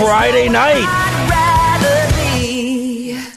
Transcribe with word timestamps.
Friday 0.00 0.48
night. 0.48 0.88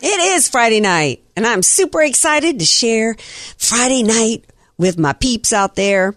It 0.02 0.20
is 0.34 0.48
Friday 0.48 0.80
night, 0.80 1.22
and 1.36 1.46
I'm 1.46 1.62
super 1.62 2.02
excited 2.02 2.60
to 2.60 2.66
share 2.66 3.18
Friday 3.58 4.02
night 4.02 4.46
with 4.78 4.98
my 4.98 5.12
peeps 5.12 5.52
out 5.52 5.76
there. 5.76 6.14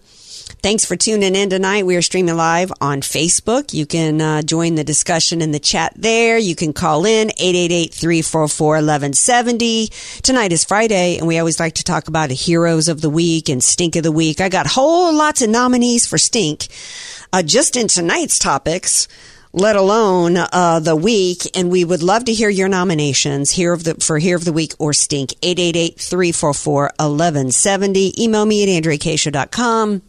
Thanks 0.63 0.85
for 0.85 0.95
tuning 0.95 1.35
in 1.35 1.51
tonight. 1.51 1.85
We 1.85 1.97
are 1.97 2.03
streaming 2.03 2.37
live 2.37 2.73
on 2.81 3.01
Facebook. 3.01 3.75
You 3.75 3.87
can 3.87 4.21
uh, 4.21 4.43
join 4.43 4.77
the 4.77 4.85
discussion 4.85 5.43
in 5.43 5.51
the 5.51 5.59
chat 5.59 5.95
there. 5.97 6.39
You 6.39 6.55
can 6.55 6.73
call 6.73 7.07
in 7.07 7.31
888-344-1170. 7.31 10.23
Tonight 10.23 10.53
is 10.53 10.65
Friday, 10.65 11.19
and 11.19 11.27
we 11.27 11.41
always 11.41 11.59
like 11.59 11.75
to 11.75 11.83
talk 11.83 12.07
about 12.07 12.31
heroes 12.31 12.87
of 12.87 13.01
the 13.01 13.11
week 13.11 13.49
and 13.49 13.65
stink 13.65 13.97
of 13.97 14.05
the 14.05 14.13
week. 14.13 14.41
I 14.41 14.49
got 14.49 14.69
whole 14.69 15.13
lots 15.13 15.43
of 15.43 15.51
nominees 15.51 16.07
for 16.07 16.19
stink. 16.19 16.69
Uh, 17.33 17.43
just 17.43 17.75
in 17.77 17.89
tonight's 17.89 18.39
topics, 18.39 19.09
let 19.57 19.75
alone 19.75 20.37
uh, 20.37 20.79
the 20.81 20.95
week. 20.95 21.51
And 21.57 21.69
we 21.71 21.85
would 21.85 22.05
love 22.05 22.27
to 22.27 22.33
hear 22.33 22.51
your 22.51 22.69
nominations 22.69 23.51
here 23.51 23.73
of 23.73 23.83
the 23.83 23.95
for 23.95 24.19
here 24.19 24.37
of 24.37 24.45
the 24.45 24.53
week 24.53 24.75
or 24.79 24.93
stink. 24.93 25.31
888-344-1170. 25.41 28.19
Email 28.19 28.47
me 28.47 28.63
at 28.63 28.69
andreacacia.com. 28.69 30.03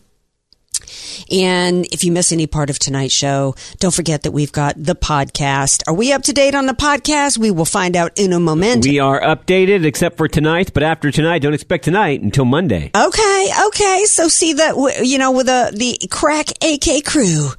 And 1.32 1.86
if 1.88 2.04
you 2.04 2.12
miss 2.12 2.32
any 2.32 2.48
part 2.48 2.70
of 2.70 2.80
tonight's 2.80 3.14
show, 3.14 3.56
don't 3.80 3.94
forget 3.94 4.24
that 4.24 4.32
we've 4.32 4.52
got 4.52 4.76
the 4.78 4.96
podcast. 4.96 5.82
Are 5.88 5.94
we 5.94 6.14
up 6.14 6.24
to 6.24 6.34
date 6.34 6.56
on 6.56 6.66
the 6.66 6.74
podcast? 6.74 7.38
We 7.38 7.52
will 7.52 7.66
find 7.66 7.96
out 7.96 8.18
in 8.18 8.34
a 8.34 8.40
moment. 8.40 8.86
We 8.86 9.00
are 9.00 9.20
updated 9.22 9.86
except 9.86 10.18
for 10.18 10.28
tonight, 10.28 10.72
but 10.74 10.84
after 10.84 11.12
tonight, 11.12 11.40
don't 11.40 11.54
expect 11.54 11.84
tonight 11.84 12.22
until 12.22 12.46
Monday. 12.46 12.92
Okay, 12.96 13.50
okay. 13.68 14.04
So 14.06 14.28
see 14.28 14.54
that 14.54 15.02
you 15.04 15.18
know 15.18 15.32
with 15.32 15.48
the 15.48 15.72
the 15.76 16.08
crack 16.08 16.52
AK 16.62 17.04
crew 17.06 17.50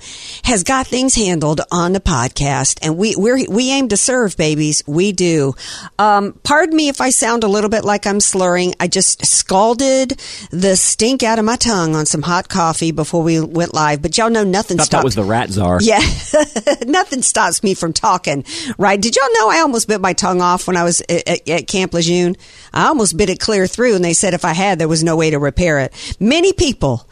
has 0.45 0.65
got 0.65 0.87
things 0.87 1.15
handled 1.15 1.61
on 1.71 1.93
the 1.93 2.01
podcast, 2.01 2.79
and 2.83 2.97
we 2.97 3.15
we 3.17 3.47
we 3.49 3.71
aim 3.73 3.89
to 3.89 3.97
serve, 3.97 4.37
babies. 4.37 4.83
We 4.87 5.13
do. 5.13 5.55
Um, 5.99 6.39
pardon 6.45 6.77
me 6.77 6.89
if 6.89 7.01
I 7.01 7.11
sound 7.11 7.45
a 7.45 7.49
little 7.49 7.71
bit 7.71 7.85
like 7.85 8.07
I'm 8.07 8.21
slurring. 8.21 8.75
I 8.81 8.89
just 8.89 9.27
scalded 9.27 10.21
the 10.51 10.77
stink 10.77 11.23
out 11.23 11.39
of 11.39 11.45
my 11.45 11.57
tongue 11.57 11.95
on 11.95 12.07
some 12.07 12.23
hot 12.23 12.49
coffee 12.49 12.93
before 12.93 13.08
we 13.13 13.41
went 13.41 13.75
live. 13.75 14.03
But 14.03 14.17
y'all 14.19 14.31
know 14.31 14.45
nothing 14.45 14.77
Thought 14.79 14.87
stops. 14.87 15.01
that 15.01 15.05
was 15.05 15.15
the 15.15 15.25
rat 15.25 15.51
czar. 15.51 15.79
Yeah, 15.89 16.01
nothing 16.87 17.23
stops 17.23 17.63
me 17.63 17.75
from 17.75 17.93
talking, 17.93 18.45
right? 18.77 19.01
Did 19.01 19.17
y'all 19.17 19.33
know 19.35 19.49
I 19.51 19.61
almost 19.61 19.89
bit 19.89 20.01
my 20.01 20.13
tongue 20.13 20.41
off 20.41 20.67
when 20.67 20.77
I 20.77 20.85
was 20.85 21.01
at, 21.09 21.27
at, 21.29 21.49
at 21.49 21.67
Camp 21.67 21.95
Lejeune? 21.95 22.37
I 22.75 22.89
almost 22.89 23.17
bit 23.17 23.31
it 23.31 23.41
clear 23.41 23.67
through, 23.67 23.95
and 23.95 24.05
they 24.05 24.13
said 24.13 24.35
if 24.35 24.45
I 24.45 24.53
had, 24.53 24.79
there 24.79 24.89
was 24.89 25.03
no 25.03 25.17
way 25.17 25.31
to 25.31 25.39
repair 25.39 25.79
it. 25.79 26.17
Many 26.21 26.53
people 26.53 27.09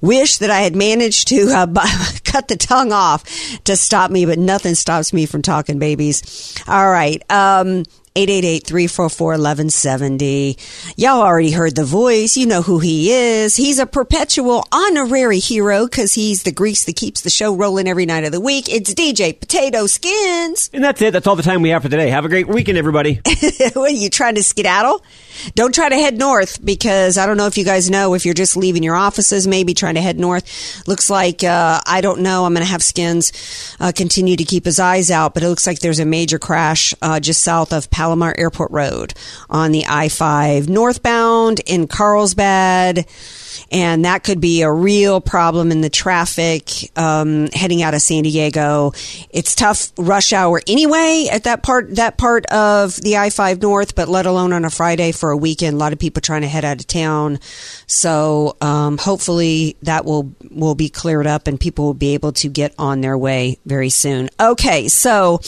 wish 0.00 0.38
that 0.38 0.50
I 0.50 0.60
had 0.60 0.76
managed 0.76 1.28
to 1.28 1.48
uh, 1.52 1.66
bu- 1.66 1.80
cut 2.24 2.48
the 2.48 2.56
tongue 2.56 2.92
off 2.92 3.24
to 3.64 3.76
stop 3.76 4.10
me, 4.10 4.26
but 4.26 4.38
nothing 4.38 4.74
stops 4.74 5.12
me 5.12 5.26
from 5.26 5.42
talking, 5.42 5.78
babies. 5.78 6.54
All 6.68 6.88
right. 6.90 7.22
Um, 7.30 7.84
888-344-1170. 8.16 10.94
Y'all 10.96 11.22
already 11.22 11.52
heard 11.52 11.76
the 11.76 11.84
voice. 11.84 12.36
You 12.36 12.46
know 12.46 12.62
who 12.62 12.80
he 12.80 13.12
is. 13.12 13.54
He's 13.54 13.78
a 13.78 13.86
perpetual 13.86 14.66
honorary 14.72 15.38
hero 15.38 15.86
because 15.86 16.14
he's 16.14 16.42
the 16.42 16.50
grease 16.50 16.82
that 16.84 16.96
keeps 16.96 17.20
the 17.20 17.30
show 17.30 17.54
rolling 17.54 17.86
every 17.86 18.06
night 18.06 18.24
of 18.24 18.32
the 18.32 18.40
week. 18.40 18.68
It's 18.68 18.92
DJ 18.94 19.38
Potato 19.38 19.86
Skins. 19.86 20.70
And 20.72 20.82
that's 20.82 21.00
it. 21.02 21.12
That's 21.12 21.28
all 21.28 21.36
the 21.36 21.44
time 21.44 21.62
we 21.62 21.68
have 21.68 21.82
for 21.82 21.88
today. 21.88 22.10
Have 22.10 22.24
a 22.24 22.28
great 22.28 22.48
weekend, 22.48 22.78
everybody. 22.78 23.20
what 23.74 23.76
are 23.76 23.90
you 23.90 24.10
trying 24.10 24.34
to 24.34 24.42
skedaddle? 24.42 25.04
Don't 25.54 25.74
try 25.74 25.88
to 25.88 25.94
head 25.94 26.18
north 26.18 26.64
because 26.64 27.16
I 27.16 27.26
don't 27.26 27.36
know 27.36 27.46
if 27.46 27.56
you 27.56 27.64
guys 27.64 27.90
know 27.90 28.14
if 28.14 28.24
you're 28.24 28.34
just 28.34 28.56
leaving 28.56 28.82
your 28.82 28.96
offices, 28.96 29.46
maybe 29.46 29.74
trying 29.74 29.94
to 29.94 30.00
head 30.00 30.18
north. 30.18 30.86
Looks 30.86 31.08
like 31.08 31.44
uh, 31.44 31.80
I 31.86 32.00
don't 32.00 32.20
know. 32.20 32.44
I'm 32.44 32.52
going 32.52 32.64
to 32.64 32.70
have 32.70 32.82
Skins 32.82 33.76
uh, 33.80 33.92
continue 33.94 34.36
to 34.36 34.44
keep 34.44 34.64
his 34.64 34.78
eyes 34.78 35.10
out, 35.10 35.34
but 35.34 35.42
it 35.42 35.48
looks 35.48 35.66
like 35.66 35.78
there's 35.78 36.00
a 36.00 36.04
major 36.04 36.38
crash 36.38 36.94
uh, 37.02 37.20
just 37.20 37.42
south 37.42 37.72
of 37.72 37.90
Palomar 38.00 38.34
Airport 38.38 38.70
Road 38.70 39.12
on 39.50 39.72
the 39.72 39.84
I-5 39.86 40.70
northbound 40.70 41.60
in 41.66 41.86
Carlsbad. 41.86 43.04
And 43.70 44.06
that 44.06 44.24
could 44.24 44.40
be 44.40 44.62
a 44.62 44.72
real 44.72 45.20
problem 45.20 45.70
in 45.70 45.82
the 45.82 45.90
traffic 45.90 46.70
um, 46.96 47.48
heading 47.52 47.82
out 47.82 47.92
of 47.92 48.00
San 48.00 48.22
Diego. 48.22 48.92
It's 49.28 49.54
tough 49.54 49.92
rush 49.98 50.32
hour 50.32 50.62
anyway 50.66 51.28
at 51.30 51.44
that 51.44 51.62
part 51.62 51.94
that 51.96 52.16
part 52.16 52.46
of 52.46 52.96
the 52.96 53.18
I 53.18 53.28
five 53.28 53.60
North, 53.60 53.94
but 53.94 54.08
let 54.08 54.24
alone 54.24 54.54
on 54.54 54.64
a 54.64 54.70
Friday 54.70 55.12
for 55.12 55.30
a 55.30 55.36
weekend. 55.36 55.74
A 55.74 55.78
lot 55.78 55.92
of 55.92 55.98
people 55.98 56.22
trying 56.22 56.42
to 56.42 56.48
head 56.48 56.64
out 56.64 56.80
of 56.80 56.86
town. 56.86 57.38
So 57.90 58.56
um, 58.60 58.98
hopefully 58.98 59.76
that 59.82 60.04
will 60.04 60.32
will 60.48 60.76
be 60.76 60.88
cleared 60.88 61.26
up 61.26 61.48
and 61.48 61.58
people 61.58 61.86
will 61.86 61.94
be 61.94 62.14
able 62.14 62.30
to 62.34 62.48
get 62.48 62.72
on 62.78 63.00
their 63.00 63.18
way 63.18 63.58
very 63.66 63.90
soon. 63.90 64.30
Okay, 64.38 64.86
so 64.86 65.40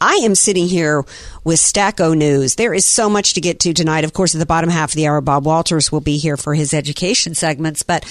I 0.00 0.14
am 0.24 0.34
sitting 0.34 0.66
here 0.66 1.04
with 1.44 1.58
Stacko 1.58 2.16
News. 2.16 2.54
There 2.54 2.72
is 2.72 2.86
so 2.86 3.10
much 3.10 3.34
to 3.34 3.40
get 3.40 3.60
to 3.60 3.74
tonight. 3.74 4.04
Of 4.04 4.14
course, 4.14 4.34
at 4.34 4.38
the 4.38 4.46
bottom 4.46 4.70
half 4.70 4.90
of 4.90 4.94
the 4.94 5.06
hour, 5.06 5.20
Bob 5.20 5.44
Walters 5.44 5.92
will 5.92 6.00
be 6.00 6.16
here 6.16 6.38
for 6.38 6.54
his 6.54 6.72
education 6.72 7.34
segments. 7.34 7.82
But 7.82 8.04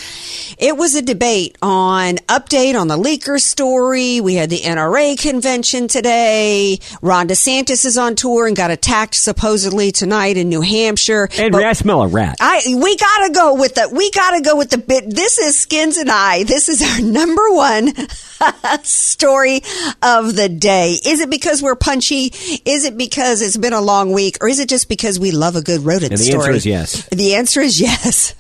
it 0.60 0.78
was 0.78 0.96
a 0.96 1.02
debate 1.02 1.58
on 1.62 2.18
update 2.28 2.80
on 2.80 2.88
the 2.88 2.98
leaker 2.98 3.40
story. 3.40 4.22
We 4.22 4.36
had 4.36 4.52
the 4.52 4.60
NRA 4.60 5.20
convention 5.20 5.88
today. 5.88 6.80
Ron 7.02 7.28
DeSantis 7.28 7.86
is 7.86 7.98
on 7.98 8.16
tour 8.16 8.46
and 8.46 8.56
got 8.56 8.70
attacked 8.70 9.16
supposedly 9.16 9.92
tonight 9.92 10.38
in 10.38 10.48
New 10.50 10.62
Hampshire. 10.62 11.28
Andrea, 11.40 11.70
I 11.70 11.74
smell 11.74 12.04
a 12.04 12.08
rat. 12.08 12.38
I 12.40 12.62
we 12.68 12.96
gotta 12.96 13.32
go 13.34 13.56
with 13.56 13.79
the 13.80 13.94
we 13.94 14.12
gotta 14.12 14.42
go 14.42 14.56
with 14.56 14.70
the 14.70 14.78
bit. 14.78 15.10
This 15.14 15.38
is 15.38 15.58
Skins 15.58 15.98
and 15.98 16.10
I. 16.10 16.44
This 16.44 16.70
is 16.70 16.82
our 16.82 17.02
number 17.06 17.50
one 17.52 17.94
story 18.84 19.62
of 20.02 20.36
the 20.36 20.50
day. 20.50 20.98
Is 21.06 21.22
it 21.22 21.30
because 21.30 21.62
we're 21.62 21.76
punchy? 21.76 22.32
Is 22.66 22.86
it 22.86 22.98
because 22.98 23.42
it's 23.42 23.58
been 23.58 23.74
a 23.74 23.82
long 23.82 24.12
week, 24.12 24.38
or 24.42 24.48
is 24.48 24.60
it 24.60 24.70
just 24.70 24.90
because 24.90 25.20
we 25.20 25.32
love 25.32 25.56
a 25.56 25.62
good 25.62 25.82
rodent 25.82 26.12
And 26.12 26.20
the 26.20 26.24
story? 26.24 26.40
answer 26.40 26.52
is 26.52 26.66
yes. 26.66 27.10
The 27.10 27.36
answer 27.36 27.62
is 27.62 27.80
yes. 27.80 28.36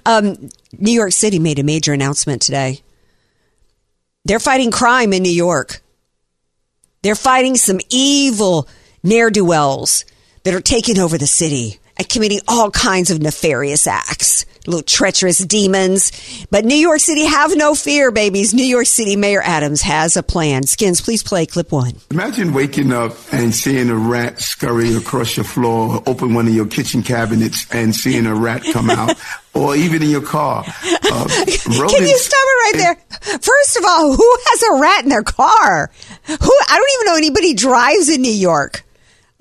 um, 0.06 0.48
New 0.78 0.92
York 0.92 1.12
City 1.12 1.38
made 1.38 1.58
a 1.58 1.64
major 1.64 1.92
announcement 1.92 2.42
today. 2.42 2.80
They're 4.24 4.40
fighting 4.40 4.70
crime 4.70 5.12
in 5.12 5.22
New 5.22 5.32
York. 5.32 5.82
They're 7.02 7.16
fighting 7.16 7.56
some 7.56 7.80
evil 7.90 8.68
ne'er 9.02 9.30
do 9.30 9.44
wells 9.44 10.04
that 10.44 10.54
are 10.54 10.60
taking 10.60 10.98
over 10.98 11.18
the 11.18 11.26
city 11.26 11.80
committing 12.08 12.40
all 12.48 12.70
kinds 12.70 13.10
of 13.10 13.20
nefarious 13.20 13.86
acts. 13.86 14.46
Little 14.66 14.82
treacherous 14.82 15.38
demons. 15.38 16.12
But 16.50 16.64
New 16.64 16.76
York 16.76 17.00
City, 17.00 17.24
have 17.24 17.56
no 17.56 17.74
fear, 17.74 18.12
babies. 18.12 18.54
New 18.54 18.64
York 18.64 18.86
City 18.86 19.16
Mayor 19.16 19.42
Adams 19.42 19.82
has 19.82 20.16
a 20.16 20.22
plan. 20.22 20.62
Skins, 20.64 21.00
please 21.00 21.22
play 21.24 21.46
clip 21.46 21.72
one. 21.72 21.94
Imagine 22.12 22.52
waking 22.52 22.92
up 22.92 23.12
and 23.32 23.52
seeing 23.52 23.90
a 23.90 23.96
rat 23.96 24.38
scurry 24.38 24.94
across 24.94 25.36
your 25.36 25.44
floor, 25.44 25.96
or 25.96 26.02
open 26.06 26.32
one 26.34 26.46
of 26.46 26.54
your 26.54 26.66
kitchen 26.66 27.02
cabinets 27.02 27.66
and 27.74 27.92
seeing 27.92 28.24
a 28.26 28.34
rat 28.36 28.62
come 28.72 28.88
out, 28.88 29.16
or 29.54 29.74
even 29.74 30.00
in 30.00 30.10
your 30.10 30.22
car. 30.22 30.64
Uh, 30.64 31.28
Can 31.28 32.06
you 32.06 32.18
stop 32.18 32.40
it 32.44 32.62
right 32.62 32.72
there? 32.76 33.38
First 33.40 33.76
of 33.78 33.84
all, 33.84 34.14
who 34.14 34.36
has 34.46 34.62
a 34.62 34.80
rat 34.80 35.02
in 35.02 35.08
their 35.08 35.24
car? 35.24 35.90
Who? 36.26 36.34
I 36.68 36.76
don't 36.76 36.90
even 37.00 37.06
know 37.06 37.16
anybody 37.16 37.54
drives 37.54 38.08
in 38.08 38.22
New 38.22 38.30
York. 38.32 38.84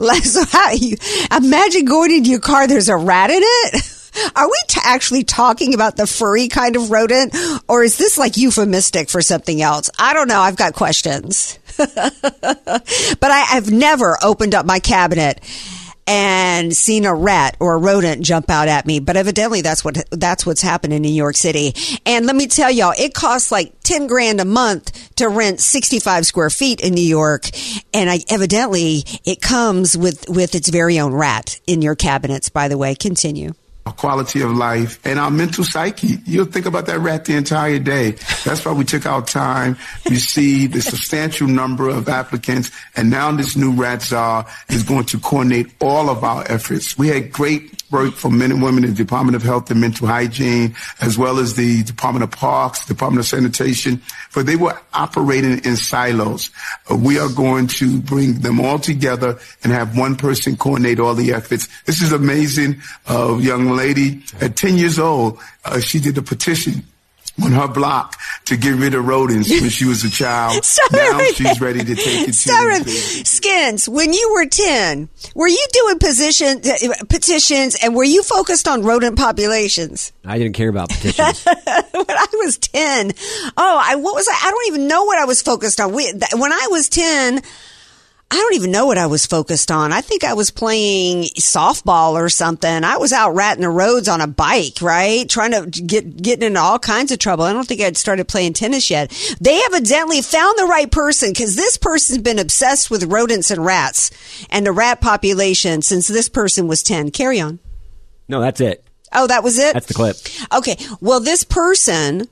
So 0.24 0.44
how 0.45 0.71
you 0.71 0.98
imagine 1.36 1.86
going 1.86 2.12
into 2.12 2.30
your 2.30 2.39
car? 2.39 2.68
There's 2.68 2.89
a 2.89 2.98
rat 2.98 3.30
in 3.30 3.42
it. 3.44 3.98
Are 4.36 4.48
we 4.48 4.59
t- 4.68 4.81
actually 4.83 5.24
talking 5.24 5.74
about 5.74 5.95
the 5.95 6.06
furry 6.06 6.48
kind 6.48 6.75
of 6.75 6.92
rodent, 6.92 7.36
or 7.68 7.83
is 7.83 7.98
this 7.98 8.18
like 8.18 8.36
euphemistic 8.36 9.09
for 9.09 9.21
something 9.21 9.62
else? 9.62 9.89
I 9.98 10.13
don't 10.13 10.27
know. 10.27 10.39
I've 10.39 10.57
got 10.57 10.74
questions. 10.74 11.57
but 11.77 12.83
I've 13.24 13.71
never 13.71 14.18
opened 14.21 14.53
up 14.53 14.65
my 14.65 14.80
cabinet 14.80 15.39
and 16.12 16.75
seen 16.75 17.06
a 17.06 17.16
rat 17.16 17.56
or 17.62 17.75
a 17.75 17.78
rodent 17.78 18.22
jump 18.22 18.50
out 18.50 18.68
at 18.68 18.86
me. 18.86 19.00
But 19.00 19.16
evidently 19.16 19.62
that's 19.62 19.86
what 19.86 20.04
that's 20.12 20.46
what's 20.46 20.62
happened 20.62 20.92
in 20.92 21.02
New 21.02 21.08
York 21.08 21.38
City. 21.38 21.74
And 22.06 22.25
let 22.25 22.36
me 22.36 22.48
tell 22.48 22.69
y'all, 22.69 22.94
it 22.98 23.13
costs 23.13 23.50
like 23.50 23.80
ten 23.81 24.08
grand 24.08 24.42
a 24.42 24.46
month 24.46 25.16
to 25.16 25.30
rent 25.30 25.62
sixty 25.62 26.00
five 26.00 26.25
square 26.25 26.50
feet 26.50 26.81
in 26.81 26.94
New 26.94 27.02
York. 27.02 27.50
And 27.94 28.10
I 28.10 28.19
evidently 28.28 29.04
it 29.24 29.42
comes 29.42 29.98
with 29.98 30.25
with 30.28 30.54
its 30.54 30.68
very 30.69 31.00
own 31.00 31.13
rat 31.13 31.60
in 31.66 31.81
your 31.81 31.96
cabinets, 31.96 32.50
by 32.50 32.68
the 32.68 32.78
way. 32.78 32.94
Continue 32.94 33.54
our 33.86 33.94
quality 33.94 34.42
of 34.42 34.51
life, 34.51 35.00
and 35.06 35.18
our 35.18 35.31
mental 35.31 35.63
psyche. 35.63 36.18
You'll 36.25 36.45
think 36.45 36.66
about 36.68 36.86
that 36.86 37.00
rat 37.00 37.25
the 37.25 37.36
entire 37.36 37.80
day. 37.80 38.12
That's 38.45 38.63
why 38.63 38.74
we 38.74 38.83
took 38.83 39.06
our 39.06 39.24
time, 39.24 39.78
received 40.10 40.75
a 40.75 40.81
substantial 40.81 41.48
number 41.48 41.89
of 41.89 42.07
applicants, 42.07 42.69
and 42.95 43.10
now 43.10 43.31
this 43.31 43.56
new 43.56 43.72
rat 43.72 44.04
czar 44.04 44.45
is 44.69 44.83
going 44.83 45.06
to 45.06 45.19
coordinate 45.19 45.68
all 45.81 46.10
of 46.10 46.24
our 46.24 46.44
efforts. 46.51 46.98
We 46.98 47.07
had 47.07 47.31
great 47.31 47.81
work 47.92 48.13
from 48.13 48.38
men 48.38 48.51
and 48.51 48.62
women 48.62 48.83
in 48.83 48.92
the 48.92 48.95
Department 48.95 49.36
of 49.36 49.44
Health 49.44 49.69
and 49.72 49.81
Mental 49.81 50.07
Hygiene, 50.07 50.75
as 51.01 51.18
well 51.18 51.39
as 51.39 51.56
the 51.56 51.83
Department 51.83 52.24
of 52.24 52.31
Parks, 52.31 52.86
Department 52.86 53.19
of 53.19 53.25
Sanitation, 53.28 54.01
but 54.33 54.45
they 54.45 54.56
were 54.56 54.80
operating 54.94 55.63
in 55.66 55.75
silos. 55.75 56.51
Uh, 56.89 56.95
we 56.95 57.19
are 57.19 57.30
going 57.30 57.68
to 57.68 58.00
bring 58.00 58.39
them 58.42 58.60
all 58.60 58.80
together 58.80 59.39
and 59.63 59.74
have 59.74 59.98
one 59.98 60.16
person 60.16 60.56
coordinate 60.56 61.00
all 61.00 61.16
the 61.16 61.33
efforts. 61.33 61.68
This 61.86 62.01
is 62.01 62.12
amazing. 62.12 62.81
Uh, 63.10 63.38
young 63.38 63.70
lady 63.75 64.21
at 64.39 64.56
10 64.56 64.77
years 64.77 65.00
old, 65.00 65.39
uh, 65.65 65.79
she 65.79 66.00
did 66.00 66.18
a 66.18 66.21
petition 66.21 66.83
on 67.41 67.51
her 67.51 67.68
block 67.68 68.19
to 68.45 68.57
get 68.57 68.75
rid 68.75 68.94
of 68.94 69.07
rodents 69.07 69.50
when 69.50 69.69
she 69.69 69.85
was 69.85 70.03
a 70.03 70.09
child. 70.12 70.63
Stop 70.63 70.91
now 70.91 71.18
it. 71.19 71.35
she's 71.35 71.62
ready 71.62 71.79
to 71.79 71.95
take 71.95 72.27
it 72.27 72.35
Stop 72.35 72.83
to 72.83 72.89
it. 72.89 73.25
Skins, 73.27 73.88
when 73.88 74.13
you 74.13 74.31
were 74.33 74.45
10, 74.45 75.09
were 75.33 75.47
you 75.47 75.65
doing 75.71 75.97
position, 76.00 76.62
uh, 76.65 76.94
petitions 77.09 77.77
and 77.81 77.95
were 77.95 78.03
you 78.03 78.21
focused 78.21 78.68
on 78.68 78.83
rodent 78.83 79.18
populations? 79.18 80.12
I 80.25 80.38
didn't 80.38 80.53
care 80.53 80.69
about 80.69 80.89
petitions. 80.89 81.45
when 81.45 82.06
I 82.09 82.27
was 82.33 82.57
10, 82.57 83.13
oh, 83.57 83.81
I, 83.83 83.95
what 83.95 84.13
was 84.13 84.27
I? 84.27 84.47
I 84.47 84.51
don't 84.51 84.68
even 84.68 84.88
know 84.88 85.06
what 85.06 85.18
I 85.18 85.25
was 85.25 85.41
focused 85.41 85.79
on. 85.79 85.94
We, 85.94 86.03
th- 86.12 86.33
when 86.35 86.51
I 86.51 86.68
was 86.69 86.89
10, 86.89 87.41
I 88.33 88.36
don't 88.36 88.54
even 88.54 88.72
know 88.72 88.86
what 88.86 88.98
I 88.98 89.07
was 89.07 89.25
focused 89.25 89.72
on. 89.72 89.92
I 89.92 90.00
think 90.00 90.24
I 90.24 90.33
was 90.36 90.51
playing 90.51 91.24
softball 91.38 92.13
or 92.13 92.30
something. 92.30 92.86
I 92.86 92.95
was 92.95 93.12
out 93.12 93.36
ratting 93.36 93.63
the 93.63 93.69
roads 93.69 94.07
on 94.07 94.22
a 94.22 94.28
bike, 94.28 94.81
right? 94.81 95.28
Trying 95.28 95.51
to 95.51 95.69
get, 95.69 96.16
getting 96.16 96.48
into 96.48 96.60
all 96.62 96.80
kinds 96.80 97.12
of 97.12 97.19
trouble. 97.19 97.44
I 97.44 97.51
don't 97.51 97.68
think 97.68 97.81
I'd 97.81 97.98
started 97.98 98.30
playing 98.30 98.54
tennis 98.54 98.89
yet. 98.89 99.12
They 99.42 99.62
evidently 99.66 100.22
found 100.22 100.57
the 100.57 100.66
right 100.66 100.89
person 100.89 101.31
because 101.31 101.57
this 101.57 101.75
person's 101.75 102.19
been 102.19 102.39
obsessed 102.39 102.89
with 102.89 103.04
rodents 103.12 103.51
and 103.51 103.66
rats 103.66 104.12
and 104.50 104.66
the 104.66 104.72
rat 104.72 105.01
population 105.01 105.81
since 105.81 106.07
this 106.07 106.30
person 106.30 106.68
was 106.69 106.83
10. 106.83 107.12
Carry 107.12 107.42
on. 107.42 107.60
no, 108.30 108.39
that's 108.39 108.62
it. 108.62 108.81
Oh, 109.12 109.28
that 109.28 109.44
was 109.44 109.60
it? 109.60 109.74
That's 109.74 109.88
the 109.88 109.94
clip. 109.94 110.16
Okay. 110.54 110.78
Well, 111.01 111.19
this 111.19 111.44
person 111.44 112.30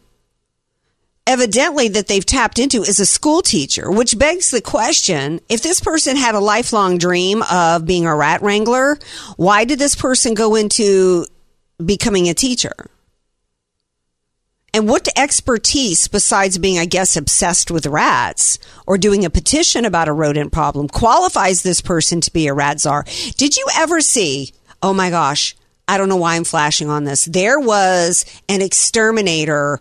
evidently 1.29 1.89
that 1.89 2.07
they've 2.07 2.25
tapped 2.25 2.57
into 2.57 2.81
is 2.81 2.99
a 2.99 3.05
school 3.05 3.43
teacher, 3.43 3.91
which 3.91 4.17
begs 4.17 4.49
the 4.49 4.61
question, 4.61 5.39
if 5.47 5.61
this 5.61 5.79
person 5.79 6.17
had 6.17 6.33
a 6.33 6.39
lifelong 6.39 6.97
dream 6.97 7.43
of 7.51 7.85
being 7.85 8.07
a 8.07 8.15
rat 8.15 8.41
wrangler, 8.41 8.97
why 9.37 9.63
did 9.63 9.77
this 9.77 9.95
person 9.95 10.33
go 10.33 10.55
into 10.55 11.27
becoming 11.85 12.27
a 12.27 12.33
teacher? 12.33 12.73
And 14.73 14.89
what 14.89 15.07
expertise 15.15 16.07
besides 16.07 16.57
being, 16.57 16.79
I 16.79 16.85
guess, 16.85 17.15
obsessed 17.15 17.69
with 17.69 17.85
rats 17.85 18.57
or 18.87 18.97
doing 18.97 19.23
a 19.23 19.29
petition 19.29 19.85
about 19.85 20.07
a 20.07 20.13
rodent 20.13 20.51
problem 20.51 20.87
qualifies 20.87 21.61
this 21.61 21.79
person 21.79 22.21
to 22.21 22.33
be 22.33 22.47
a 22.47 22.55
rat 22.55 22.79
czar? 22.79 23.05
Did 23.37 23.55
you 23.55 23.67
ever 23.75 24.01
see, 24.01 24.51
oh 24.81 24.93
my 24.93 25.11
gosh, 25.11 25.55
I 25.87 25.97
don't 25.97 26.09
know 26.09 26.17
why 26.17 26.35
I'm 26.35 26.43
flashing 26.43 26.89
on 26.89 27.03
this. 27.03 27.25
There 27.25 27.59
was 27.59 28.25
an 28.47 28.63
exterminator 28.63 29.79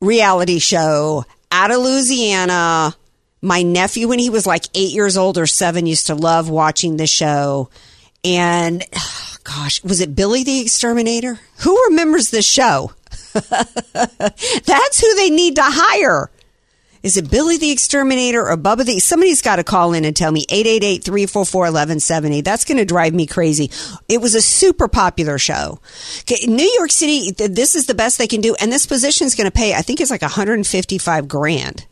reality 0.00 0.58
show 0.58 1.24
out 1.50 1.70
of 1.70 1.78
Louisiana. 1.78 2.94
My 3.42 3.62
nephew, 3.62 4.08
when 4.08 4.18
he 4.18 4.30
was 4.30 4.46
like 4.46 4.64
eight 4.74 4.92
years 4.92 5.16
old 5.16 5.38
or 5.38 5.46
seven, 5.46 5.86
used 5.86 6.08
to 6.08 6.14
love 6.14 6.50
watching 6.50 6.96
the 6.96 7.06
show. 7.06 7.70
And 8.24 8.84
gosh, 9.44 9.82
was 9.82 10.00
it 10.00 10.14
Billy 10.14 10.44
the 10.44 10.60
Exterminator? 10.60 11.38
Who 11.60 11.84
remembers 11.88 12.30
this 12.30 12.46
show? 12.46 12.92
That's 13.32 15.00
who 15.00 15.14
they 15.14 15.30
need 15.30 15.56
to 15.56 15.64
hire. 15.64 16.30
Is 17.02 17.16
it 17.16 17.30
Billy 17.30 17.56
the 17.56 17.70
Exterminator 17.70 18.46
or 18.46 18.56
Bubba 18.58 18.84
the? 18.84 18.98
Somebody's 18.98 19.40
got 19.40 19.56
to 19.56 19.64
call 19.64 19.94
in 19.94 20.04
and 20.04 20.14
tell 20.14 20.30
me 20.30 20.44
888-344-1170. 20.46 22.44
That's 22.44 22.64
going 22.66 22.76
to 22.76 22.84
drive 22.84 23.14
me 23.14 23.26
crazy. 23.26 23.70
It 24.08 24.20
was 24.20 24.34
a 24.34 24.42
super 24.42 24.86
popular 24.86 25.38
show. 25.38 25.80
Okay, 26.20 26.44
New 26.46 26.70
York 26.76 26.90
City, 26.90 27.30
this 27.30 27.74
is 27.74 27.86
the 27.86 27.94
best 27.94 28.18
they 28.18 28.26
can 28.26 28.42
do. 28.42 28.54
And 28.60 28.70
this 28.70 28.84
position 28.84 29.26
is 29.26 29.34
going 29.34 29.46
to 29.46 29.50
pay, 29.50 29.74
I 29.74 29.80
think 29.80 30.00
it's 30.00 30.10
like 30.10 30.20
155 30.20 31.26
grand. 31.26 31.86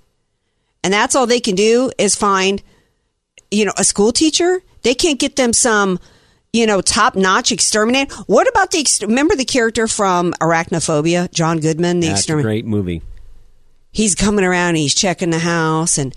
And 0.85 0.93
that's 0.93 1.15
all 1.15 1.27
they 1.27 1.41
can 1.41 1.55
do 1.55 1.91
is 1.97 2.15
find, 2.15 2.63
you 3.51 3.65
know, 3.65 3.73
a 3.79 3.85
school 3.85 4.13
teacher. 4.13 4.63
They 4.83 4.95
can't 4.95 5.19
get 5.19 5.37
them 5.37 5.55
some, 5.55 5.99
you 6.53 6.67
know, 6.67 6.83
top 6.83 7.17
notch 7.17 7.51
exterminator. 7.51 8.15
What 8.27 8.47
about 8.47 8.71
the, 8.73 8.87
remember 9.03 9.37
the 9.37 9.47
character 9.47 9.89
from 9.89 10.35
Arachnophobia, 10.35 11.33
John 11.33 11.61
Goodman, 11.61 12.01
the 12.01 12.09
That's 12.09 12.21
exterminator? 12.21 12.49
great 12.49 12.67
movie. 12.67 13.03
He's 13.99 14.15
coming 14.15 14.45
around 14.45 14.69
and 14.69 14.77
he's 14.77 14.95
checking 14.95 15.31
the 15.31 15.41
house 15.41 15.99
and 15.99 16.15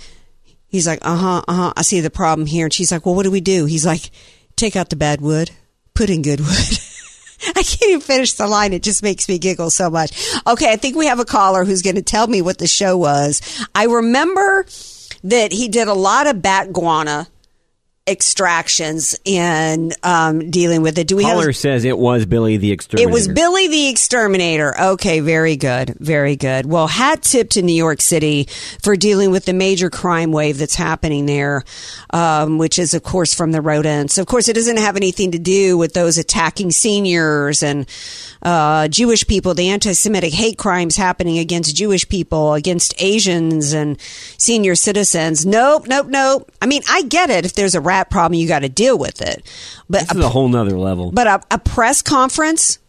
he's 0.68 0.86
like, 0.86 1.00
uh 1.02 1.16
huh, 1.16 1.42
uh 1.48 1.54
huh. 1.54 1.74
I 1.76 1.82
see 1.82 2.00
the 2.00 2.12
problem 2.12 2.46
here. 2.46 2.68
And 2.68 2.74
she's 2.74 2.92
like, 2.92 3.08
well, 3.08 3.16
what 3.16 3.24
do 3.24 3.32
we 3.32 3.42
do? 3.42 3.66
He's 3.66 3.88
like, 3.88 4.12
take 4.56 4.76
out 4.76 4.92
the 4.92 4.96
bad 4.96 5.20
wood, 5.20 5.50
put 5.96 6.12
in 6.12 6.22
good 6.22 6.42
wood. 6.42 6.48
I 7.48 7.64
can't 7.64 7.82
even 7.90 8.02
finish 8.02 8.34
the 8.34 8.46
line. 8.46 8.74
It 8.74 8.84
just 8.84 9.02
makes 9.02 9.28
me 9.28 9.40
giggle 9.40 9.72
so 9.72 9.90
much. 9.90 10.12
Okay, 10.46 10.72
I 10.72 10.76
think 10.76 10.96
we 10.96 11.08
have 11.08 11.18
a 11.18 11.26
caller 11.26 11.66
who's 11.66 11.82
going 11.82 11.96
to 11.96 12.04
tell 12.04 12.28
me 12.28 12.44
what 12.44 12.60
the 12.60 12.68
show 12.68 12.96
was. 13.00 13.42
I 13.74 13.86
remember 13.86 14.68
that 15.24 15.52
he 15.52 15.68
did 15.68 15.88
a 15.88 15.96
lot 15.96 16.28
of 16.28 16.40
bat 16.40 16.72
guana 16.72 17.28
extractions 18.08 19.16
in 19.24 19.92
um, 20.04 20.50
dealing 20.50 20.82
with 20.82 20.98
it. 20.98 21.08
Do 21.08 21.16
we 21.16 21.24
have? 21.24 21.34
Caller 21.34 21.54
says 21.54 21.86
it 21.86 21.98
was 21.98 22.26
Billy 22.26 22.58
the 22.58 22.72
Exterminator. 22.72 23.10
It 23.10 23.14
was 23.14 23.28
Billy 23.28 23.68
the 23.68 23.90
Exterminator. 23.90 24.80
Okay, 24.80 25.20
very 25.20 25.56
good. 25.56 25.96
Very 26.00 26.36
good. 26.36 26.66
Well, 26.66 26.88
hat 26.88 27.22
tip 27.22 27.50
to 27.52 27.62
New 27.62 27.76
York 27.76 28.02
City 28.02 28.48
for 28.82 28.96
dealing 28.96 29.30
with 29.32 29.46
the 29.46 29.54
major 29.54 29.90
crime 29.90 30.32
wave 30.32 30.58
that's 30.58 30.76
happening 30.76 31.28
there, 31.28 31.64
um, 32.10 32.58
which 32.58 32.80
is, 32.80 32.94
of 32.94 33.04
course, 33.04 33.34
from 33.34 33.52
the 33.52 33.62
rodents. 33.62 34.18
Of 34.18 34.26
course, 34.26 34.48
it 34.48 34.54
doesn't 34.54 34.78
have 34.78 34.96
anything 34.96 35.32
to 35.32 35.40
do 35.40 35.78
with 35.78 35.94
those 35.94 36.18
attacking 36.18 36.72
seniors 36.72 37.62
and 37.62 37.88
uh, 38.42 38.88
Jewish 38.88 39.28
people, 39.28 39.54
the 39.54 39.70
anti 39.70 39.94
Semitic 39.94 40.34
hate 40.34 40.58
crimes 40.58 40.96
happening 40.96 41.38
against 41.38 41.76
Jewish 41.76 42.10
people, 42.10 42.54
against 42.56 42.96
Asians 42.98 43.74
and 43.74 44.02
senior 44.02 44.74
citizens. 44.74 45.46
Nope, 45.46 45.86
nope, 45.88 46.08
nope. 46.08 46.52
I 46.62 46.66
mean, 46.66 46.82
I 46.90 47.04
get 47.04 47.30
it. 47.30 47.46
If 47.46 47.54
there's 47.54 47.76
a 47.76 47.82
problem, 48.10 48.40
you 48.40 48.48
got 48.48 48.60
to 48.60 48.70
deal 48.70 48.98
with 48.98 49.22
it. 49.22 49.46
But 49.90 50.02
This 50.08 50.12
is 50.18 50.24
a 50.26 50.30
whole 50.30 50.48
nother 50.50 50.78
level. 50.78 51.12
but 51.12 51.28
a, 51.28 51.42
a 51.52 51.60
press 51.60 52.02
conference 52.02 52.80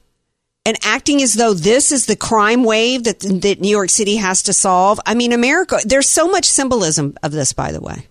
and 0.64 0.76
acting 0.84 1.20
as 1.22 1.34
though 1.34 1.54
this 1.54 1.90
is 1.90 2.06
the 2.06 2.16
crime 2.16 2.62
wave 2.64 3.04
that 3.04 3.20
that 3.20 3.60
New 3.60 3.68
York 3.70 3.90
City 3.90 4.16
has 4.16 4.42
to 4.44 4.52
solve. 4.52 5.00
I 5.04 5.14
mean, 5.14 5.32
America. 5.32 5.78
There's 5.84 6.08
so 6.08 6.28
much 6.28 6.44
symbolism 6.44 7.16
of 7.22 7.32
this, 7.32 7.52
by 7.52 7.72
the 7.72 7.80
way. 7.80 8.06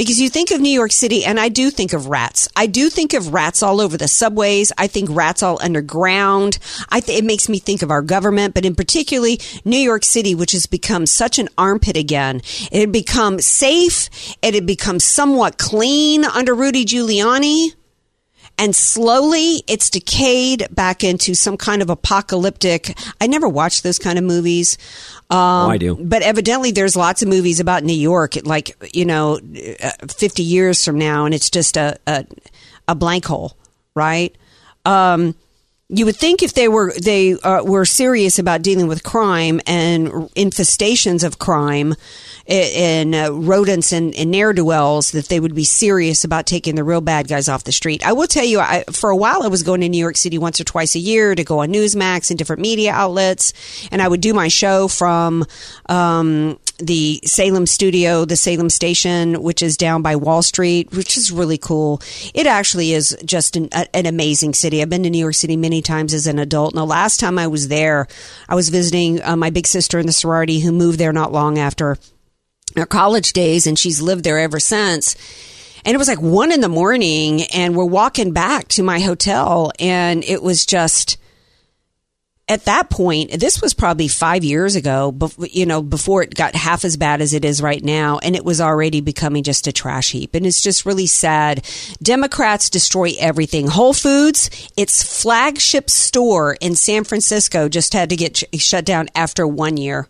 Because 0.00 0.18
you 0.18 0.30
think 0.30 0.50
of 0.50 0.62
New 0.62 0.70
York 0.70 0.92
City, 0.92 1.26
and 1.26 1.38
I 1.38 1.50
do 1.50 1.68
think 1.68 1.92
of 1.92 2.06
rats. 2.06 2.48
I 2.56 2.66
do 2.66 2.88
think 2.88 3.12
of 3.12 3.34
rats 3.34 3.62
all 3.62 3.82
over 3.82 3.98
the 3.98 4.08
subways. 4.08 4.72
I 4.78 4.86
think 4.86 5.10
rats 5.12 5.42
all 5.42 5.58
underground. 5.60 6.56
I 6.88 7.00
th- 7.00 7.18
it 7.18 7.22
makes 7.22 7.50
me 7.50 7.58
think 7.58 7.82
of 7.82 7.90
our 7.90 8.00
government, 8.00 8.54
but 8.54 8.64
in 8.64 8.74
particularly 8.74 9.40
New 9.62 9.76
York 9.76 10.06
City, 10.06 10.34
which 10.34 10.52
has 10.52 10.64
become 10.64 11.04
such 11.04 11.38
an 11.38 11.50
armpit 11.58 11.98
again. 11.98 12.40
It 12.72 12.80
had 12.80 12.92
become 12.92 13.42
safe. 13.42 14.08
It 14.40 14.54
had 14.54 14.64
become 14.64 15.00
somewhat 15.00 15.58
clean 15.58 16.24
under 16.24 16.54
Rudy 16.54 16.86
Giuliani 16.86 17.74
and 18.60 18.76
slowly 18.76 19.62
it's 19.66 19.88
decayed 19.90 20.68
back 20.70 21.02
into 21.02 21.34
some 21.34 21.56
kind 21.56 21.80
of 21.82 21.88
apocalyptic. 21.90 22.96
I 23.20 23.26
never 23.26 23.48
watched 23.48 23.82
those 23.82 23.98
kind 23.98 24.18
of 24.18 24.24
movies. 24.24 24.76
Um, 25.30 25.38
Oh, 25.38 25.70
I 25.70 25.78
do. 25.78 25.96
But 25.96 26.22
evidently, 26.22 26.70
there's 26.70 26.94
lots 26.94 27.22
of 27.22 27.28
movies 27.28 27.58
about 27.58 27.82
New 27.82 27.94
York, 27.94 28.34
like 28.44 28.76
you 28.94 29.04
know, 29.06 29.40
uh, 29.82 29.90
50 30.08 30.42
years 30.42 30.84
from 30.84 30.98
now, 30.98 31.24
and 31.24 31.34
it's 31.34 31.50
just 31.50 31.76
a 31.76 31.98
a, 32.06 32.26
a 32.86 32.94
blank 32.94 33.24
hole, 33.24 33.56
right? 33.94 34.36
Um, 34.84 35.34
You 35.92 36.06
would 36.06 36.16
think 36.16 36.42
if 36.42 36.54
they 36.54 36.68
were 36.68 36.92
they 36.92 37.32
uh, 37.34 37.64
were 37.64 37.84
serious 37.84 38.38
about 38.38 38.62
dealing 38.62 38.86
with 38.86 39.02
crime 39.02 39.60
and 39.66 40.08
infestations 40.36 41.24
of 41.24 41.40
crime 41.40 41.96
and 42.46 43.14
uh, 43.14 43.32
rodents 43.32 43.92
and, 43.92 44.14
and 44.14 44.30
ne'er 44.30 44.52
do 44.52 44.64
wells, 44.64 45.10
that 45.12 45.28
they 45.28 45.40
would 45.40 45.54
be 45.54 45.64
serious 45.64 46.22
about 46.24 46.46
taking 46.46 46.76
the 46.76 46.84
real 46.84 47.00
bad 47.00 47.28
guys 47.28 47.48
off 47.48 47.64
the 47.64 47.72
street. 47.72 48.06
I 48.06 48.12
will 48.12 48.26
tell 48.26 48.44
you, 48.44 48.60
I, 48.60 48.84
for 48.92 49.10
a 49.10 49.16
while, 49.16 49.42
I 49.42 49.48
was 49.48 49.62
going 49.62 49.80
to 49.80 49.88
New 49.88 49.98
York 49.98 50.16
City 50.16 50.38
once 50.38 50.60
or 50.60 50.64
twice 50.64 50.94
a 50.94 50.98
year 50.98 51.34
to 51.34 51.44
go 51.44 51.60
on 51.60 51.70
Newsmax 51.70 52.30
and 52.30 52.38
different 52.38 52.62
media 52.62 52.92
outlets, 52.92 53.52
and 53.90 54.00
I 54.00 54.08
would 54.08 54.20
do 54.20 54.32
my 54.32 54.48
show 54.48 54.88
from 54.88 55.44
um, 55.86 56.58
the 56.82 57.20
Salem 57.24 57.66
studio, 57.66 58.24
the 58.24 58.36
Salem 58.36 58.70
station, 58.70 59.42
which 59.42 59.62
is 59.62 59.76
down 59.76 60.02
by 60.02 60.16
Wall 60.16 60.42
Street, 60.42 60.90
which 60.92 61.16
is 61.16 61.30
really 61.30 61.58
cool. 61.58 62.00
It 62.34 62.46
actually 62.46 62.92
is 62.92 63.16
just 63.24 63.56
an, 63.56 63.68
a, 63.72 63.94
an 63.94 64.06
amazing 64.06 64.54
city. 64.54 64.82
I've 64.82 64.90
been 64.90 65.02
to 65.02 65.10
New 65.10 65.18
York 65.18 65.34
City 65.34 65.56
many 65.56 65.82
times 65.82 66.14
as 66.14 66.26
an 66.26 66.38
adult. 66.38 66.72
And 66.72 66.80
the 66.80 66.86
last 66.86 67.20
time 67.20 67.38
I 67.38 67.46
was 67.46 67.68
there, 67.68 68.08
I 68.48 68.54
was 68.54 68.68
visiting 68.68 69.22
uh, 69.22 69.36
my 69.36 69.50
big 69.50 69.66
sister 69.66 69.98
in 69.98 70.06
the 70.06 70.12
sorority 70.12 70.60
who 70.60 70.72
moved 70.72 70.98
there 70.98 71.12
not 71.12 71.32
long 71.32 71.58
after 71.58 71.96
her 72.76 72.86
college 72.86 73.32
days, 73.32 73.66
and 73.66 73.78
she's 73.78 74.00
lived 74.00 74.24
there 74.24 74.38
ever 74.38 74.60
since. 74.60 75.16
And 75.84 75.94
it 75.94 75.98
was 75.98 76.08
like 76.08 76.20
one 76.20 76.52
in 76.52 76.60
the 76.60 76.68
morning, 76.68 77.42
and 77.54 77.74
we're 77.74 77.84
walking 77.84 78.32
back 78.32 78.68
to 78.68 78.82
my 78.82 79.00
hotel, 79.00 79.72
and 79.78 80.22
it 80.24 80.42
was 80.42 80.66
just 80.66 81.16
at 82.50 82.64
that 82.64 82.90
point, 82.90 83.38
this 83.38 83.62
was 83.62 83.74
probably 83.74 84.08
five 84.08 84.42
years 84.42 84.74
ago, 84.74 85.16
you 85.38 85.66
know, 85.66 85.82
before 85.82 86.24
it 86.24 86.34
got 86.34 86.56
half 86.56 86.84
as 86.84 86.96
bad 86.96 87.20
as 87.20 87.32
it 87.32 87.44
is 87.44 87.62
right 87.62 87.82
now. 87.82 88.18
And 88.18 88.34
it 88.34 88.44
was 88.44 88.60
already 88.60 89.00
becoming 89.00 89.44
just 89.44 89.68
a 89.68 89.72
trash 89.72 90.10
heap. 90.10 90.34
And 90.34 90.44
it's 90.44 90.60
just 90.60 90.84
really 90.84 91.06
sad. 91.06 91.64
Democrats 92.02 92.68
destroy 92.68 93.12
everything. 93.20 93.68
Whole 93.68 93.94
Foods, 93.94 94.50
its 94.76 95.22
flagship 95.22 95.88
store 95.88 96.56
in 96.60 96.74
San 96.74 97.04
Francisco 97.04 97.68
just 97.68 97.92
had 97.92 98.10
to 98.10 98.16
get 98.16 98.38
sh- 98.38 98.44
shut 98.54 98.84
down 98.84 99.08
after 99.14 99.46
one 99.46 99.76
year. 99.76 100.08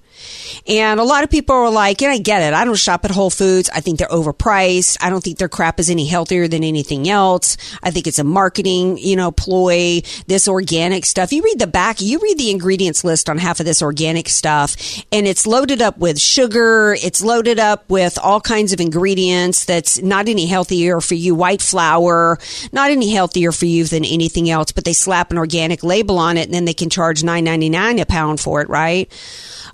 And 0.67 1.00
a 1.00 1.05
lot 1.05 1.25
of 1.25 1.31
people 1.31 1.55
are 1.57 1.71
like, 1.71 2.00
yeah, 2.00 2.11
I 2.11 2.19
get 2.19 2.43
it. 2.43 2.55
I 2.55 2.65
don't 2.65 2.77
shop 2.77 3.05
at 3.05 3.11
Whole 3.11 3.31
Foods. 3.31 3.71
I 3.73 3.81
think 3.81 3.99
they're 3.99 4.09
overpriced. 4.09 4.99
I 5.00 5.11
don't 5.11 5.23
think 5.23 5.39
their 5.39 5.49
crap 5.49 5.81
is 5.81 5.91
any 5.91 6.07
healthier 6.07 6.49
than 6.49 6.65
anything 6.65 7.09
else. 7.09 7.57
I 7.83 7.91
think 7.91 8.07
it's 8.07 8.19
a 8.19 8.25
marketing, 8.25 8.99
you 8.99 9.17
know, 9.17 9.31
ploy. 9.31 10.03
This 10.27 10.49
organic 10.49 11.05
stuff. 11.05 11.33
You 11.33 11.43
read 11.43 11.59
the 11.59 11.67
back, 11.67 12.00
you 12.00 12.19
read 12.19 12.39
the 12.39 12.50
ingredients 12.50 13.05
list 13.05 13.29
on 13.29 13.39
half 13.39 13.61
of 13.61 13.67
this 13.67 13.83
organic 13.83 14.29
stuff, 14.29 14.77
and 15.12 15.27
it's 15.27 15.47
loaded 15.47 15.83
up 15.83 15.99
with 15.99 16.21
sugar. 16.21 16.97
It's 17.03 17.23
loaded 17.23 17.59
up 17.59 17.89
with 17.89 18.19
all 18.19 18.41
kinds 18.41 18.73
of 18.73 18.81
ingredients 18.81 19.65
that's 19.65 20.00
not 20.00 20.29
any 20.29 20.47
healthier 20.47 21.00
for 21.00 21.15
you. 21.15 21.35
White 21.35 21.62
flour, 21.62 22.39
not 22.73 22.91
any 22.91 23.11
healthier 23.11 23.53
for 23.53 23.67
you 23.67 23.85
than 23.85 24.05
anything 24.05 24.50
else, 24.50 24.73
but 24.73 24.85
they 24.85 24.93
slap 24.93 25.31
an 25.31 25.39
organic 25.39 25.83
label 25.83 26.19
on 26.19 26.37
it 26.37 26.45
and 26.47 26.55
then 26.55 26.65
they 26.65 26.75
can 26.75 26.91
charge 26.91 27.23
nine 27.25 27.45
ninety 27.45 27.69
nine 27.69 27.99
a 27.99 28.07
pound 28.07 28.41
for 28.41 28.61
it, 28.61 28.69
right? 28.69 29.11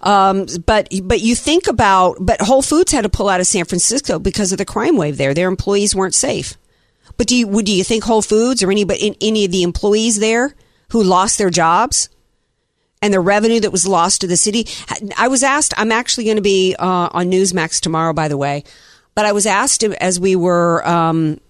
Um, 0.07 0.47
but 0.65 0.89
but 1.03 1.21
you 1.21 1.35
think 1.35 1.67
about 1.67 2.19
but 2.21 2.41
Whole 2.41 2.63
Foods 2.63 2.93
had 2.93 3.03
to 3.03 3.09
pull 3.09 3.29
out 3.29 3.41
of 3.41 3.47
San 3.47 3.65
Francisco 3.65 4.21
because 4.21 4.53
of 4.53 4.59
the 4.59 4.65
crime 4.65 4.97
wave 4.97 5.17
there. 5.17 5.35
Their 5.35 5.49
employees 5.49 5.97
weren't 5.97 6.15
safe. 6.15 6.57
But 7.17 7.27
do 7.27 7.35
you 7.37 7.49
would 7.49 7.67
do 7.67 7.75
you 7.75 7.83
think 7.83 8.05
Whole 8.05 8.23
Foods 8.23 8.63
or 8.63 8.71
anybody 8.71 9.17
any 9.21 9.45
of 9.45 9.51
the 9.51 9.65
employees 9.65 10.21
there 10.21 10.55
who 10.91 11.03
lost 11.03 11.39
their 11.39 11.51
jobs 11.51 12.09
and 13.03 13.13
the 13.13 13.19
revenue 13.19 13.59
that 13.59 13.73
was 13.73 13.87
lost 13.87 14.21
to 14.21 14.29
the 14.29 14.37
city? 14.37 14.69
I 15.19 15.27
was 15.27 15.43
asked. 15.43 15.75
I'm 15.77 15.91
actually 15.91 16.25
going 16.25 16.37
to 16.37 16.43
be 16.43 16.77
uh, 16.79 17.09
on 17.11 17.27
Newsmax 17.31 17.81
tomorrow, 17.81 18.13
by 18.13 18.29
the 18.29 18.37
way. 18.37 18.63
But 19.17 19.25
I 19.25 19.33
was 19.33 19.47
asked 19.47 19.83
as 19.83 20.21
we 20.21 20.37
were, 20.37 20.87
um, 20.87 21.41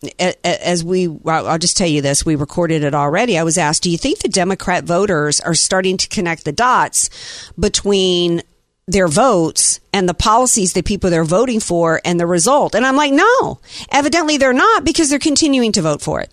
as 0.44 0.84
we, 0.84 1.08
I'll 1.26 1.58
just 1.58 1.76
tell 1.76 1.88
you 1.88 2.00
this, 2.00 2.24
we 2.24 2.36
recorded 2.36 2.84
it 2.84 2.94
already. 2.94 3.36
I 3.36 3.42
was 3.42 3.58
asked, 3.58 3.82
do 3.82 3.90
you 3.90 3.98
think 3.98 4.20
the 4.20 4.28
Democrat 4.28 4.84
voters 4.84 5.40
are 5.40 5.52
starting 5.52 5.96
to 5.96 6.08
connect 6.08 6.44
the 6.44 6.52
dots 6.52 7.10
between 7.58 8.42
their 8.86 9.08
votes 9.08 9.80
and 9.92 10.08
the 10.08 10.14
policies 10.14 10.74
that 10.74 10.84
people 10.84 11.10
they're 11.10 11.24
voting 11.24 11.58
for 11.58 12.00
and 12.04 12.20
the 12.20 12.26
result? 12.26 12.76
And 12.76 12.86
I'm 12.86 12.94
like, 12.94 13.12
no, 13.12 13.58
evidently 13.90 14.36
they're 14.36 14.52
not 14.52 14.84
because 14.84 15.10
they're 15.10 15.18
continuing 15.18 15.72
to 15.72 15.82
vote 15.82 16.00
for 16.00 16.20
it. 16.20 16.32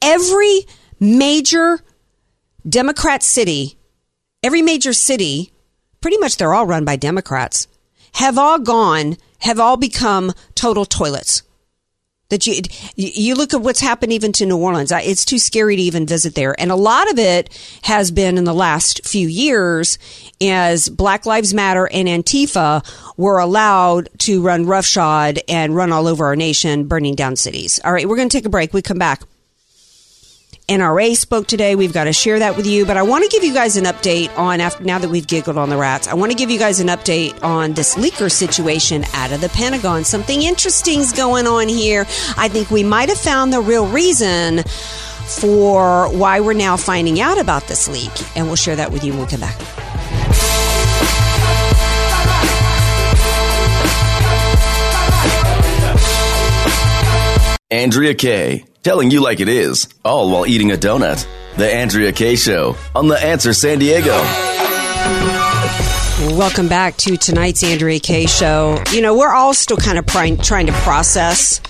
Every 0.00 0.66
major 1.00 1.80
Democrat 2.68 3.24
city, 3.24 3.76
every 4.44 4.62
major 4.62 4.92
city, 4.92 5.52
pretty 6.00 6.18
much 6.18 6.36
they're 6.36 6.54
all 6.54 6.66
run 6.66 6.84
by 6.84 6.94
Democrats, 6.94 7.66
have 8.12 8.38
all 8.38 8.60
gone 8.60 9.16
have 9.40 9.60
all 9.60 9.76
become 9.76 10.32
total 10.54 10.84
toilets. 10.84 11.42
That 12.30 12.46
you 12.46 12.62
you 12.94 13.34
look 13.34 13.54
at 13.54 13.60
what's 13.60 13.80
happened 13.80 14.12
even 14.12 14.30
to 14.34 14.46
New 14.46 14.56
Orleans. 14.56 14.92
It's 14.92 15.24
too 15.24 15.40
scary 15.40 15.74
to 15.74 15.82
even 15.82 16.06
visit 16.06 16.36
there, 16.36 16.54
and 16.60 16.70
a 16.70 16.76
lot 16.76 17.10
of 17.10 17.18
it 17.18 17.50
has 17.82 18.12
been 18.12 18.38
in 18.38 18.44
the 18.44 18.54
last 18.54 19.04
few 19.04 19.26
years 19.26 19.98
as 20.40 20.88
Black 20.88 21.26
Lives 21.26 21.52
Matter 21.52 21.88
and 21.92 22.06
Antifa 22.06 22.84
were 23.16 23.40
allowed 23.40 24.10
to 24.18 24.42
run 24.42 24.66
roughshod 24.66 25.40
and 25.48 25.74
run 25.74 25.90
all 25.90 26.06
over 26.06 26.26
our 26.26 26.36
nation, 26.36 26.86
burning 26.86 27.16
down 27.16 27.34
cities. 27.34 27.80
All 27.84 27.92
right, 27.92 28.08
we're 28.08 28.16
going 28.16 28.28
to 28.28 28.36
take 28.36 28.46
a 28.46 28.50
break. 28.50 28.72
We 28.72 28.80
come 28.80 28.98
back. 28.98 29.22
NRA 30.70 31.16
spoke 31.16 31.48
today. 31.48 31.74
We've 31.74 31.92
got 31.92 32.04
to 32.04 32.12
share 32.12 32.38
that 32.38 32.56
with 32.56 32.64
you. 32.64 32.86
But 32.86 32.96
I 32.96 33.02
want 33.02 33.24
to 33.24 33.30
give 33.30 33.42
you 33.42 33.52
guys 33.52 33.76
an 33.76 33.84
update 33.84 34.36
on 34.38 34.60
after 34.60 34.84
now 34.84 35.00
that 35.00 35.10
we've 35.10 35.26
giggled 35.26 35.58
on 35.58 35.68
the 35.68 35.76
rats. 35.76 36.06
I 36.06 36.14
want 36.14 36.30
to 36.30 36.38
give 36.38 36.48
you 36.48 36.60
guys 36.60 36.78
an 36.78 36.86
update 36.86 37.42
on 37.42 37.72
this 37.72 37.96
leaker 37.96 38.30
situation 38.30 39.04
out 39.12 39.32
of 39.32 39.40
the 39.40 39.48
Pentagon. 39.48 40.04
Something 40.04 40.42
interesting's 40.42 41.12
going 41.12 41.48
on 41.48 41.68
here. 41.68 42.02
I 42.36 42.48
think 42.48 42.70
we 42.70 42.84
might 42.84 43.08
have 43.08 43.18
found 43.18 43.52
the 43.52 43.60
real 43.60 43.88
reason 43.88 44.62
for 45.26 46.08
why 46.16 46.38
we're 46.38 46.52
now 46.52 46.76
finding 46.76 47.20
out 47.20 47.40
about 47.40 47.66
this 47.66 47.88
leak, 47.88 48.36
and 48.36 48.46
we'll 48.46 48.54
share 48.54 48.76
that 48.76 48.92
with 48.92 49.02
you 49.02 49.12
when 49.12 49.22
we 49.22 49.26
come 49.26 49.40
back. 49.40 49.58
Andrea 57.72 58.14
Kaye, 58.14 58.64
telling 58.82 59.10
you 59.10 59.22
like 59.22 59.40
it 59.40 59.48
is, 59.48 59.88
all 60.04 60.30
while 60.30 60.46
eating 60.46 60.72
a 60.72 60.76
donut. 60.76 61.26
The 61.56 61.70
Andrea 61.70 62.12
Kaye 62.12 62.36
Show 62.36 62.76
on 62.94 63.08
The 63.08 63.22
Answer 63.22 63.52
San 63.52 63.78
Diego. 63.78 64.16
Welcome 66.36 66.68
back 66.68 66.96
to 66.98 67.16
tonight's 67.16 67.62
Andrea 67.62 67.98
Kaye 68.00 68.26
Show. 68.26 68.82
You 68.92 69.02
know, 69.02 69.18
we're 69.18 69.34
all 69.34 69.52
still 69.52 69.76
kind 69.76 69.98
of 69.98 70.06
prying, 70.06 70.38
trying 70.38 70.66
to 70.66 70.72
process 70.72 71.60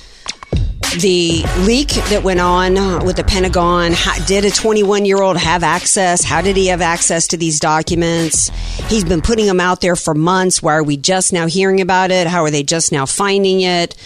the 1.01 1.43
leak 1.61 1.89
that 2.11 2.23
went 2.23 2.41
on 2.41 3.05
with 3.05 3.17
the 3.17 3.25
Pentagon. 3.25 3.93
How, 3.93 4.19
did 4.27 4.45
a 4.45 4.51
21 4.51 5.05
year 5.05 5.23
old 5.23 5.37
have 5.37 5.63
access? 5.63 6.23
How 6.23 6.43
did 6.43 6.57
he 6.57 6.67
have 6.67 6.81
access 6.81 7.29
to 7.29 7.37
these 7.37 7.59
documents? 7.59 8.51
He's 8.89 9.05
been 9.05 9.23
putting 9.23 9.47
them 9.47 9.61
out 9.61 9.81
there 9.81 9.97
for 9.97 10.15
months. 10.15 10.63
Why 10.63 10.75
are 10.75 10.83
we 10.83 10.97
just 10.97 11.33
now 11.33 11.47
hearing 11.47 11.81
about 11.81 12.11
it? 12.11 12.27
How 12.27 12.45
are 12.45 12.51
they 12.51 12.63
just 12.63 12.93
now 12.93 13.07
finding 13.07 13.63
it? 13.63 13.97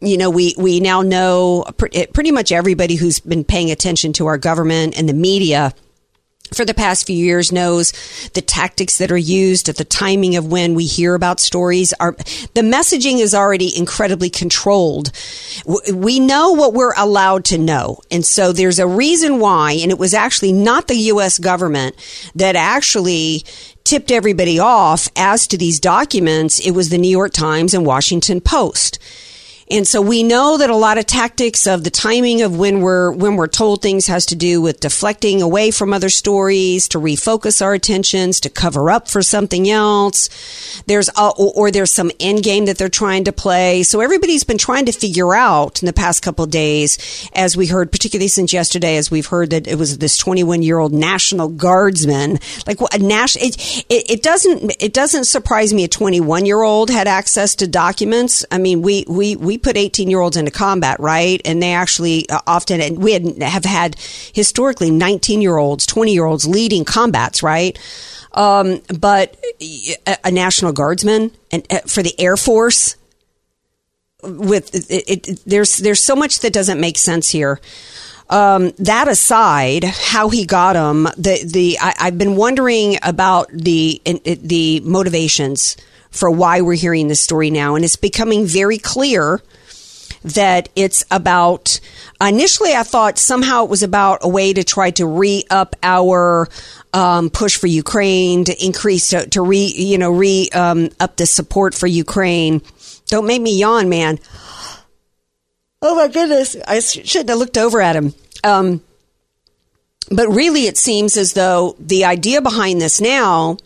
You 0.00 0.16
know, 0.18 0.30
we, 0.30 0.54
we 0.58 0.80
now 0.80 1.02
know 1.02 1.64
pretty 1.76 2.32
much 2.32 2.52
everybody 2.52 2.96
who's 2.96 3.20
been 3.20 3.44
paying 3.44 3.70
attention 3.70 4.12
to 4.14 4.26
our 4.26 4.38
government 4.38 4.98
and 4.98 5.08
the 5.08 5.14
media 5.14 5.72
for 6.52 6.64
the 6.64 6.74
past 6.74 7.06
few 7.06 7.16
years 7.16 7.52
knows 7.52 7.92
the 8.34 8.40
tactics 8.40 8.98
that 8.98 9.10
are 9.10 9.16
used 9.16 9.68
at 9.68 9.76
the 9.76 9.84
timing 9.84 10.36
of 10.36 10.46
when 10.46 10.74
we 10.74 10.84
hear 10.84 11.14
about 11.14 11.40
stories 11.40 11.92
are 11.94 12.12
the 12.54 12.60
messaging 12.60 13.18
is 13.18 13.34
already 13.34 13.76
incredibly 13.76 14.30
controlled. 14.30 15.10
We 15.92 16.20
know 16.20 16.52
what 16.52 16.74
we're 16.74 16.94
allowed 16.96 17.44
to 17.46 17.58
know. 17.58 18.00
And 18.10 18.24
so 18.24 18.52
there's 18.52 18.78
a 18.78 18.86
reason 18.86 19.40
why 19.40 19.72
and 19.72 19.90
it 19.90 19.98
was 19.98 20.14
actually 20.14 20.52
not 20.52 20.86
the 20.86 20.94
US 20.94 21.38
government 21.38 21.96
that 22.34 22.56
actually 22.56 23.44
tipped 23.82 24.10
everybody 24.10 24.58
off 24.58 25.08
as 25.16 25.46
to 25.48 25.58
these 25.58 25.80
documents. 25.80 26.64
It 26.64 26.72
was 26.72 26.88
the 26.88 26.98
New 26.98 27.10
York 27.10 27.32
Times 27.32 27.74
and 27.74 27.84
Washington 27.84 28.40
Post 28.40 28.98
and 29.70 29.86
so 29.86 30.02
we 30.02 30.22
know 30.22 30.58
that 30.58 30.68
a 30.68 30.76
lot 30.76 30.98
of 30.98 31.06
tactics 31.06 31.66
of 31.66 31.84
the 31.84 31.90
timing 31.90 32.42
of 32.42 32.56
when 32.56 32.80
we're 32.80 33.12
when 33.12 33.36
we're 33.36 33.46
told 33.46 33.80
things 33.80 34.06
has 34.06 34.26
to 34.26 34.36
do 34.36 34.60
with 34.60 34.80
deflecting 34.80 35.40
away 35.40 35.70
from 35.70 35.94
other 35.94 36.10
stories, 36.10 36.86
to 36.88 36.98
refocus 36.98 37.62
our 37.62 37.72
attentions, 37.72 38.40
to 38.40 38.50
cover 38.50 38.90
up 38.90 39.08
for 39.08 39.22
something 39.22 39.68
else. 39.70 40.28
There's 40.86 41.08
a, 41.16 41.30
or, 41.36 41.70
there's 41.70 41.92
some 41.92 42.10
end 42.20 42.42
game 42.42 42.66
that 42.66 42.76
they're 42.76 42.88
trying 42.88 43.24
to 43.24 43.32
play. 43.32 43.82
So 43.84 44.00
everybody's 44.00 44.44
been 44.44 44.58
trying 44.58 44.84
to 44.86 44.92
figure 44.92 45.34
out 45.34 45.82
in 45.82 45.86
the 45.86 45.92
past 45.92 46.22
couple 46.22 46.44
days, 46.46 47.28
as 47.34 47.56
we 47.56 47.66
heard, 47.66 47.90
particularly 47.90 48.28
since 48.28 48.52
yesterday, 48.52 48.96
as 48.96 49.10
we've 49.10 49.26
heard 49.26 49.50
that 49.50 49.66
it 49.66 49.78
was 49.78 49.98
this 49.98 50.18
21 50.18 50.62
year 50.62 50.78
old 50.78 50.92
National 50.92 51.48
Guardsman. 51.48 52.38
Like 52.66 52.78
a 52.92 52.98
national, 52.98 53.46
it, 53.46 53.84
it, 53.88 54.10
it 54.10 54.22
doesn't 54.22 54.76
it 54.78 54.92
doesn't 54.92 55.24
surprise 55.24 55.72
me 55.72 55.84
a 55.84 55.88
21 55.88 56.44
year 56.44 56.60
old 56.60 56.90
had 56.90 57.08
access 57.08 57.54
to 57.56 57.66
documents. 57.66 58.44
I 58.50 58.58
mean, 58.58 58.82
we 58.82 59.04
we 59.08 59.36
we 59.36 59.53
we 59.54 59.58
put 59.58 59.76
18 59.76 60.10
year 60.10 60.20
olds 60.20 60.36
into 60.36 60.50
combat, 60.50 60.98
right? 60.98 61.40
And 61.44 61.62
they 61.62 61.72
actually 61.72 62.28
uh, 62.28 62.40
often, 62.46 62.80
and 62.80 62.98
we 62.98 63.12
had, 63.12 63.40
have 63.42 63.64
had 63.64 63.96
historically 64.34 64.90
19 64.90 65.40
year 65.40 65.56
olds, 65.56 65.86
20 65.86 66.12
year 66.12 66.24
olds 66.24 66.46
leading 66.46 66.84
combats, 66.84 67.42
right? 67.42 67.78
Um, 68.32 68.82
but 68.98 69.36
a, 69.60 70.16
a, 70.24 70.30
national 70.32 70.72
guardsman 70.72 71.30
and 71.52 71.64
uh, 71.70 71.80
for 71.86 72.02
the 72.02 72.18
Air 72.18 72.36
Force 72.36 72.96
with 74.24 74.74
it, 74.90 75.28
it, 75.28 75.40
there's 75.46 75.76
there's 75.76 76.02
so 76.02 76.16
much 76.16 76.40
that 76.40 76.52
doesn't 76.52 76.80
make 76.80 76.98
sense 76.98 77.30
here. 77.30 77.60
um, 78.30 78.72
that 78.78 79.06
aside, 79.06 79.84
how 79.84 80.30
he 80.30 80.44
got 80.44 80.72
them, 80.72 81.04
the 81.16 81.44
the 81.46 81.78
I, 81.80 81.94
I've 82.00 82.18
been 82.18 82.34
wondering 82.34 82.98
about 83.04 83.50
the 83.52 84.02
the 84.04 84.80
motivations 84.80 85.76
for 86.14 86.30
why 86.30 86.60
we're 86.60 86.74
hearing 86.74 87.08
this 87.08 87.20
story 87.20 87.50
now, 87.50 87.74
and 87.74 87.84
it's 87.84 87.96
becoming 87.96 88.46
very 88.46 88.78
clear 88.78 89.42
that 90.22 90.68
it's 90.76 91.04
about. 91.10 91.80
Initially, 92.20 92.72
I 92.72 92.84
thought 92.84 93.18
somehow 93.18 93.64
it 93.64 93.70
was 93.70 93.82
about 93.82 94.20
a 94.22 94.28
way 94.28 94.52
to 94.52 94.64
try 94.64 94.92
to 94.92 95.06
re 95.06 95.44
up 95.50 95.76
our 95.82 96.48
um, 96.92 97.30
push 97.30 97.56
for 97.56 97.66
Ukraine, 97.66 98.44
to 98.44 98.64
increase 98.64 99.08
to, 99.08 99.28
to 99.30 99.42
re 99.42 99.66
you 99.66 99.98
know 99.98 100.12
re 100.12 100.48
um, 100.54 100.90
up 101.00 101.16
the 101.16 101.26
support 101.26 101.74
for 101.74 101.86
Ukraine. 101.86 102.62
Don't 103.06 103.26
make 103.26 103.42
me 103.42 103.58
yawn, 103.58 103.88
man. 103.88 104.18
Oh 105.82 105.96
my 105.96 106.08
goodness. 106.08 106.56
I 106.66 106.80
shouldn't 106.80 107.28
have 107.28 107.38
looked 107.38 107.58
over 107.58 107.82
at 107.82 107.96
him. 107.96 108.14
Um, 108.42 108.82
but 110.10 110.28
really, 110.28 110.66
it 110.66 110.78
seems 110.78 111.16
as 111.16 111.34
though 111.34 111.76
the 111.78 112.04
idea 112.06 112.40
behind 112.40 112.80
this 112.80 113.00
now 113.00 113.58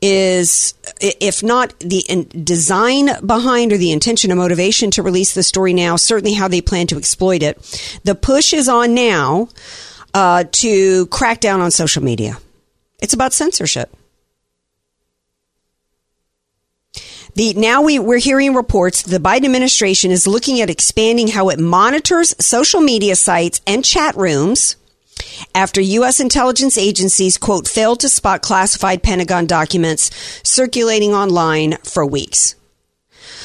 is, 0.00 0.74
if 1.00 1.42
not 1.42 1.78
the 1.80 2.26
design 2.44 3.10
behind 3.24 3.72
or 3.72 3.78
the 3.78 3.92
intention 3.92 4.32
or 4.32 4.36
motivation 4.36 4.90
to 4.92 5.02
release 5.02 5.34
the 5.34 5.42
story 5.42 5.72
now, 5.72 5.96
certainly 5.96 6.34
how 6.34 6.48
they 6.48 6.60
plan 6.60 6.86
to 6.88 6.98
exploit 6.98 7.42
it. 7.42 7.58
The 8.04 8.14
push 8.14 8.52
is 8.52 8.68
on 8.68 8.94
now 8.94 9.48
uh, 10.14 10.44
to 10.50 11.06
crack 11.06 11.40
down 11.40 11.60
on 11.60 11.70
social 11.70 12.02
media. 12.02 12.38
It's 13.00 13.14
about 13.14 13.32
censorship. 13.32 13.94
The, 17.34 17.54
now 17.54 17.80
we, 17.80 17.98
we're 17.98 18.18
hearing 18.18 18.54
reports 18.54 19.02
the 19.02 19.18
Biden 19.18 19.46
administration 19.46 20.10
is 20.10 20.26
looking 20.26 20.60
at 20.60 20.68
expanding 20.68 21.28
how 21.28 21.48
it 21.48 21.58
monitors 21.58 22.34
social 22.44 22.82
media 22.82 23.16
sites 23.16 23.62
and 23.66 23.82
chat 23.82 24.14
rooms 24.16 24.76
after 25.54 25.80
U.S. 25.80 26.20
intelligence 26.20 26.78
agencies, 26.78 27.38
quote, 27.38 27.68
failed 27.68 28.00
to 28.00 28.08
spot 28.08 28.42
classified 28.42 29.02
Pentagon 29.02 29.46
documents 29.46 30.10
circulating 30.42 31.12
online 31.12 31.76
for 31.78 32.06
weeks. 32.06 32.54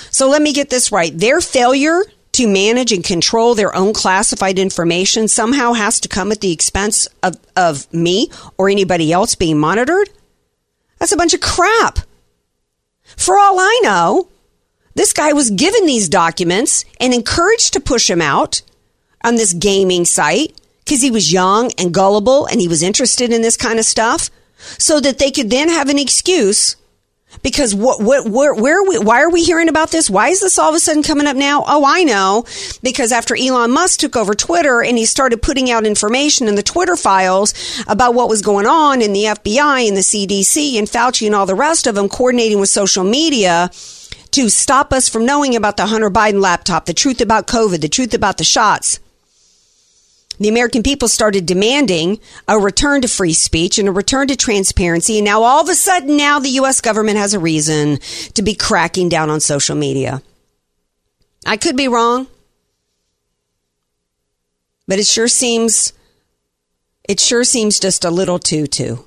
So 0.10 0.30
let 0.30 0.42
me 0.42 0.54
get 0.54 0.70
this 0.70 0.92
right. 0.92 1.18
Their 1.18 1.42
failure 1.42 2.04
to 2.38 2.48
manage 2.48 2.92
and 2.92 3.04
control 3.04 3.56
their 3.56 3.76
own 3.76 3.94
classified 3.94 4.60
information 4.60 5.28
somehow 5.28 5.74
has 5.74 6.00
to 6.00 6.08
come 6.08 6.32
at 6.32 6.40
the 6.40 6.52
expense 6.52 7.08
of, 7.24 7.36
of 7.56 7.92
me 7.92 8.30
or 8.60 8.70
anybody 8.70 9.12
else 9.12 9.34
being 9.34 9.58
monitored? 9.58 10.08
That's 11.00 11.12
a 11.12 11.18
bunch 11.18 11.34
of 11.34 11.42
crap. 11.42 12.00
For 13.16 13.40
all 13.40 13.60
I 13.60 13.80
know, 13.82 14.30
this 14.94 15.14
guy 15.14 15.34
was 15.34 15.50
given 15.50 15.88
these 15.88 16.10
documents 16.10 16.86
and 17.00 17.12
encouraged 17.12 17.74
to 17.74 17.80
push 17.80 18.08
them 18.08 18.22
out 18.22 18.62
on 19.24 19.36
this 19.36 19.54
gaming 19.54 20.06
site 20.06 20.56
because 20.88 21.02
he 21.02 21.12
was 21.12 21.34
young 21.34 21.70
and 21.78 21.94
gullible 21.94 22.46
and 22.46 22.62
he 22.62 22.68
was 22.68 22.82
interested 22.82 23.34
in 23.34 23.42
this 23.42 23.58
kind 23.58 23.78
of 23.78 23.84
stuff 23.84 24.30
so 24.78 25.02
that 25.02 25.20
they 25.20 25.32
could 25.32 25.50
then 25.50 25.68
have 25.68 25.90
an 25.90 26.00
excuse 26.00 26.78
because 27.44 27.76
what, 27.76 28.02
what, 28.02 28.30
where, 28.30 28.54
where 28.54 28.80
are 28.80 28.88
we, 28.88 28.98
why 28.98 29.22
are 29.22 29.30
we 29.30 29.44
hearing 29.44 29.68
about 29.68 29.92
this? 29.92 30.10
Why 30.10 30.30
is 30.30 30.40
this 30.40 30.58
all 30.58 30.70
of 30.70 30.76
a 30.76 30.80
sudden 30.80 31.04
coming 31.04 31.28
up 31.28 31.36
now? 31.36 31.62
Oh, 31.68 31.84
I 31.86 32.04
know. 32.04 32.46
Because 32.82 33.12
after 33.12 33.36
Elon 33.36 33.72
Musk 33.72 34.00
took 34.00 34.16
over 34.16 34.34
Twitter 34.34 34.82
and 34.82 34.98
he 34.98 35.06
started 35.06 35.42
putting 35.42 35.70
out 35.70 35.86
information 35.86 36.48
in 36.48 36.56
the 36.56 36.64
Twitter 36.64 36.96
files 36.96 37.54
about 37.86 38.14
what 38.14 38.30
was 38.30 38.42
going 38.42 38.66
on 38.66 39.02
in 39.02 39.12
the 39.12 39.26
FBI 39.26 39.88
and 39.90 39.98
the 39.98 40.02
CDC 40.02 40.78
and 40.78 40.88
Fauci 40.88 41.26
and 41.26 41.36
all 41.36 41.46
the 41.46 41.54
rest 41.54 41.86
of 41.86 41.96
them 41.96 42.08
coordinating 42.08 42.62
with 42.62 42.70
social 42.70 43.04
media 43.04 43.70
to 44.32 44.48
stop 44.48 44.94
us 44.94 45.10
from 45.10 45.26
knowing 45.26 45.54
about 45.54 45.76
the 45.76 45.88
Hunter 45.88 46.10
Biden 46.10 46.42
laptop, 46.42 46.86
the 46.86 46.94
truth 46.94 47.20
about 47.20 47.46
COVID, 47.46 47.82
the 47.82 47.90
truth 47.90 48.14
about 48.14 48.38
the 48.38 48.46
shots 48.46 49.02
the 50.40 50.50
American 50.50 50.84
people 50.84 51.08
started 51.08 51.46
demanding 51.46 52.20
a 52.48 52.60
return 52.60 53.02
to 53.02 53.08
free 53.08 53.34
speech 53.34 53.80
and 53.80 53.88
a 53.88 53.92
return 53.92 54.28
to 54.28 54.36
transparency. 54.36 55.18
And 55.18 55.26
now 55.26 55.44
all 55.44 55.62
of 55.62 55.70
a 55.70 55.76
sudden, 55.76 56.18
now 56.18 56.40
the 56.40 56.50
U.S. 56.50 56.82
government 56.82 57.18
has 57.18 57.34
a 57.34 57.40
reason 57.40 57.98
to 58.36 58.42
be 58.42 58.54
cracking 58.54 59.10
down 59.10 59.30
on 59.30 59.40
social 59.40 59.76
media. 59.76 60.22
I 61.46 61.58
could 61.58 61.78
be 61.78 61.88
wrong, 61.88 62.28
but 64.88 65.00
it 65.00 65.08
sure 65.08 65.28
seems, 65.28 65.94
it 67.08 67.20
sure 67.20 67.44
seems 67.44 67.80
just 67.80 68.06
a 68.06 68.12
little 68.12 68.40
too, 68.40 68.68
too. 68.68 69.06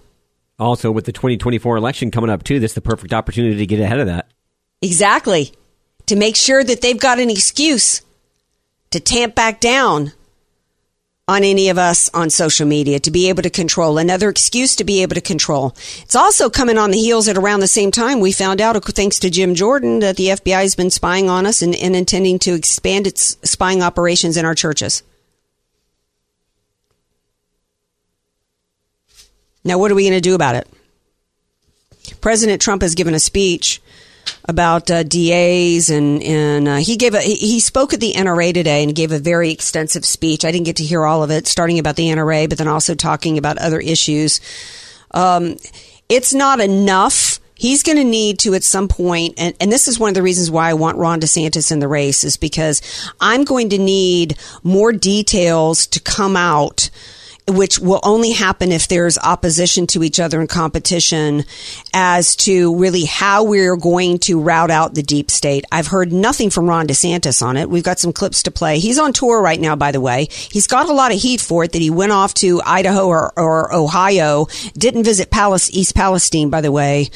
Also, 0.59 0.91
with 0.91 1.07
the 1.07 1.13
2024 1.13 1.77
election 1.77 2.11
coming 2.11 2.31
up, 2.31 2.43
too, 2.45 2.61
this 2.61 2.73
is 2.73 2.75
the 2.75 2.81
perfect 2.81 3.13
opportunity 3.13 3.57
to 3.57 3.67
get 3.67 3.81
ahead 3.81 3.99
of 3.99 4.07
that. 4.07 4.31
Exactly. 4.83 5.53
To 6.07 6.17
make 6.17 6.37
sure 6.37 6.63
that 6.63 6.81
they've 6.81 6.99
got 6.99 7.19
an 7.19 7.31
excuse 7.31 8.03
to 8.91 9.01
tamp 9.01 9.35
back 9.35 9.61
down 9.61 10.13
on 11.29 11.45
any 11.45 11.69
of 11.69 11.79
us 11.79 12.11
on 12.13 12.29
social 12.29 12.67
media 12.67 12.99
to 12.99 13.11
be 13.11 13.29
able 13.29 13.43
to 13.43 13.51
control. 13.51 13.99
Another 13.99 14.29
excuse 14.29 14.75
to 14.77 14.85
be 14.85 15.03
able 15.03 15.15
to 15.15 15.21
control. 15.21 15.75
It's 16.03 16.17
also 16.17 16.51
coming 16.51 16.77
on 16.77 16.91
the 16.91 16.99
heels 16.99 17.29
at 17.29 17.39
around 17.39 17.61
the 17.61 17.69
same 17.69 17.91
time 17.91 18.21
we 18.21 18.33
found 18.33 18.61
out, 18.61 18.83
thanks 18.85 19.19
to 19.21 19.31
Jim 19.31 19.55
Jordan, 19.55 20.01
that 20.01 20.17
the 20.17 20.27
FBI 20.27 20.63
has 20.63 20.75
been 20.75 20.91
spying 20.91 21.31
on 21.31 21.47
us 21.47 21.63
and, 21.63 21.75
and 21.77 21.95
intending 21.95 22.39
to 22.41 22.55
expand 22.55 23.07
its 23.07 23.37
spying 23.45 23.83
operations 23.83 24.37
in 24.37 24.45
our 24.45 24.55
churches. 24.55 25.03
Now, 29.63 29.79
what 29.79 29.91
are 29.91 29.95
we 29.95 30.05
going 30.05 30.15
to 30.15 30.21
do 30.21 30.35
about 30.35 30.55
it? 30.57 30.69
President 32.21 32.61
Trump 32.61 32.83
has 32.83 32.95
given 32.95 33.15
a 33.15 33.21
speech 33.21 33.81
about 34.45 34.91
uh, 34.91 35.03
DAs 35.03 35.91
and 35.91 36.23
and 36.23 36.69
uh, 36.69 36.77
he 36.77 36.97
gave 36.97 37.15
a 37.15 37.21
he, 37.21 37.61
spoke 37.61 37.95
at 37.95 38.01
the 38.01 38.13
NRA 38.15 38.53
today 38.53 38.83
and 38.83 38.95
gave 38.95 39.13
a 39.13 39.19
very 39.19 39.51
extensive 39.51 40.05
speech. 40.05 40.45
I 40.45 40.53
didn't 40.53 40.67
get 40.67 40.77
to 40.77 40.85
hear 40.85 41.05
all 41.05 41.23
of 41.23 41.31
it, 41.31 41.47
starting 41.47 41.79
about 41.79 41.97
the 41.97 42.09
NRA, 42.09 42.49
but 42.49 42.59
then 42.59 42.69
also 42.69 42.95
talking 42.95 43.39
about 43.39 43.59
other 43.59 43.81
issues. 43.81 44.41
Um, 45.13 45.57
it's 46.09 46.35
not 46.35 46.61
enough. 46.61 47.39
He's 47.55 47.83
going 47.83 47.99
to 47.99 48.05
need 48.05 48.39
to 48.41 48.55
at 48.55 48.65
some 48.65 48.89
point, 48.89 49.35
and, 49.37 49.55
and 49.61 49.71
this 49.71 49.87
is 49.87 49.99
one 49.99 50.09
of 50.09 50.15
the 50.15 50.23
reasons 50.23 50.51
why 50.51 50.71
I 50.71 50.75
want 50.75 50.97
Ron 50.97 51.21
DeSantis 51.21 51.71
in 51.71 51.79
the 51.79 51.89
race, 51.89 52.25
is 52.25 52.39
because 52.39 52.81
I'm 53.21 53.45
going 53.45 53.69
to 53.71 53.79
need 53.79 54.39
more 54.63 54.93
details 54.93 55.87
to 55.89 56.01
come 56.01 56.37
out 56.37 56.89
which 57.51 57.79
will 57.79 58.01
only 58.03 58.33
happen 58.33 58.73
if 58.73 58.89
there's 58.89 59.19
opposition 59.19 59.87
to 59.89 60.03
each 60.05 60.21
other 60.21 60.41
and 60.41 60.49
competition 60.49 61.45
as 61.93 62.37
to 62.37 62.77
really 62.77 63.05
how 63.05 63.45
we're 63.45 63.77
going 63.77 64.19
to 64.19 64.41
route 64.41 64.71
out 64.71 64.95
the 64.95 65.03
deep 65.03 65.31
state. 65.31 65.65
I've 65.73 65.89
heard 65.89 66.13
nothing 66.13 66.51
from 66.51 66.69
Ron 66.69 66.87
DeSantis 66.87 67.43
on 67.43 67.57
it. 67.57 67.69
We've 67.69 67.85
got 67.85 67.99
some 67.99 68.13
clips 68.13 68.45
to 68.45 68.51
play. 68.51 68.79
He's 68.79 68.99
on 68.99 69.13
tour 69.13 69.43
right 69.43 69.61
now, 69.61 69.77
by 69.77 69.93
the 69.93 70.01
way. 70.01 70.29
He's 70.31 70.67
got 70.67 70.89
a 70.89 70.93
lot 70.93 71.13
of 71.13 71.21
heat 71.21 71.41
for 71.41 71.65
it 71.65 71.73
that 71.73 71.83
he 71.83 71.91
went 71.91 72.13
off 72.13 72.35
to 72.35 72.63
Idaho 72.65 73.07
or, 73.07 73.33
or 73.37 73.75
Ohio, 73.75 74.47
didn't 74.75 75.05
visit 75.05 75.31
Palace, 75.31 75.71
East 75.71 75.95
Palestine, 75.95 76.51
by 76.51 76.61
the 76.61 76.73
way, 76.73 77.09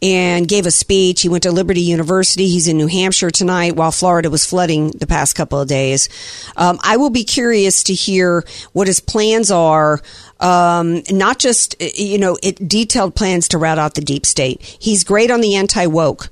and 0.00 0.48
gave 0.48 0.66
a 0.66 0.70
speech. 0.70 1.22
He 1.22 1.28
went 1.28 1.42
to 1.42 1.52
Liberty 1.52 1.82
University. 1.82 2.48
He's 2.48 2.68
in 2.68 2.78
New 2.78 2.86
Hampshire 2.86 3.30
tonight 3.30 3.76
while 3.76 3.92
Florida 3.92 4.30
was 4.30 4.46
flooding 4.46 4.90
the 4.90 5.06
past 5.06 5.36
couple 5.36 5.60
of 5.60 5.68
days. 5.68 6.08
Um, 6.56 6.78
I 6.82 6.96
will 6.96 7.10
be 7.10 7.24
curious 7.24 7.82
to 7.84 7.94
hear 7.94 8.44
what 8.72 8.86
his 8.86 9.00
plans 9.00 9.50
are 9.50 9.73
um, 10.40 11.02
not 11.10 11.38
just 11.38 11.76
you 11.80 12.18
know 12.18 12.36
it, 12.42 12.56
detailed 12.68 13.14
plans 13.14 13.48
to 13.48 13.58
rout 13.58 13.78
out 13.78 13.94
the 13.94 14.00
deep 14.00 14.26
state. 14.26 14.62
He's 14.62 15.04
great 15.04 15.30
on 15.30 15.40
the 15.40 15.56
anti 15.56 15.86
woke. 15.86 16.28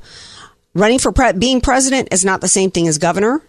Running 0.74 0.98
for 0.98 1.12
pre- 1.12 1.32
being 1.32 1.60
president 1.60 2.08
is 2.12 2.24
not 2.24 2.40
the 2.40 2.48
same 2.48 2.70
thing 2.70 2.88
as 2.88 2.98
governor. 2.98 3.42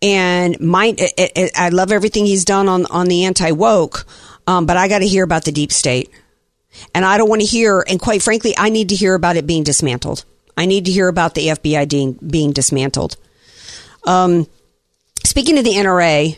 And 0.00 0.60
my, 0.60 0.94
it, 0.96 1.32
it, 1.34 1.52
I 1.56 1.70
love 1.70 1.90
everything 1.90 2.24
he's 2.24 2.44
done 2.44 2.68
on 2.68 2.86
on 2.86 3.06
the 3.06 3.24
anti 3.24 3.52
woke, 3.52 4.06
um, 4.46 4.66
but 4.66 4.76
I 4.76 4.88
got 4.88 5.00
to 5.00 5.06
hear 5.06 5.24
about 5.24 5.44
the 5.44 5.52
deep 5.52 5.72
state, 5.72 6.10
and 6.94 7.04
I 7.04 7.18
don't 7.18 7.28
want 7.28 7.42
to 7.42 7.46
hear. 7.46 7.84
And 7.88 7.98
quite 8.00 8.22
frankly, 8.22 8.54
I 8.56 8.68
need 8.70 8.90
to 8.90 8.94
hear 8.94 9.14
about 9.14 9.36
it 9.36 9.46
being 9.46 9.64
dismantled. 9.64 10.24
I 10.58 10.66
need 10.66 10.86
to 10.86 10.90
hear 10.90 11.06
about 11.06 11.36
the 11.36 11.46
FBI 11.46 11.88
being, 11.88 12.14
being 12.14 12.50
dismantled. 12.50 13.16
Um, 14.02 14.48
speaking 15.24 15.56
of 15.56 15.64
the 15.64 15.74
NRA, 15.74 16.36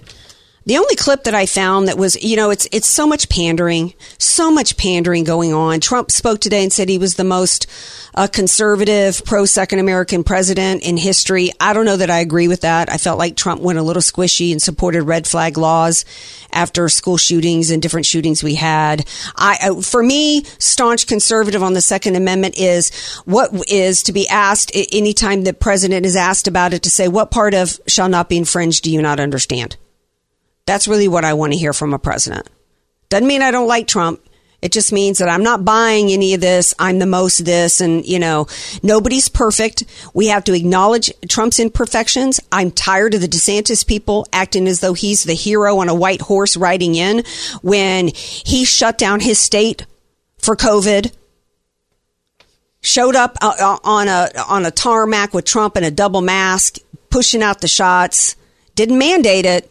the 0.71 0.79
only 0.79 0.95
clip 0.95 1.25
that 1.25 1.35
I 1.35 1.47
found 1.47 1.89
that 1.89 1.99
was, 1.99 2.15
you 2.23 2.37
know, 2.37 2.51
it's 2.51 2.69
it's 2.71 2.87
so 2.87 3.05
much 3.05 3.29
pandering, 3.29 3.93
so 4.19 4.53
much 4.53 4.77
pandering 4.77 5.25
going 5.25 5.53
on. 5.53 5.81
Trump 5.81 6.13
spoke 6.13 6.39
today 6.41 6.63
and 6.63 6.73
said 6.73 6.89
he 6.89 6.97
was 6.97 7.17
the 7.17 7.25
most 7.25 7.67
uh, 8.15 8.29
conservative, 8.29 9.25
pro 9.25 9.47
second 9.47 9.81
American 9.81 10.23
president 10.23 10.85
in 10.85 10.97
history. 10.97 11.51
I 11.59 11.73
don't 11.73 11.87
know 11.87 11.97
that 11.97 12.09
I 12.09 12.21
agree 12.21 12.47
with 12.47 12.61
that. 12.61 12.89
I 12.89 12.99
felt 12.99 13.19
like 13.19 13.35
Trump 13.35 13.61
went 13.61 13.81
a 13.81 13.83
little 13.83 14.01
squishy 14.01 14.53
and 14.53 14.63
supported 14.63 15.03
red 15.03 15.27
flag 15.27 15.59
laws 15.59 16.05
after 16.53 16.89
school 16.89 17.17
shootings 17.17 17.73
and 17.73 17.83
different 17.83 18.07
shootings 18.07 18.45
we 18.45 18.55
had. 18.55 19.09
I, 19.35 19.59
uh, 19.61 19.81
for 19.81 20.05
me, 20.05 20.45
staunch 20.61 21.09
conservative 21.09 21.65
on 21.65 21.75
the 21.75 21.81
Second 21.81 22.15
Amendment 22.15 22.57
is 22.57 22.95
what 23.25 23.51
is 23.69 24.05
to 24.05 24.13
be 24.13 24.29
asked 24.29 24.71
anytime 24.93 25.43
the 25.43 25.53
president 25.53 26.07
is 26.07 26.15
asked 26.15 26.47
about 26.47 26.75
it 26.75 26.85
to 26.85 26.91
say 26.91 27.09
what 27.09 27.33
part 27.33 27.55
of 27.55 27.81
shall 27.89 28.09
not 28.09 28.29
be 28.29 28.37
infringed 28.37 28.85
do 28.85 28.93
you 28.93 29.03
not 29.03 29.19
understand. 29.19 29.77
That's 30.71 30.87
really 30.87 31.09
what 31.09 31.25
I 31.25 31.35
want 31.35 31.53
to 31.53 31.59
hear 31.59 31.73
from 31.73 31.95
a 31.95 31.99
president. 31.99 32.49
Doesn't 33.09 33.27
mean 33.27 33.43
I 33.43 33.51
don't 33.51 33.67
like 33.67 33.89
Trump. 33.89 34.21
It 34.63 34.71
just 34.71 34.93
means 34.93 35.19
that 35.19 35.29
I'm 35.29 35.43
not 35.43 35.65
buying 35.65 36.11
any 36.13 36.33
of 36.33 36.41
this. 36.41 36.75
I'm 36.79 37.01
the 37.01 37.07
most 37.07 37.41
of 37.41 37.47
this. 37.47 37.81
And, 37.81 38.07
you 38.07 38.21
know, 38.21 38.47
nobody's 38.81 39.29
perfect. 39.29 39.83
We 40.15 40.29
have 40.29 40.45
to 40.45 40.55
acknowledge 40.55 41.13
Trump's 41.29 41.59
imperfections. 41.59 42.39
I'm 42.53 42.71
tired 42.71 43.15
of 43.15 43.21
the 43.21 43.27
DeSantis 43.27 43.85
people 43.85 44.29
acting 44.33 44.69
as 44.69 44.79
though 44.79 44.95
he's 44.95 45.25
the 45.25 45.35
hero 45.35 45.79
on 45.79 45.89
a 45.89 45.95
white 45.95 46.21
horse 46.21 46.57
riding 46.57 46.95
in 46.95 47.25
when 47.63 48.07
he 48.15 48.65
shut 48.65 48.97
down 48.97 49.19
his 49.19 49.41
state 49.41 49.87
for 50.39 50.55
COVID. 50.55 51.13
Showed 52.81 53.17
up 53.17 53.39
uh, 53.43 53.57
uh, 53.59 53.79
on 53.83 54.07
a 54.07 54.29
on 54.49 54.65
a 54.67 54.71
tarmac 54.71 55.35
with 55.35 55.47
Trump 55.47 55.77
in 55.77 55.83
a 55.83 55.91
double 55.91 56.21
mask, 56.21 56.77
pushing 57.11 57.43
out 57.43 57.61
the 57.61 57.67
shots. 57.67 58.37
Didn't 58.77 58.99
mandate 58.99 59.47
it, 59.47 59.71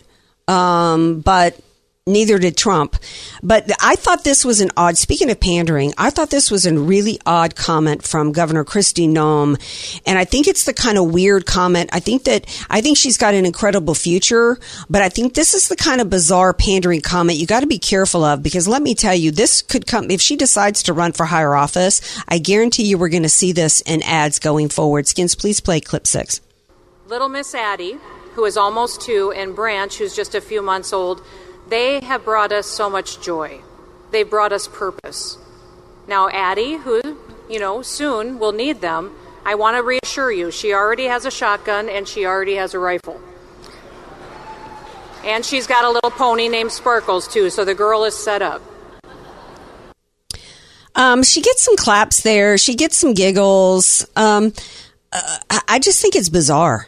um, 0.49 1.21
but 1.21 1.59
neither 2.07 2.39
did 2.39 2.57
Trump. 2.57 2.95
But 3.43 3.69
I 3.81 3.95
thought 3.95 4.23
this 4.23 4.43
was 4.43 4.61
an 4.61 4.71
odd, 4.75 4.97
speaking 4.97 5.29
of 5.29 5.39
pandering, 5.39 5.93
I 5.97 6.09
thought 6.09 6.31
this 6.31 6.49
was 6.49 6.65
a 6.65 6.77
really 6.77 7.19
odd 7.25 7.55
comment 7.55 8.03
from 8.03 8.31
Governor 8.31 8.65
Kristi 8.65 9.07
Noem. 9.07 10.01
And 10.05 10.17
I 10.17 10.25
think 10.25 10.47
it's 10.47 10.65
the 10.65 10.73
kind 10.73 10.97
of 10.97 11.13
weird 11.13 11.45
comment. 11.45 11.91
I 11.93 11.99
think 11.99 12.23
that, 12.23 12.45
I 12.69 12.81
think 12.81 12.97
she's 12.97 13.17
got 13.17 13.35
an 13.35 13.45
incredible 13.45 13.93
future, 13.93 14.57
but 14.89 15.01
I 15.01 15.09
think 15.09 15.35
this 15.35 15.53
is 15.53 15.67
the 15.67 15.75
kind 15.75 16.01
of 16.01 16.09
bizarre 16.09 16.53
pandering 16.53 17.01
comment 17.01 17.37
you 17.37 17.45
got 17.45 17.61
to 17.61 17.67
be 17.67 17.79
careful 17.79 18.23
of 18.23 18.41
because 18.41 18.67
let 18.67 18.81
me 18.81 18.95
tell 18.95 19.15
you, 19.15 19.31
this 19.31 19.61
could 19.61 19.85
come, 19.85 20.09
if 20.09 20.19
she 20.21 20.35
decides 20.35 20.83
to 20.83 20.93
run 20.93 21.11
for 21.11 21.25
higher 21.25 21.55
office, 21.55 22.01
I 22.27 22.39
guarantee 22.39 22.83
you 22.83 22.97
we're 22.97 23.09
going 23.09 23.23
to 23.23 23.29
see 23.29 23.51
this 23.51 23.81
in 23.81 24.01
ads 24.01 24.39
going 24.39 24.69
forward. 24.69 25.07
Skins, 25.07 25.35
please 25.35 25.59
play 25.59 25.79
clip 25.79 26.07
six. 26.07 26.41
Little 27.07 27.29
Miss 27.29 27.55
Addie, 27.55 27.97
who 28.33 28.45
is 28.45 28.57
almost 28.57 29.01
two, 29.01 29.31
and 29.31 29.55
Branch, 29.55 29.95
who's 29.97 30.15
just 30.15 30.35
a 30.35 30.41
few 30.41 30.61
months 30.61 30.93
old, 30.93 31.21
they 31.67 31.99
have 32.01 32.23
brought 32.23 32.51
us 32.51 32.65
so 32.65 32.89
much 32.89 33.21
joy. 33.21 33.61
They've 34.11 34.29
brought 34.29 34.51
us 34.51 34.67
purpose. 34.67 35.37
Now, 36.07 36.29
Addie, 36.29 36.77
who, 36.77 37.01
you 37.49 37.59
know, 37.59 37.81
soon 37.81 38.39
will 38.39 38.51
need 38.51 38.81
them, 38.81 39.15
I 39.45 39.55
want 39.55 39.77
to 39.77 39.83
reassure 39.83 40.31
you, 40.31 40.51
she 40.51 40.73
already 40.73 41.05
has 41.05 41.25
a 41.25 41.31
shotgun 41.31 41.89
and 41.89 42.07
she 42.07 42.25
already 42.25 42.55
has 42.55 42.73
a 42.73 42.79
rifle. 42.79 43.21
And 45.23 45.45
she's 45.45 45.67
got 45.67 45.83
a 45.83 45.89
little 45.89 46.11
pony 46.11 46.47
named 46.47 46.71
Sparkles, 46.71 47.27
too, 47.27 47.49
so 47.49 47.65
the 47.65 47.75
girl 47.75 48.03
is 48.05 48.15
set 48.15 48.41
up. 48.41 48.61
Um, 50.95 51.23
she 51.23 51.41
gets 51.41 51.61
some 51.61 51.75
claps 51.75 52.23
there. 52.23 52.57
She 52.57 52.75
gets 52.75 52.97
some 52.97 53.13
giggles. 53.13 54.05
Um, 54.15 54.53
uh, 55.11 55.37
I 55.67 55.79
just 55.79 56.01
think 56.01 56.15
it's 56.15 56.29
bizarre. 56.29 56.87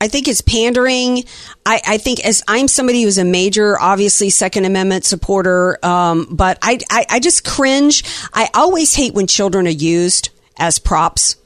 I 0.00 0.06
think 0.06 0.28
it's 0.28 0.40
pandering. 0.40 1.24
I, 1.66 1.80
I 1.86 1.98
think 1.98 2.24
as 2.24 2.44
I'm 2.46 2.68
somebody 2.68 3.02
who's 3.02 3.18
a 3.18 3.24
major, 3.24 3.78
obviously 3.78 4.30
Second 4.30 4.64
Amendment 4.64 5.04
supporter, 5.04 5.84
um, 5.84 6.28
but 6.30 6.58
I, 6.62 6.78
I, 6.88 7.06
I 7.10 7.20
just 7.20 7.44
cringe. 7.44 8.04
I 8.32 8.48
always 8.54 8.94
hate 8.94 9.14
when 9.14 9.26
children 9.26 9.66
are 9.66 9.70
used 9.70 10.30
as 10.56 10.78
props. 10.78 11.36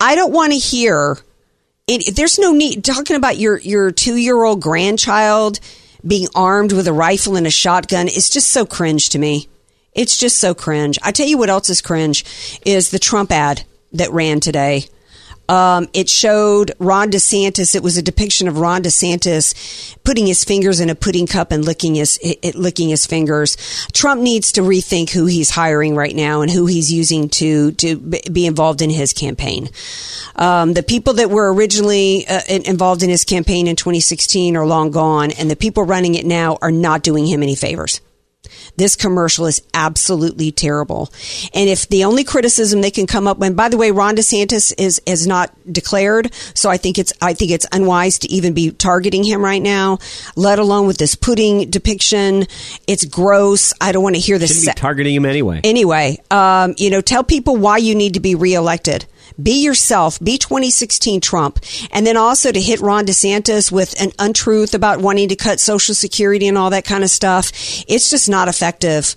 I 0.00 0.16
don't 0.16 0.32
want 0.32 0.52
to 0.52 0.58
hear. 0.58 1.18
There's 1.86 2.38
no 2.38 2.52
need 2.52 2.84
talking 2.84 3.16
about 3.16 3.38
your 3.38 3.58
your 3.58 3.90
two 3.90 4.16
year 4.16 4.42
old 4.42 4.62
grandchild 4.62 5.60
being 6.06 6.28
armed 6.34 6.72
with 6.72 6.86
a 6.88 6.92
rifle 6.92 7.36
and 7.36 7.46
a 7.46 7.50
shotgun. 7.50 8.08
It's 8.08 8.30
just 8.30 8.48
so 8.48 8.64
cringe 8.64 9.10
to 9.10 9.18
me. 9.18 9.48
It's 9.92 10.16
just 10.16 10.38
so 10.38 10.54
cringe. 10.54 10.98
I 11.02 11.12
tell 11.12 11.26
you 11.26 11.38
what 11.38 11.50
else 11.50 11.68
is 11.68 11.82
cringe 11.82 12.24
is 12.64 12.90
the 12.90 12.98
Trump 12.98 13.32
ad 13.32 13.64
that 13.92 14.12
ran 14.12 14.40
today. 14.40 14.86
Um, 15.50 15.88
it 15.92 16.08
showed 16.08 16.70
Ron 16.78 17.10
DeSantis. 17.10 17.74
It 17.74 17.82
was 17.82 17.96
a 17.96 18.02
depiction 18.02 18.46
of 18.46 18.58
Ron 18.58 18.82
DeSantis 18.82 19.96
putting 20.04 20.26
his 20.26 20.44
fingers 20.44 20.78
in 20.78 20.90
a 20.90 20.94
pudding 20.94 21.26
cup 21.26 21.50
and 21.50 21.64
licking 21.64 21.96
his 21.96 22.20
licking 22.54 22.88
his 22.88 23.04
fingers. 23.04 23.56
Trump 23.92 24.20
needs 24.20 24.52
to 24.52 24.60
rethink 24.60 25.10
who 25.10 25.26
he's 25.26 25.50
hiring 25.50 25.96
right 25.96 26.14
now 26.14 26.42
and 26.42 26.52
who 26.52 26.66
he's 26.66 26.92
using 26.92 27.28
to 27.30 27.72
to 27.72 27.96
be 27.96 28.46
involved 28.46 28.80
in 28.80 28.90
his 28.90 29.12
campaign. 29.12 29.68
Um, 30.36 30.72
the 30.74 30.84
people 30.84 31.14
that 31.14 31.30
were 31.30 31.52
originally 31.52 32.28
uh, 32.28 32.42
involved 32.48 33.02
in 33.02 33.10
his 33.10 33.24
campaign 33.24 33.66
in 33.66 33.74
2016 33.74 34.56
are 34.56 34.66
long 34.66 34.92
gone, 34.92 35.32
and 35.32 35.50
the 35.50 35.56
people 35.56 35.82
running 35.82 36.14
it 36.14 36.24
now 36.24 36.58
are 36.62 36.70
not 36.70 37.02
doing 37.02 37.26
him 37.26 37.42
any 37.42 37.56
favors. 37.56 38.00
This 38.76 38.96
commercial 38.96 39.46
is 39.46 39.62
absolutely 39.74 40.52
terrible. 40.52 41.12
And 41.54 41.68
if 41.68 41.88
the 41.88 42.04
only 42.04 42.24
criticism 42.24 42.80
they 42.80 42.90
can 42.90 43.06
come 43.06 43.26
up 43.26 43.38
with, 43.38 43.56
by 43.56 43.68
the 43.68 43.76
way, 43.76 43.90
Ron 43.90 44.16
DeSantis 44.16 44.72
is, 44.78 45.00
is 45.06 45.26
not 45.26 45.54
declared. 45.70 46.32
So 46.54 46.70
I 46.70 46.76
think 46.76 46.98
it's, 46.98 47.12
I 47.20 47.34
think 47.34 47.50
it's 47.50 47.66
unwise 47.72 48.18
to 48.20 48.30
even 48.30 48.54
be 48.54 48.70
targeting 48.70 49.24
him 49.24 49.44
right 49.44 49.62
now, 49.62 49.98
let 50.36 50.58
alone 50.58 50.86
with 50.86 50.98
this 50.98 51.14
pudding 51.14 51.70
depiction. 51.70 52.46
It's 52.86 53.04
gross. 53.04 53.72
I 53.80 53.92
don't 53.92 54.02
want 54.02 54.16
to 54.16 54.20
hear 54.20 54.38
this. 54.38 54.56
Shouldn't 54.58 54.76
be 54.76 54.80
targeting 54.80 55.14
him 55.14 55.24
anyway. 55.24 55.60
Anyway, 55.64 56.18
um, 56.30 56.74
you 56.78 56.90
know, 56.90 57.00
tell 57.00 57.24
people 57.24 57.56
why 57.56 57.78
you 57.78 57.94
need 57.94 58.14
to 58.14 58.20
be 58.20 58.34
reelected. 58.34 59.06
Be 59.42 59.62
yourself. 59.62 60.18
Be 60.20 60.38
2016 60.38 61.20
Trump. 61.20 61.60
And 61.92 62.06
then 62.06 62.16
also 62.16 62.52
to 62.52 62.60
hit 62.60 62.80
Ron 62.80 63.06
DeSantis 63.06 63.70
with 63.70 64.00
an 64.00 64.12
untruth 64.18 64.74
about 64.74 65.00
wanting 65.00 65.28
to 65.28 65.36
cut 65.36 65.60
Social 65.60 65.94
Security 65.94 66.48
and 66.48 66.56
all 66.56 66.70
that 66.70 66.84
kind 66.84 67.04
of 67.04 67.10
stuff. 67.10 67.50
It's 67.88 68.10
just 68.10 68.28
not 68.28 68.48
effective. 68.48 69.16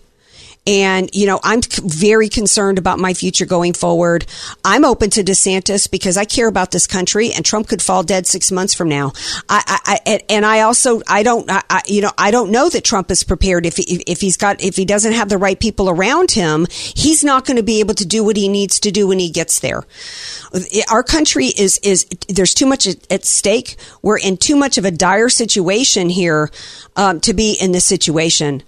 And, 0.65 1.10
you 1.13 1.26
know, 1.26 1.41
I'm 1.43 1.62
very 1.84 2.30
concerned 2.30 2.78
about 2.78 2.97
my 2.97 3.13
future 3.13 3.45
going 3.45 3.73
forward. 3.73 4.26
I'm 4.63 4.86
open 4.86 5.10
to 5.12 5.23
DeSantis 5.23 5.91
because 5.91 6.15
I 6.15 6.23
care 6.23 6.47
about 6.47 6.71
this 6.71 6.88
country 6.88 7.34
and 7.34 7.43
Trump 7.43 7.67
could 7.67 7.82
fall 7.82 8.02
dead 8.02 8.26
six 8.28 8.49
months 8.49 8.73
from 8.73 8.88
now. 8.88 9.12
I, 9.49 9.82
I, 9.86 9.99
I 10.06 10.21
and 10.30 10.45
I 10.45 10.62
also, 10.62 11.02
I 11.08 11.23
don't, 11.23 11.49
I, 11.49 11.82
you 11.86 12.02
know, 12.02 12.12
I 12.17 12.32
don't 12.32 12.49
know 12.49 12.69
that 12.69 12.86
Trump 12.86 13.12
is 13.12 13.23
prepared 13.23 13.65
if, 13.65 13.76
he, 13.76 14.02
if 14.08 14.21
he's 14.21 14.38
got, 14.38 14.63
if 14.63 14.78
he 14.78 14.86
doesn't 14.86 15.13
have 15.13 15.28
the 15.28 15.38
right 15.38 15.60
people 15.60 15.89
around 15.89 16.32
him, 16.32 16.65
he's 16.69 17.26
not 17.26 17.45
going 17.45 17.58
to 17.58 17.63
be 17.63 17.82
able 17.82 17.95
to 17.95 18.06
do 18.06 18.23
what 18.23 18.38
he 18.38 18.47
needs 18.47 18.80
to 18.82 18.91
do 18.91 19.08
when 19.08 19.19
he 19.19 19.30
gets 19.30 19.60
there. 19.60 19.84
Our 20.89 21.04
country 21.04 21.47
is, 21.47 21.78
is, 21.80 22.06
there's 22.30 22.54
too 22.54 22.67
much 22.67 22.88
at 22.88 23.26
stake. 23.26 23.76
We're 24.02 24.19
in 24.19 24.38
too 24.38 24.56
much 24.56 24.78
of 24.78 24.86
a 24.86 24.91
dire 24.91 25.30
situation 25.30 26.10
here, 26.10 26.49
um, 26.95 27.19
to 27.21 27.34
be 27.34 27.58
in 27.60 27.73
this 27.73 27.86
situation 27.86 28.63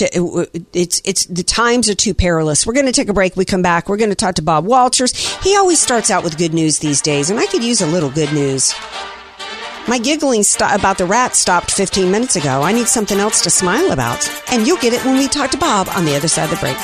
to, 0.00 0.46
it's 0.72 1.00
it's 1.04 1.24
the 1.26 1.42
times 1.42 1.88
are 1.88 1.94
too 1.94 2.12
perilous. 2.14 2.66
We're 2.66 2.74
going 2.74 2.86
to 2.86 2.92
take 2.92 3.08
a 3.08 3.12
break. 3.14 3.36
We 3.36 3.44
come 3.44 3.62
back. 3.62 3.88
We're 3.88 3.96
going 3.96 4.10
to 4.10 4.16
talk 4.16 4.34
to 4.36 4.42
Bob 4.42 4.66
Walters. 4.66 5.12
He 5.42 5.56
always 5.56 5.80
starts 5.80 6.10
out 6.10 6.24
with 6.24 6.36
good 6.36 6.52
news 6.52 6.78
these 6.78 7.00
days, 7.00 7.30
and 7.30 7.38
I 7.38 7.46
could 7.46 7.62
use 7.64 7.80
a 7.80 7.86
little 7.86 8.10
good 8.10 8.32
news. 8.32 8.74
My 9.88 9.98
giggling 9.98 10.42
st- 10.42 10.78
about 10.78 10.98
the 10.98 11.06
rat 11.06 11.34
stopped 11.34 11.70
15 11.70 12.10
minutes 12.10 12.36
ago. 12.36 12.62
I 12.62 12.72
need 12.72 12.86
something 12.86 13.18
else 13.18 13.42
to 13.42 13.50
smile 13.50 13.92
about, 13.92 14.28
and 14.52 14.66
you'll 14.66 14.76
get 14.78 14.92
it 14.92 15.04
when 15.04 15.16
we 15.16 15.26
talk 15.26 15.50
to 15.52 15.58
Bob 15.58 15.88
on 15.94 16.04
the 16.04 16.14
other 16.14 16.28
side 16.28 16.44
of 16.44 16.50
the 16.50 16.56
break. 16.56 16.76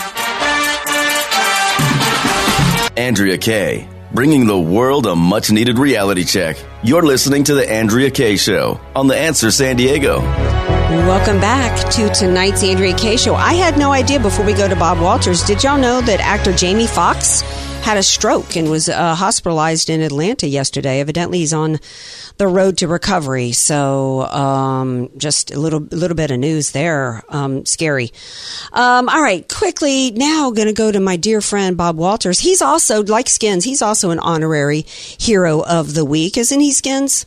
Andrea 2.99 3.37
Kaye, 3.37 3.89
bringing 4.13 4.47
the 4.47 4.59
world 4.59 5.07
a 5.07 5.15
much 5.15 5.51
needed 5.51 5.79
reality 5.79 6.25
check. 6.25 6.57
You're 6.83 7.03
listening 7.03 7.45
to 7.45 7.55
The 7.55 7.71
Andrea 7.71 8.11
Kaye 8.11 8.37
Show 8.37 8.81
on 8.95 9.07
The 9.07 9.17
Answer 9.17 9.51
San 9.51 9.77
Diego. 9.77 10.66
Welcome 10.89 11.41
back 11.41 11.91
to 11.95 12.09
tonight's 12.11 12.63
Andrea 12.63 12.97
Kaye 12.97 13.17
show. 13.17 13.35
I 13.35 13.55
had 13.55 13.77
no 13.77 13.91
idea 13.91 14.21
before 14.21 14.47
we 14.47 14.53
go 14.53 14.69
to 14.69 14.77
Bob 14.77 15.01
Walters. 15.01 15.43
Did 15.43 15.65
y'all 15.65 15.77
know 15.77 16.01
that 16.01 16.21
actor 16.21 16.53
Jamie 16.53 16.87
Foxx 16.87 17.41
had 17.83 17.97
a 17.97 18.05
stroke 18.05 18.55
and 18.55 18.71
was 18.71 18.89
uh, 18.89 19.17
hospitalized 19.17 19.91
in 19.91 20.01
Atlanta 20.01 20.47
yesterday? 20.47 21.01
Evidently, 21.01 21.39
he's 21.39 21.53
on 21.53 21.81
the 22.37 22.47
road 22.47 22.79
to 22.79 22.87
recovery. 22.87 23.51
So, 23.51 24.27
um, 24.27 25.11
just 25.17 25.51
a 25.51 25.59
little 25.59 25.81
little 25.81 26.17
bit 26.17 26.31
of 26.31 26.39
news 26.39 26.71
there. 26.71 27.25
Um, 27.31 27.67
scary. 27.67 28.13
Um, 28.73 29.09
all 29.09 29.21
right, 29.21 29.47
quickly 29.53 30.13
now, 30.13 30.53
going 30.53 30.69
to 30.69 30.73
go 30.73 30.93
to 30.93 31.01
my 31.01 31.17
dear 31.17 31.41
friend 31.41 31.77
Bob 31.77 31.97
Walters. 31.97 32.39
He's 32.39 32.63
also 32.63 33.03
like 33.03 33.29
Skins. 33.29 33.65
He's 33.65 33.83
also 33.83 34.11
an 34.11 34.21
honorary 34.21 34.83
hero 34.87 35.65
of 35.65 35.95
the 35.95 36.05
week, 36.05 36.37
isn't 36.37 36.61
he? 36.61 36.71
Skins. 36.71 37.27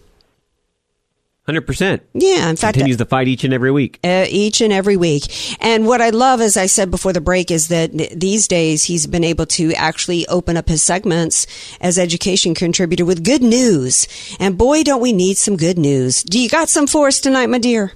Hundred 1.49 1.65
percent. 1.65 2.03
Yeah, 2.13 2.47
in 2.47 2.57
fact, 2.57 2.75
continues 2.75 2.97
the 2.97 3.07
fight 3.07 3.27
each 3.27 3.43
and 3.43 3.55
every 3.55 3.71
week. 3.71 3.97
uh, 4.03 4.27
each 4.29 4.61
and 4.61 4.71
every 4.71 4.97
week. 4.97 5.23
And 5.59 5.87
what 5.87 5.99
I 5.99 6.11
love, 6.11 6.41
as 6.41 6.57
I 6.57 6.67
said 6.67 6.91
before 6.91 7.11
the 7.11 7.21
break, 7.21 7.49
is 7.49 7.69
that 7.69 7.91
these 8.15 8.47
days 8.47 8.83
he's 8.83 9.07
been 9.07 9.23
able 9.23 9.47
to 9.47 9.73
actually 9.73 10.27
open 10.27 10.57
up 10.57 10.69
his 10.69 10.83
segments 10.83 11.47
as 11.81 11.97
education 11.97 12.53
contributor 12.53 13.03
with 13.03 13.23
good 13.23 13.41
news. 13.41 14.07
And 14.39 14.59
boy, 14.59 14.83
don't 14.83 15.01
we 15.01 15.11
need 15.11 15.37
some 15.37 15.57
good 15.57 15.79
news. 15.79 16.21
Do 16.21 16.39
you 16.39 16.49
got 16.49 16.69
some 16.69 16.85
for 16.85 17.07
us 17.07 17.19
tonight, 17.19 17.47
my 17.47 17.57
dear? 17.57 17.93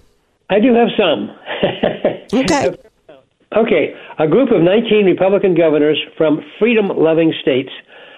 I 0.49 0.59
do 0.59 0.73
have 0.73 0.89
some. 0.97 1.29
Okay. 2.33 2.75
Okay, 3.55 3.93
a 4.17 4.27
group 4.27 4.49
of 4.51 4.63
19 4.63 5.05
Republican 5.05 5.53
governors 5.53 6.01
from 6.17 6.41
freedom 6.57 6.87
loving 6.87 7.31
states 7.43 7.69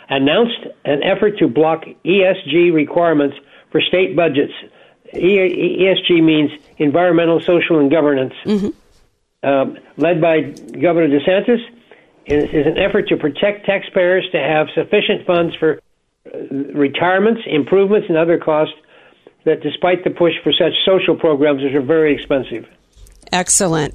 announced 0.08 0.62
an 0.86 1.04
effort 1.04 1.38
to 1.40 1.50
block 1.50 1.84
ESG 2.06 2.74
requirements 2.74 3.36
for 3.70 3.82
state 3.82 4.16
budgets. 4.16 4.54
E- 5.16 5.78
ESG 5.82 6.24
means 6.24 6.52
environmental, 6.78 7.40
social, 7.40 7.80
and 7.80 7.90
governance. 7.92 8.34
Um, 9.44 9.78
led 9.98 10.20
by 10.22 10.42
Governor 10.42 11.08
DeSantis, 11.08 11.60
is, 12.26 12.44
is 12.46 12.66
an 12.66 12.78
effort 12.78 13.08
to 13.10 13.18
protect 13.18 13.66
taxpayers 13.66 14.28
to 14.32 14.40
have 14.40 14.68
sufficient 14.74 15.26
funds 15.28 15.56
for 15.56 15.80
uh, 16.26 16.38
retirements, 16.74 17.42
improvements, 17.46 18.08
and 18.10 18.18
other 18.18 18.40
costs 18.40 18.74
that, 19.46 19.62
despite 19.62 20.04
the 20.04 20.10
push 20.10 20.34
for 20.44 20.52
such 20.52 20.74
social 20.86 21.16
programs, 21.16 21.62
which 21.64 21.74
are 21.74 21.82
very 21.82 22.16
expensive. 22.16 22.66
Excellent. 23.32 23.94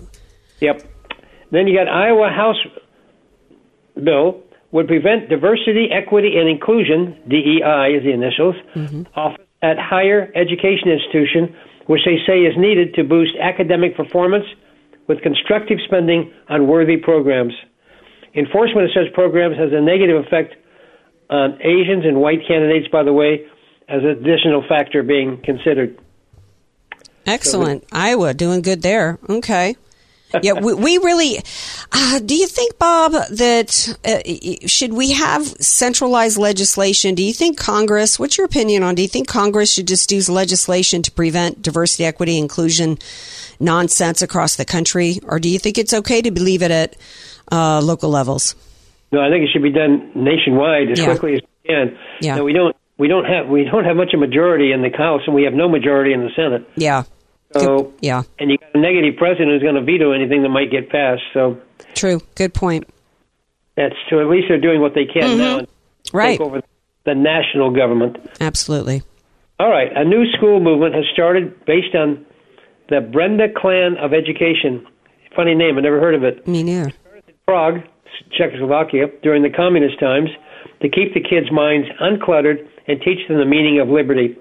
Yep. 0.60 0.82
Then 1.50 1.66
you 1.66 1.76
got 1.76 1.88
Iowa 1.88 2.28
House 2.28 2.56
bill 4.02 4.42
would 4.70 4.86
prevent 4.86 5.28
diversity, 5.28 5.88
equity, 5.90 6.36
and 6.36 6.48
inclusion 6.48 7.16
(DEI 7.26 7.96
is 7.96 8.04
the 8.04 8.12
initials) 8.12 8.54
office 9.16 9.46
at 9.62 9.78
higher 9.78 10.30
education 10.34 10.88
institution, 10.88 11.54
which 11.86 12.00
they 12.04 12.18
say 12.26 12.40
is 12.40 12.54
needed 12.56 12.94
to 12.94 13.04
boost 13.04 13.32
academic 13.40 13.96
performance 13.96 14.44
with 15.08 15.22
constructive 15.22 15.78
spending 15.86 16.32
on 16.48 16.66
worthy 16.66 16.96
programs. 16.96 17.52
Enforcement 18.34 18.84
of 18.84 18.90
such 18.94 19.12
programs 19.12 19.56
has 19.58 19.70
a 19.72 19.80
negative 19.80 20.24
effect 20.24 20.54
on 21.28 21.60
Asians 21.60 22.04
and 22.04 22.20
white 22.20 22.46
candidates, 22.46 22.86
by 22.92 23.02
the 23.02 23.12
way, 23.12 23.46
as 23.88 24.02
an 24.02 24.10
additional 24.10 24.64
factor 24.68 25.02
being 25.02 25.42
considered. 25.42 25.98
Excellent. 27.26 27.84
Iowa 27.92 28.34
doing 28.34 28.62
good 28.62 28.82
there. 28.82 29.18
Okay. 29.28 29.76
Yeah, 30.42 30.52
we, 30.54 30.74
we 30.74 30.98
really. 30.98 31.38
Uh, 31.92 32.20
do 32.20 32.34
you 32.36 32.46
think, 32.46 32.78
Bob, 32.78 33.12
that 33.12 33.98
uh, 34.04 34.66
should 34.68 34.92
we 34.92 35.12
have 35.12 35.44
centralized 35.60 36.38
legislation? 36.38 37.14
Do 37.14 37.22
you 37.22 37.32
think 37.32 37.58
Congress? 37.58 38.18
What's 38.18 38.38
your 38.38 38.44
opinion 38.46 38.82
on? 38.82 38.94
Do 38.94 39.02
you 39.02 39.08
think 39.08 39.28
Congress 39.28 39.72
should 39.72 39.88
just 39.88 40.12
use 40.12 40.28
legislation 40.28 41.02
to 41.02 41.10
prevent 41.10 41.62
diversity, 41.62 42.04
equity, 42.04 42.38
inclusion 42.38 42.98
nonsense 43.58 44.22
across 44.22 44.56
the 44.56 44.64
country, 44.64 45.18
or 45.26 45.38
do 45.38 45.48
you 45.48 45.58
think 45.58 45.78
it's 45.78 45.92
okay 45.92 46.22
to 46.22 46.30
leave 46.32 46.62
it 46.62 46.70
at 46.70 46.96
uh, 47.52 47.80
local 47.80 48.10
levels? 48.10 48.54
No, 49.12 49.20
I 49.20 49.28
think 49.28 49.44
it 49.44 49.50
should 49.52 49.62
be 49.62 49.72
done 49.72 50.12
nationwide 50.14 50.90
as 50.92 50.98
Yeah. 50.98 51.06
quickly 51.06 51.34
as 51.34 51.40
we 51.42 51.68
can. 51.74 51.98
Yeah. 52.20 52.36
Now, 52.36 52.44
we 52.44 52.52
don't 52.52 52.76
we 52.98 53.08
don't 53.08 53.24
have 53.24 53.48
we 53.48 53.64
don't 53.64 53.84
have 53.84 53.96
much 53.96 54.14
of 54.14 54.20
a 54.22 54.26
majority 54.26 54.72
in 54.72 54.82
the 54.82 54.90
House, 54.96 55.22
and 55.26 55.34
we 55.34 55.42
have 55.44 55.54
no 55.54 55.68
majority 55.68 56.12
in 56.12 56.20
the 56.20 56.30
Senate. 56.36 56.68
Yeah. 56.76 57.02
So 57.52 57.92
Yeah. 58.00 58.22
and 58.38 58.50
you 58.50 58.58
got 58.58 58.70
a 58.74 58.78
negative 58.78 59.16
president 59.16 59.50
who's 59.50 59.62
going 59.62 59.74
to 59.74 59.82
veto 59.82 60.12
anything 60.12 60.42
that 60.42 60.50
might 60.50 60.70
get 60.70 60.88
passed. 60.90 61.22
So 61.34 61.58
True. 61.94 62.20
Good 62.36 62.54
point. 62.54 62.88
that's 63.76 63.94
so 64.08 64.20
at 64.20 64.26
least 64.28 64.46
they're 64.48 64.60
doing 64.60 64.80
what 64.80 64.94
they 64.94 65.04
can 65.06 65.38
now 65.38 65.58
and 65.58 65.66
Mm-hmm. 65.66 66.16
Right. 66.16 66.38
take 66.38 66.40
over 66.40 66.62
the 67.04 67.14
national 67.14 67.70
government. 67.72 68.16
Absolutely. 68.40 69.02
All 69.58 69.68
right, 69.70 69.90
a 69.94 70.04
new 70.04 70.24
school 70.32 70.58
movement 70.60 70.94
has 70.94 71.04
started 71.12 71.64
based 71.66 71.94
on 71.94 72.24
the 72.88 73.00
Brenda 73.00 73.48
Clan 73.54 73.96
of 73.98 74.12
Education. 74.14 74.86
Funny 75.36 75.54
name, 75.54 75.76
I 75.76 75.82
never 75.82 76.00
heard 76.00 76.14
of 76.14 76.24
it. 76.24 76.46
Me 76.48 76.62
neither. 76.62 76.92
Prague, 77.46 77.80
Czechoslovakia, 78.36 79.08
during 79.22 79.42
the 79.42 79.50
communist 79.50 80.00
times 80.00 80.30
to 80.82 80.88
keep 80.88 81.14
the 81.14 81.20
kids' 81.20 81.50
minds 81.52 81.86
uncluttered 82.00 82.66
and 82.88 83.00
teach 83.02 83.26
them 83.28 83.38
the 83.38 83.44
meaning 83.44 83.78
of 83.80 83.88
liberty. 83.88 84.36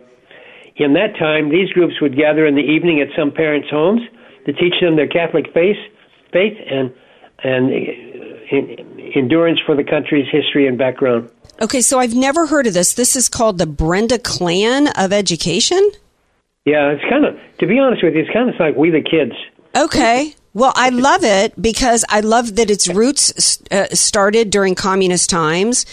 In 0.79 0.93
that 0.93 1.17
time, 1.19 1.49
these 1.49 1.69
groups 1.71 1.95
would 2.01 2.15
gather 2.15 2.47
in 2.47 2.55
the 2.55 2.61
evening 2.63 3.01
at 3.01 3.07
some 3.17 3.31
parents' 3.31 3.67
homes 3.69 4.01
to 4.45 4.53
teach 4.53 4.73
them 4.81 4.95
their 4.95 5.07
Catholic 5.07 5.53
faith, 5.53 5.77
faith 6.31 6.57
and 6.69 6.93
and 7.41 7.71
uh, 7.71 9.17
endurance 9.17 9.59
for 9.65 9.75
the 9.75 9.83
country's 9.83 10.27
history 10.31 10.67
and 10.67 10.77
background. 10.77 11.29
Okay, 11.61 11.81
so 11.81 11.99
I've 11.99 12.15
never 12.15 12.47
heard 12.47 12.67
of 12.67 12.73
this. 12.73 12.93
This 12.93 13.15
is 13.15 13.29
called 13.29 13.57
the 13.57 13.65
Brenda 13.65 14.17
Clan 14.17 14.87
of 14.87 15.13
Education. 15.13 15.91
Yeah, 16.65 16.91
it's 16.91 17.03
kind 17.09 17.25
of, 17.25 17.35
to 17.59 17.67
be 17.67 17.79
honest 17.79 18.03
with 18.03 18.13
you, 18.13 18.21
it's 18.21 18.29
kind 18.31 18.49
of 18.49 18.55
like 18.59 18.75
we 18.75 18.89
the 18.89 19.01
kids. 19.01 19.33
Okay. 19.75 20.35
Well, 20.53 20.73
I 20.75 20.89
love 20.89 21.23
it 21.23 21.61
because 21.61 22.03
I 22.09 22.21
love 22.21 22.55
that 22.55 22.69
its 22.69 22.87
roots 22.87 23.61
uh, 23.71 23.87
started 23.93 24.49
during 24.49 24.75
communist 24.75 25.29
times, 25.29 25.85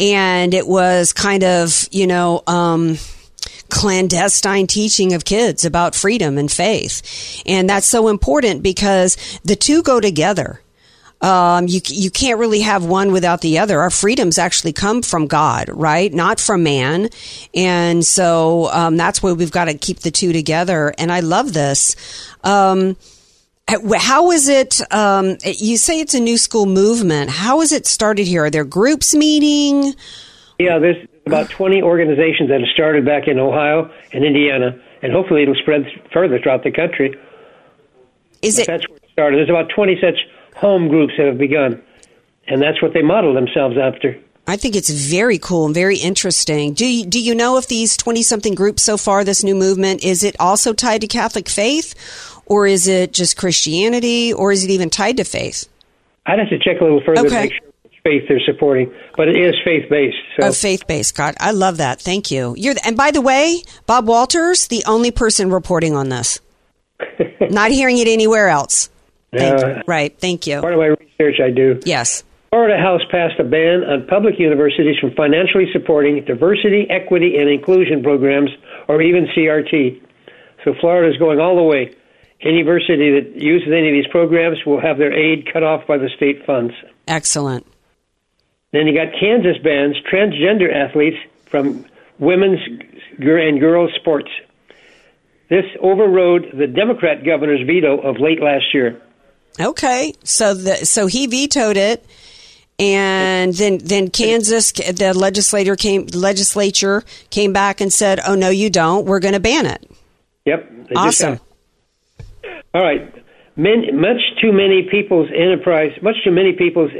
and 0.00 0.52
it 0.52 0.66
was 0.66 1.12
kind 1.12 1.44
of 1.44 1.88
you 1.92 2.06
know 2.06 2.42
um, 2.46 2.98
clandestine 3.70 4.66
teaching 4.66 5.12
of 5.14 5.24
kids 5.24 5.64
about 5.64 5.94
freedom 5.94 6.38
and 6.38 6.50
faith, 6.50 7.42
and 7.46 7.68
that's 7.68 7.86
so 7.86 8.08
important 8.08 8.62
because 8.62 9.16
the 9.44 9.56
two 9.56 9.82
go 9.82 10.00
together. 10.00 10.60
Um, 11.22 11.68
you 11.68 11.80
you 11.86 12.10
can't 12.10 12.38
really 12.38 12.60
have 12.60 12.84
one 12.84 13.12
without 13.12 13.42
the 13.42 13.58
other. 13.58 13.80
Our 13.80 13.90
freedoms 13.90 14.38
actually 14.38 14.72
come 14.72 15.02
from 15.02 15.26
God, 15.26 15.68
right? 15.68 16.12
Not 16.12 16.40
from 16.40 16.62
man, 16.62 17.10
and 17.54 18.04
so 18.04 18.70
um, 18.72 18.96
that's 18.96 19.22
why 19.22 19.32
we've 19.32 19.50
got 19.50 19.66
to 19.66 19.74
keep 19.74 19.98
the 19.98 20.10
two 20.10 20.32
together. 20.32 20.94
And 20.96 21.12
I 21.12 21.20
love 21.20 21.52
this. 21.52 21.94
Um, 22.42 22.96
how 23.68 24.30
is 24.30 24.48
it? 24.48 24.80
Um, 24.92 25.36
you 25.44 25.76
say 25.76 26.00
it's 26.00 26.14
a 26.14 26.20
new 26.20 26.38
school 26.38 26.66
movement. 26.66 27.30
How 27.30 27.60
is 27.60 27.72
it 27.72 27.86
started 27.86 28.26
here? 28.26 28.44
Are 28.44 28.50
there 28.50 28.64
groups 28.64 29.14
meeting? 29.14 29.94
Yeah, 30.58 30.78
there's 30.78 31.06
about 31.26 31.50
20 31.50 31.82
organizations 31.82 32.48
that 32.48 32.60
have 32.60 32.68
started 32.72 33.04
back 33.04 33.28
in 33.28 33.38
Ohio 33.38 33.90
and 34.12 34.24
Indiana, 34.24 34.78
and 35.02 35.12
hopefully 35.12 35.42
it'll 35.42 35.54
spread 35.54 35.84
further 36.12 36.38
throughout 36.38 36.64
the 36.64 36.70
country. 36.70 37.14
Is 38.42 38.58
it? 38.58 38.66
That's 38.66 38.88
where 38.88 38.96
it 38.96 39.04
started. 39.12 39.38
There's 39.38 39.50
about 39.50 39.68
20 39.74 39.98
such 40.00 40.18
home 40.56 40.88
groups 40.88 41.12
that 41.18 41.26
have 41.26 41.38
begun, 41.38 41.82
and 42.46 42.60
that's 42.60 42.80
what 42.82 42.94
they 42.94 43.02
model 43.02 43.34
themselves 43.34 43.76
after. 43.78 44.18
I 44.46 44.56
think 44.56 44.74
it's 44.74 44.90
very 44.90 45.38
cool 45.38 45.66
and 45.66 45.74
very 45.74 45.98
interesting. 45.98 46.74
Do 46.74 46.84
you, 46.86 47.06
do 47.06 47.20
you 47.20 47.34
know 47.34 47.56
if 47.56 47.68
these 47.68 47.96
20 47.96 48.22
something 48.22 48.54
groups 48.54 48.82
so 48.82 48.96
far, 48.96 49.22
this 49.22 49.44
new 49.44 49.54
movement, 49.54 50.02
is 50.02 50.24
it 50.24 50.34
also 50.40 50.72
tied 50.72 51.02
to 51.02 51.06
Catholic 51.06 51.48
faith 51.48 51.94
or 52.46 52.66
is 52.66 52.88
it 52.88 53.12
just 53.12 53.36
Christianity 53.36 54.32
or 54.32 54.50
is 54.50 54.64
it 54.64 54.70
even 54.70 54.90
tied 54.90 55.18
to 55.18 55.24
faith? 55.24 55.68
I'd 56.26 56.40
have 56.40 56.48
to 56.48 56.58
check 56.58 56.80
a 56.80 56.84
little 56.84 57.00
further 57.04 57.22
to 57.22 57.26
Okay. 57.28 57.42
make 57.42 57.52
sure 57.52 57.69
faith 58.02 58.24
they're 58.28 58.40
supporting, 58.44 58.92
but 59.16 59.28
it 59.28 59.36
is 59.36 59.54
faith 59.64 59.88
based. 59.90 60.16
So 60.38 60.48
Oh, 60.48 60.52
faith 60.52 60.86
based. 60.86 61.16
God, 61.16 61.34
I 61.40 61.50
love 61.52 61.78
that. 61.78 62.00
Thank 62.00 62.30
you. 62.30 62.54
You're, 62.56 62.74
and 62.84 62.96
by 62.96 63.10
the 63.10 63.20
way, 63.20 63.62
Bob 63.86 64.06
Walters, 64.06 64.68
the 64.68 64.84
only 64.86 65.10
person 65.10 65.50
reporting 65.50 65.94
on 65.94 66.08
this. 66.08 66.40
Not 67.40 67.70
hearing 67.70 67.98
it 67.98 68.08
anywhere 68.08 68.48
else. 68.48 68.90
Thank 69.32 69.62
uh, 69.62 69.82
Right. 69.86 70.16
Thank 70.18 70.46
you. 70.46 70.60
part 70.60 70.74
of 70.74 70.78
my 70.80 70.86
research 70.86 71.40
I 71.40 71.50
do. 71.50 71.80
Yes. 71.84 72.24
Florida 72.50 72.82
House 72.82 73.02
passed 73.12 73.38
a 73.38 73.44
ban 73.44 73.84
on 73.84 74.06
public 74.08 74.34
universities 74.38 74.98
from 74.98 75.12
financially 75.14 75.66
supporting 75.72 76.24
diversity, 76.24 76.86
equity, 76.90 77.36
and 77.38 77.48
inclusion 77.48 78.02
programs, 78.02 78.50
or 78.88 79.00
even 79.00 79.26
CRT. 79.26 80.02
So 80.64 80.74
Florida 80.80 81.12
is 81.12 81.16
going 81.16 81.38
all 81.38 81.54
the 81.56 81.62
way. 81.62 81.94
Any 82.42 82.58
university 82.58 83.20
that 83.20 83.40
uses 83.40 83.68
any 83.68 83.88
of 83.88 83.92
these 83.92 84.10
programs 84.10 84.58
will 84.66 84.80
have 84.80 84.98
their 84.98 85.12
aid 85.12 85.48
cut 85.52 85.62
off 85.62 85.86
by 85.86 85.98
the 85.98 86.08
state 86.16 86.44
funds. 86.44 86.72
Excellent. 87.06 87.66
Then 88.72 88.86
you 88.86 88.94
got 88.94 89.18
Kansas 89.18 89.58
bans 89.62 89.96
transgender 90.10 90.72
athletes 90.72 91.16
from 91.46 91.84
women's 92.18 92.60
and 93.18 93.60
girls 93.60 93.92
sports. 93.96 94.30
This 95.48 95.64
overrode 95.80 96.52
the 96.54 96.68
Democrat 96.68 97.24
governor's 97.24 97.66
veto 97.66 97.98
of 97.98 98.20
late 98.20 98.40
last 98.40 98.72
year. 98.72 99.02
Okay. 99.58 100.14
So 100.22 100.54
the, 100.54 100.86
so 100.86 101.06
he 101.06 101.26
vetoed 101.26 101.76
it. 101.76 102.06
And 102.78 103.52
then, 103.52 103.78
then 103.78 104.08
Kansas, 104.08 104.72
the 104.72 105.12
legislator 105.14 105.76
came, 105.76 106.06
legislature 106.14 107.04
came 107.28 107.52
back 107.52 107.82
and 107.82 107.92
said, 107.92 108.20
"Oh 108.26 108.34
no, 108.34 108.48
you 108.48 108.70
don't. 108.70 109.04
We're 109.04 109.20
going 109.20 109.34
to 109.34 109.40
ban 109.40 109.66
it." 109.66 109.90
Yep. 110.46 110.72
Awesome. 110.96 111.40
all 112.72 112.82
right. 112.82 113.12
Men, 113.56 114.00
much 114.00 114.20
too 114.40 114.52
many 114.52 114.88
people's 114.90 115.28
enterprise, 115.30 115.92
much 116.00 116.16
too 116.24 116.30
many 116.30 116.54
people's 116.54 116.90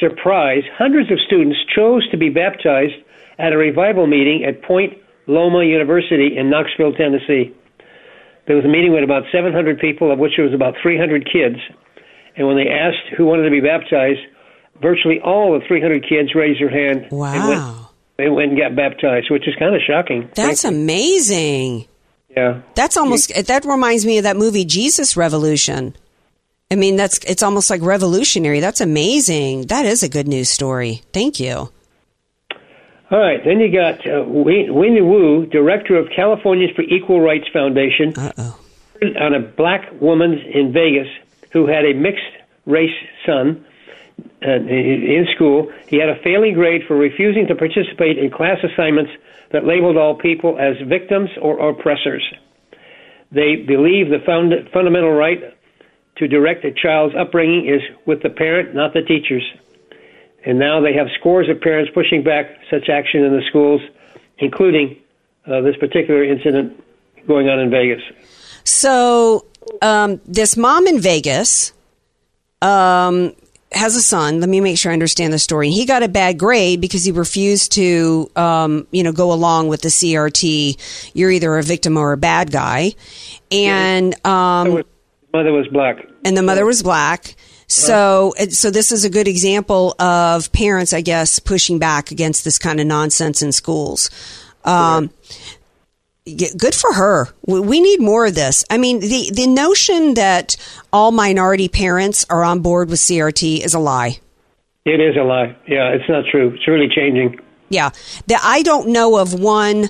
surprise, 0.00 0.62
hundreds 0.76 1.10
of 1.10 1.18
students 1.26 1.58
chose 1.74 2.08
to 2.10 2.16
be 2.16 2.28
baptized 2.28 2.94
at 3.38 3.52
a 3.52 3.56
revival 3.56 4.06
meeting 4.06 4.44
at 4.44 4.62
Point 4.62 4.94
Loma 5.26 5.64
University 5.64 6.36
in 6.36 6.50
Knoxville, 6.50 6.92
Tennessee. 6.92 7.54
There 8.46 8.56
was 8.56 8.64
a 8.64 8.68
meeting 8.68 8.92
with 8.92 9.04
about 9.04 9.24
700 9.30 9.78
people, 9.78 10.10
of 10.10 10.18
which 10.18 10.32
there 10.36 10.44
was 10.46 10.54
about 10.54 10.74
300 10.82 11.24
kids. 11.30 11.56
And 12.36 12.46
when 12.46 12.56
they 12.56 12.68
asked 12.68 13.14
who 13.16 13.26
wanted 13.26 13.44
to 13.44 13.50
be 13.50 13.60
baptized, 13.60 14.20
virtually 14.80 15.20
all 15.20 15.54
of 15.54 15.62
the 15.62 15.68
300 15.68 16.02
kids 16.08 16.34
raised 16.34 16.60
their 16.60 16.70
hand 16.70 17.08
and 17.10 17.18
went, 17.18 17.36
Wow, 17.36 17.90
they 18.16 18.28
went 18.28 18.52
and 18.52 18.58
got 18.58 18.74
baptized, 18.74 19.30
which 19.30 19.46
is 19.46 19.54
kind 19.58 19.74
of 19.74 19.82
shocking. 19.86 20.30
that's 20.34 20.62
frankly. 20.62 20.82
amazing. 20.82 21.88
yeah. 22.34 22.62
That's 22.74 22.96
almost 22.96 23.32
that 23.46 23.64
reminds 23.64 24.06
me 24.06 24.18
of 24.18 24.24
that 24.24 24.36
movie 24.36 24.64
Jesus 24.64 25.16
Revolution. 25.16 25.94
I 26.70 26.74
mean, 26.74 26.96
that's 26.96 27.18
it's 27.18 27.42
almost 27.42 27.70
like 27.70 27.80
revolutionary. 27.82 28.60
That's 28.60 28.80
amazing. 28.80 29.66
That 29.68 29.86
is 29.86 30.02
a 30.02 30.08
good 30.08 30.28
news 30.28 30.50
story. 30.50 31.02
Thank 31.12 31.40
you. 31.40 31.70
All 33.10 33.18
right, 33.18 33.42
then 33.42 33.58
you 33.58 33.72
got 33.72 34.06
uh, 34.06 34.22
Win- 34.26 34.74
Wu, 35.08 35.46
director 35.46 35.96
of 35.96 36.08
Californians 36.14 36.76
for 36.76 36.82
Equal 36.82 37.22
Rights 37.22 37.46
Foundation, 37.50 38.12
Uh-oh. 38.14 38.58
on 39.18 39.32
a 39.32 39.40
black 39.40 39.90
woman 39.98 40.34
in 40.34 40.74
Vegas 40.74 41.08
who 41.52 41.66
had 41.66 41.86
a 41.86 41.94
mixed 41.94 42.20
race 42.66 42.94
son 43.24 43.64
uh, 44.46 44.50
in 44.50 45.26
school. 45.34 45.72
He 45.86 45.96
had 45.96 46.10
a 46.10 46.20
failing 46.22 46.52
grade 46.52 46.82
for 46.86 46.96
refusing 46.98 47.46
to 47.46 47.54
participate 47.54 48.18
in 48.18 48.30
class 48.30 48.58
assignments 48.62 49.12
that 49.52 49.64
labeled 49.64 49.96
all 49.96 50.14
people 50.14 50.58
as 50.58 50.76
victims 50.86 51.30
or 51.40 51.70
oppressors. 51.70 52.22
They 53.32 53.56
believe 53.56 54.10
the 54.10 54.18
found- 54.26 54.52
fundamental 54.70 55.12
right 55.12 55.40
to 56.18 56.28
direct 56.28 56.64
a 56.64 56.72
child's 56.72 57.14
upbringing 57.14 57.66
is 57.66 57.80
with 58.06 58.22
the 58.22 58.30
parent, 58.30 58.74
not 58.74 58.92
the 58.92 59.02
teachers. 59.02 59.42
And 60.44 60.58
now 60.58 60.80
they 60.80 60.94
have 60.94 61.08
scores 61.18 61.48
of 61.48 61.60
parents 61.60 61.90
pushing 61.94 62.22
back 62.22 62.46
such 62.70 62.88
action 62.88 63.24
in 63.24 63.32
the 63.32 63.42
schools, 63.48 63.80
including 64.38 64.96
uh, 65.46 65.60
this 65.60 65.76
particular 65.76 66.24
incident 66.24 66.82
going 67.26 67.48
on 67.48 67.58
in 67.58 67.70
Vegas. 67.70 68.02
So, 68.64 69.46
um, 69.82 70.20
this 70.26 70.56
mom 70.56 70.86
in 70.86 71.00
Vegas 71.00 71.72
um, 72.62 73.34
has 73.72 73.96
a 73.96 74.00
son. 74.00 74.40
Let 74.40 74.48
me 74.48 74.60
make 74.60 74.78
sure 74.78 74.90
I 74.90 74.94
understand 74.94 75.32
the 75.32 75.38
story. 75.38 75.70
He 75.70 75.84
got 75.86 76.02
a 76.02 76.08
bad 76.08 76.38
grade 76.38 76.80
because 76.80 77.04
he 77.04 77.12
refused 77.12 77.72
to, 77.72 78.30
um, 78.36 78.86
you 78.90 79.02
know, 79.02 79.12
go 79.12 79.32
along 79.32 79.68
with 79.68 79.82
the 79.82 79.88
CRT. 79.88 81.12
You're 81.14 81.30
either 81.30 81.56
a 81.56 81.62
victim 81.62 81.96
or 81.96 82.12
a 82.12 82.16
bad 82.16 82.50
guy, 82.50 82.92
and 83.50 84.14
um, 84.26 84.82
Mother 85.32 85.52
was 85.52 85.66
black. 85.68 85.96
and 86.24 86.36
the 86.36 86.42
mother 86.42 86.64
was 86.64 86.82
black. 86.82 87.34
So, 87.70 88.34
it- 88.38 88.52
so 88.54 88.70
this 88.70 88.90
is 88.92 89.04
a 89.04 89.10
good 89.10 89.28
example 89.28 89.94
of 90.00 90.50
parents, 90.52 90.92
I 90.94 91.02
guess, 91.02 91.38
pushing 91.38 91.78
back 91.78 92.10
against 92.10 92.44
this 92.44 92.58
kind 92.58 92.80
of 92.80 92.86
nonsense 92.86 93.42
in 93.42 93.52
schools. 93.52 94.10
Um, 94.64 95.10
yeah, 96.24 96.48
good 96.56 96.74
for 96.74 96.92
her. 96.94 97.28
We 97.46 97.60
we 97.60 97.80
need 97.80 98.00
more 98.00 98.26
of 98.26 98.34
this. 98.34 98.64
I 98.70 98.76
mean, 98.78 99.00
the 99.00 99.30
the 99.32 99.46
notion 99.46 100.14
that 100.14 100.56
all 100.92 101.10
minority 101.10 101.68
parents 101.68 102.24
are 102.28 102.42
on 102.44 102.60
board 102.60 102.90
with 102.90 102.98
CRT 103.00 103.60
is 103.64 103.74
a 103.74 103.78
lie. 103.78 104.18
It 104.84 105.00
is 105.00 105.16
a 105.16 105.22
lie. 105.24 105.56
Yeah, 105.66 105.90
it's 105.90 106.08
not 106.08 106.24
true. 106.30 106.52
It's 106.54 106.66
really 106.68 106.88
changing. 106.88 107.38
Yeah, 107.70 107.90
the, 108.26 108.36
I 108.42 108.62
don't 108.62 108.88
know 108.88 109.16
of 109.18 109.32
one. 109.38 109.88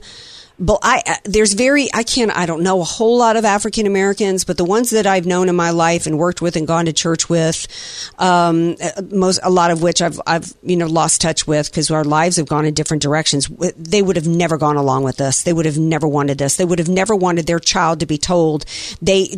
But 0.60 0.80
I 0.82 1.02
uh, 1.06 1.14
there's 1.24 1.52
very 1.52 1.88
I 1.94 2.02
can't 2.02 2.36
I 2.36 2.44
don't 2.44 2.62
know 2.62 2.80
a 2.80 2.84
whole 2.84 3.16
lot 3.18 3.36
of 3.36 3.44
African 3.44 3.86
Americans, 3.86 4.44
but 4.44 4.56
the 4.56 4.64
ones 4.64 4.90
that 4.90 5.06
I've 5.06 5.24
known 5.24 5.48
in 5.48 5.54
my 5.54 5.70
life 5.70 6.06
and 6.06 6.18
worked 6.18 6.42
with 6.42 6.56
and 6.56 6.66
gone 6.66 6.86
to 6.86 6.92
church 6.92 7.28
with, 7.28 7.68
um, 8.18 8.74
uh, 8.82 9.02
most 9.10 9.38
a 9.44 9.50
lot 9.50 9.70
of 9.70 9.82
which 9.82 10.02
I've 10.02 10.20
I've 10.26 10.52
you 10.62 10.76
know 10.76 10.86
lost 10.86 11.20
touch 11.20 11.46
with 11.46 11.70
because 11.70 11.92
our 11.92 12.02
lives 12.02 12.36
have 12.36 12.48
gone 12.48 12.64
in 12.64 12.74
different 12.74 13.02
directions. 13.04 13.46
They 13.76 14.02
would 14.02 14.16
have 14.16 14.26
never 14.26 14.58
gone 14.58 14.76
along 14.76 15.04
with 15.04 15.18
this. 15.18 15.44
They 15.44 15.52
would 15.52 15.66
have 15.66 15.78
never 15.78 16.08
wanted 16.08 16.38
this. 16.38 16.56
They 16.56 16.64
would 16.64 16.80
have 16.80 16.88
never 16.88 17.14
wanted 17.14 17.46
their 17.46 17.60
child 17.60 18.00
to 18.00 18.06
be 18.06 18.18
told 18.18 18.64
they 19.00 19.28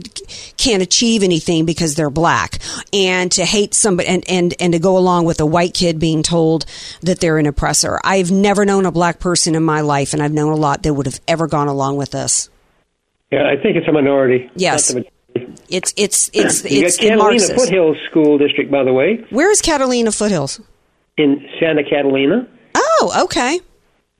can't 0.57 0.83
achieve 0.83 1.23
anything 1.23 1.67
because 1.67 1.97
they're 1.97 2.09
black, 2.09 2.61
and 2.95 3.31
to 3.33 3.45
hate 3.45 3.75
somebody 3.75 4.09
and 4.09 4.25
and 4.27 4.55
and 4.59 4.73
to 4.73 4.79
go 4.79 4.97
along 4.97 5.27
with 5.27 5.39
a 5.41 5.47
white 5.47 5.75
kid 5.75 5.99
being 5.99 6.23
told 6.23 6.65
that 7.03 7.21
they're 7.21 7.37
an 7.37 7.47
oppressor. 7.47 8.01
I've 8.05 8.31
never 8.31 8.65
known 8.65 8.87
a 8.87 8.93
black 8.93 9.19
person 9.19 9.55
in 9.55 9.63
my 9.63 9.83
life, 9.83 10.15
and 10.15 10.23
I've 10.23 10.33
known 10.33 10.55
a 10.55 10.57
lot 10.57 10.83
that 10.83 10.95
would 10.95 11.10
have 11.11 11.21
ever 11.29 11.47
gone 11.47 11.69
along 11.69 11.97
with 11.97 12.11
this. 12.11 12.49
Yeah, 13.31 13.47
I 13.49 13.57
think 13.61 13.77
it's 13.77 13.87
a 13.89 13.93
minority. 13.93 14.51
Yes. 14.57 14.95
It's 15.69 15.95
it's 15.97 16.31
it's 16.35 16.65
you 16.65 16.85
it's 16.85 16.97
got 16.97 17.03
the 17.03 17.09
Catalina 17.11 17.17
Marxists. 17.23 17.55
Foothills 17.55 17.97
School 18.11 18.39
District, 18.39 18.71
by 18.71 18.83
the 18.83 18.93
way, 18.93 19.25
Where 19.31 19.51
is 19.51 19.61
Catalina 19.63 20.11
Foothills? 20.13 20.61
in 21.17 21.47
Santa 21.61 21.85
Catalina, 21.85 22.49
Oh, 22.75 23.25
okay. 23.25 23.61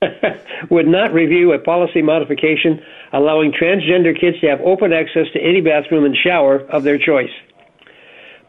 would 0.69 0.87
not 0.87 1.13
review 1.13 1.51
a 1.53 1.59
policy 1.59 2.01
modification 2.01 2.81
allowing 3.13 3.51
transgender 3.51 4.17
kids 4.19 4.39
to 4.41 4.47
have 4.47 4.61
open 4.61 4.93
access 4.93 5.25
to 5.33 5.39
any 5.41 5.61
bathroom 5.61 6.05
and 6.05 6.15
shower 6.15 6.59
of 6.69 6.83
their 6.83 6.97
choice. 6.97 7.29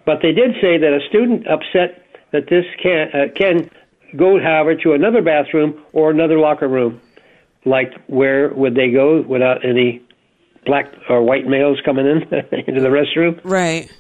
But 0.07 0.21
they 0.23 0.33
did 0.33 0.53
say 0.61 0.79
that 0.79 0.93
a 0.93 1.01
student 1.09 1.47
upset 1.47 2.05
that 2.33 2.49
this 2.49 2.65
can 2.83 3.09
uh, 3.13 3.27
can 3.37 3.71
go, 4.17 4.39
however, 4.41 4.75
to 4.77 4.93
another 4.93 5.23
bathroom 5.23 5.83
or 5.93 6.11
another 6.11 6.39
locker 6.39 6.69
room. 6.69 7.01
Like, 7.65 7.93
where 8.07 8.53
would 8.53 8.75
they 8.75 8.91
go 8.91 9.23
without 9.23 9.65
any 9.65 10.03
black 10.67 10.93
or 11.09 11.23
white 11.23 11.47
males 11.47 11.81
coming 11.85 12.07
in 12.07 12.23
into 12.67 12.81
the 12.81 12.89
restroom? 12.89 13.41
Right. 13.45 13.91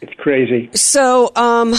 It's 0.00 0.14
crazy. 0.14 0.70
So, 0.74 1.30
um, 1.36 1.74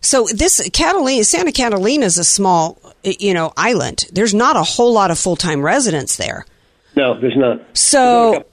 so 0.00 0.26
this 0.32 0.68
Catalina, 0.72 1.24
Santa 1.24 1.52
Catalina 1.52 2.06
is 2.06 2.18
a 2.18 2.24
small, 2.24 2.78
you 3.02 3.34
know, 3.34 3.52
island. 3.56 4.06
There's 4.12 4.34
not 4.34 4.56
a 4.56 4.62
whole 4.62 4.92
lot 4.92 5.10
of 5.10 5.18
full 5.18 5.36
time 5.36 5.62
residents 5.62 6.16
there. 6.16 6.46
No, 6.96 7.20
there's 7.20 7.36
not. 7.36 7.60
So, 7.76 8.44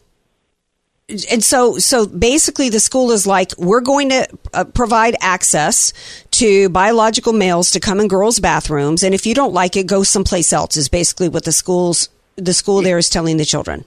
and 1.08 1.44
so, 1.44 1.78
so 1.78 2.08
basically, 2.08 2.70
the 2.70 2.80
school 2.80 3.12
is 3.12 3.28
like, 3.28 3.52
we're 3.58 3.82
going 3.82 4.10
to 4.10 4.28
uh, 4.54 4.64
provide 4.64 5.16
access 5.22 5.94
to 6.32 6.70
biological 6.70 7.32
males 7.32 7.72
to 7.72 7.80
come 7.80 8.00
in 8.00 8.08
girls' 8.08 8.40
bathrooms, 8.40 9.04
and 9.04 9.14
if 9.14 9.26
you 9.26 9.36
don't 9.36 9.54
like 9.54 9.78
it, 9.78 9.86
go 9.86 10.02
someplace 10.04 10.52
else. 10.52 10.78
Is 10.78 10.90
basically 10.90 11.30
what 11.30 11.44
the 11.44 11.52
schools, 11.52 12.10
the 12.38 12.54
school 12.54 12.82
there 12.82 12.98
is 12.98 13.10
telling 13.10 13.38
the 13.38 13.46
children. 13.46 13.86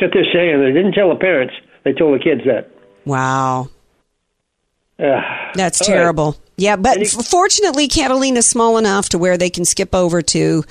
What 0.00 0.10
they're 0.12 0.24
saying. 0.32 0.60
They 0.60 0.72
didn't 0.72 0.92
tell 0.92 1.08
the 1.10 1.20
parents. 1.20 1.54
They 1.84 1.92
told 1.92 2.18
the 2.18 2.22
kids 2.22 2.42
that. 2.46 2.70
Wow. 3.04 3.70
Uh, 4.98 5.20
That's 5.54 5.80
all 5.80 5.88
right. 5.88 5.94
terrible. 5.94 6.36
Yeah, 6.56 6.74
but 6.74 6.98
f- 6.98 7.26
fortunately, 7.26 7.86
Catalina's 7.86 8.46
small 8.46 8.78
enough 8.78 9.10
to 9.10 9.18
where 9.18 9.38
they 9.38 9.48
can 9.48 9.64
skip 9.64 9.94
over 9.94 10.22
to 10.22 10.64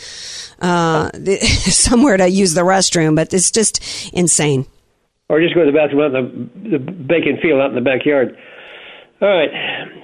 uh, 0.59 1.09
the, 1.13 1.37
somewhere 1.39 2.17
to 2.17 2.27
use 2.27 2.53
the 2.53 2.61
restroom. 2.61 3.15
But 3.15 3.33
it's 3.33 3.51
just 3.51 4.11
insane. 4.13 4.65
Or 5.29 5.41
just 5.41 5.55
go 5.55 5.65
to 5.65 5.71
the 5.71 5.75
bathroom 5.75 6.01
out 6.01 6.15
in 6.15 6.49
the, 6.71 6.77
the 6.77 6.79
bacon 6.79 7.37
field 7.41 7.59
out 7.59 7.69
in 7.69 7.75
the 7.75 7.83
backyard. 7.83 8.37
All 9.19 9.27
right. 9.27 9.49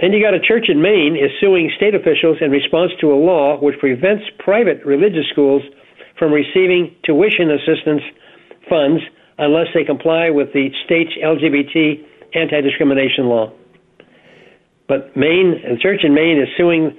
Then 0.02 0.12
you 0.12 0.22
got 0.22 0.34
a 0.34 0.40
church 0.40 0.70
in 0.70 0.82
Maine 0.82 1.16
is 1.16 1.32
suing 1.40 1.72
state 1.78 1.96
officials 1.96 2.38
in 2.42 2.52
response 2.52 2.92
to 3.00 3.14
a 3.14 3.18
law 3.18 3.60
which 3.62 3.80
prevents 3.80 4.24
private 4.40 4.84
religious 4.86 5.30
schools 5.32 5.62
from 6.18 6.32
receiving 6.32 6.96
tuition 7.06 7.52
assistance 7.52 8.02
funds 8.68 9.02
unless 9.38 9.68
they 9.74 9.84
comply 9.84 10.30
with 10.30 10.52
the 10.54 10.70
state's 10.86 11.12
LGBT 11.24 12.04
anti 12.34 12.62
discrimination 12.62 13.26
law. 13.26 13.52
But 14.88 15.16
Maine, 15.16 15.62
the 15.64 15.78
church 15.80 16.02
in 16.04 16.14
Maine 16.14 16.40
is 16.42 16.50
suing 16.58 16.98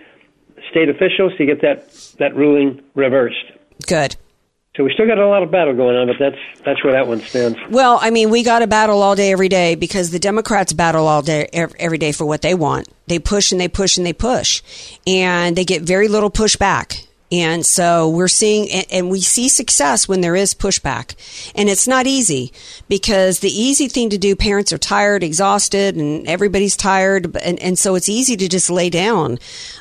state 0.70 0.88
officials 0.88 1.32
to 1.38 1.46
get 1.46 1.60
that, 1.62 1.92
that 2.18 2.34
ruling 2.34 2.80
reversed. 2.94 3.44
Good. 3.86 4.16
So 4.76 4.82
we 4.82 4.92
still 4.92 5.06
got 5.06 5.18
a 5.18 5.28
lot 5.28 5.44
of 5.44 5.52
battle 5.52 5.72
going 5.74 5.96
on, 5.96 6.08
but 6.08 6.16
that's 6.18 6.36
that's 6.64 6.82
where 6.82 6.94
that 6.94 7.06
one 7.06 7.20
stands. 7.20 7.56
Well, 7.70 7.98
I 8.02 8.10
mean, 8.10 8.30
we 8.30 8.42
got 8.42 8.58
to 8.58 8.66
battle 8.66 9.02
all 9.02 9.14
day, 9.14 9.30
every 9.30 9.48
day, 9.48 9.76
because 9.76 10.10
the 10.10 10.18
Democrats 10.18 10.72
battle 10.72 11.06
all 11.06 11.22
day, 11.22 11.48
every 11.52 11.98
day 11.98 12.10
for 12.10 12.24
what 12.24 12.42
they 12.42 12.54
want. 12.54 12.88
They 13.06 13.20
push 13.20 13.52
and 13.52 13.60
they 13.60 13.68
push 13.68 13.96
and 13.98 14.04
they 14.04 14.12
push, 14.12 14.62
and 15.06 15.54
they 15.54 15.64
get 15.64 15.82
very 15.82 16.08
little 16.08 16.30
pushback. 16.30 17.06
And 17.30 17.64
so 17.64 18.08
we're 18.08 18.28
seeing, 18.28 18.70
and- 18.70 18.86
and 18.90 19.10
we 19.10 19.20
see 19.20 19.48
success 19.48 20.06
when 20.08 20.20
there 20.20 20.36
is 20.36 20.54
pushback. 20.54 21.14
And 21.54 21.68
it's 21.68 21.88
not 21.88 22.06
easy 22.06 22.52
because 22.88 23.40
the 23.40 23.50
easy 23.50 23.88
thing 23.88 24.10
to 24.10 24.18
do, 24.18 24.36
parents 24.36 24.72
are 24.72 24.78
tired, 24.78 25.22
exhausted, 25.24 25.96
and 25.96 26.28
everybody's 26.28 26.76
tired. 26.76 27.36
And, 27.42 27.58
and 27.60 27.78
so 27.78 27.94
it's 27.94 28.08
easy 28.08 28.36
to 28.36 28.48
just 28.48 28.70
lay 28.70 28.90
down. 28.90 29.38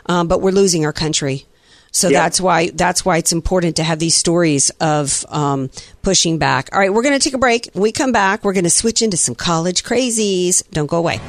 Um, 0.07 0.27
but 0.27 0.41
we're 0.41 0.51
losing 0.51 0.85
our 0.85 0.93
country. 0.93 1.45
So 1.95 2.09
Yeah. 2.09 2.21
that's 2.23 2.41
why 2.41 2.71
that's 2.73 3.05
why 3.05 3.17
it's 3.17 3.31
important 3.31 3.75
to 3.77 3.83
have 3.83 3.99
these 3.99 4.15
stories 4.15 4.71
of 4.81 5.23
um, 5.29 5.69
pushing 6.01 6.39
back. 6.39 6.69
All 6.73 6.79
right, 6.79 6.91
we're 6.91 7.03
going 7.03 7.17
to 7.17 7.23
take 7.23 7.35
a 7.35 7.37
break. 7.37 7.69
When 7.73 7.83
we 7.83 7.91
come 7.91 8.11
back, 8.11 8.43
we're 8.43 8.53
going 8.53 8.63
to 8.65 8.69
switch 8.71 9.01
into 9.03 9.15
some 9.15 9.35
college 9.35 9.83
crazies. 9.83 10.63
Don't 10.71 10.87
go 10.87 10.97
away. 10.97 11.19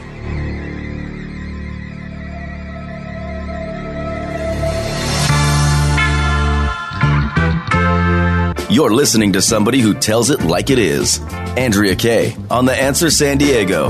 You're 8.70 8.92
listening 8.92 9.34
to 9.34 9.42
somebody 9.42 9.78
who 9.78 9.94
tells 9.94 10.30
it 10.30 10.40
like 10.42 10.68
it 10.70 10.80
is. 10.80 11.20
Andrea 11.56 11.94
Kaye 11.94 12.36
on 12.50 12.64
The 12.64 12.74
Answer 12.74 13.08
San 13.08 13.38
Diego. 13.38 13.86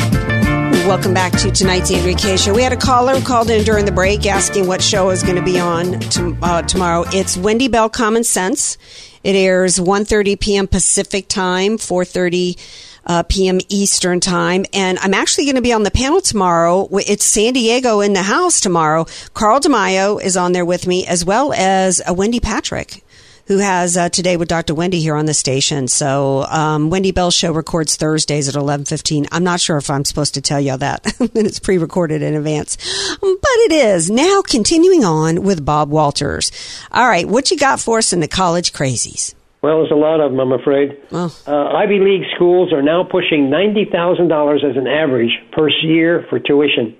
Welcome 0.86 1.14
back 1.14 1.32
to 1.38 1.50
tonight's 1.50 1.90
Andrea 1.90 2.14
Kaye 2.14 2.36
show. 2.36 2.52
We 2.52 2.62
had 2.62 2.74
a 2.74 2.76
caller 2.76 3.14
who 3.14 3.24
called 3.24 3.48
in 3.48 3.64
during 3.64 3.86
the 3.86 3.90
break 3.90 4.26
asking 4.26 4.66
what 4.66 4.82
show 4.82 5.08
is 5.08 5.22
going 5.22 5.36
to 5.36 5.42
be 5.42 5.58
on 5.58 5.98
to, 5.98 6.36
uh, 6.42 6.60
tomorrow. 6.60 7.06
It's 7.10 7.38
Wendy 7.38 7.68
Bell 7.68 7.88
Common 7.88 8.22
Sense. 8.22 8.76
It 9.22 9.34
airs 9.34 9.78
1.30 9.78 10.38
p.m. 10.38 10.66
Pacific 10.66 11.26
time, 11.26 11.78
4.30 11.78 12.58
uh, 13.06 13.22
p.m. 13.22 13.60
Eastern 13.70 14.20
time. 14.20 14.66
And 14.74 14.98
I'm 14.98 15.14
actually 15.14 15.46
going 15.46 15.56
to 15.56 15.62
be 15.62 15.72
on 15.72 15.84
the 15.84 15.90
panel 15.90 16.20
tomorrow. 16.20 16.86
It's 16.92 17.24
San 17.24 17.54
Diego 17.54 18.00
in 18.00 18.12
the 18.12 18.22
house 18.22 18.60
tomorrow. 18.60 19.06
Carl 19.32 19.60
DeMaio 19.60 20.22
is 20.22 20.36
on 20.36 20.52
there 20.52 20.66
with 20.66 20.86
me, 20.86 21.06
as 21.06 21.24
well 21.24 21.54
as 21.54 22.02
uh, 22.06 22.12
Wendy 22.12 22.40
Patrick 22.40 23.02
who 23.46 23.58
has 23.58 23.96
uh, 23.96 24.08
today 24.08 24.36
with 24.36 24.48
Dr. 24.48 24.74
Wendy 24.74 25.00
here 25.00 25.14
on 25.14 25.26
the 25.26 25.34
station. 25.34 25.88
So 25.88 26.44
um, 26.44 26.90
Wendy 26.90 27.12
Bell's 27.12 27.34
show 27.34 27.52
records 27.52 27.96
Thursdays 27.96 28.48
at 28.48 28.54
eleven 28.54 28.84
fifteen. 28.84 29.26
I'm 29.32 29.44
not 29.44 29.60
sure 29.60 29.76
if 29.76 29.90
I'm 29.90 30.04
supposed 30.04 30.34
to 30.34 30.40
tell 30.40 30.60
y'all 30.60 30.78
that, 30.78 31.04
and 31.20 31.30
it's 31.34 31.58
pre-recorded 31.58 32.22
in 32.22 32.34
advance, 32.34 32.76
but 33.20 33.58
it 33.66 33.72
is. 33.72 34.10
Now 34.10 34.42
continuing 34.42 35.04
on 35.04 35.42
with 35.42 35.64
Bob 35.64 35.90
Walters. 35.90 36.50
All 36.90 37.08
right, 37.08 37.28
what 37.28 37.50
you 37.50 37.56
got 37.56 37.80
for 37.80 37.98
us 37.98 38.12
in 38.12 38.20
the 38.20 38.28
college 38.28 38.72
crazies? 38.72 39.34
Well, 39.64 39.78
there's 39.78 39.92
a 39.92 39.94
lot 39.94 40.20
of 40.20 40.30
them, 40.30 40.40
I'm 40.40 40.52
afraid. 40.52 41.00
Uh, 41.10 41.30
Ivy 41.48 41.98
League 41.98 42.24
schools 42.34 42.70
are 42.70 42.82
now 42.82 43.02
pushing 43.02 43.48
$90,000 43.48 44.62
as 44.62 44.76
an 44.76 44.86
average 44.86 45.30
per 45.52 45.70
year 45.70 46.26
for 46.28 46.38
tuition. 46.38 46.94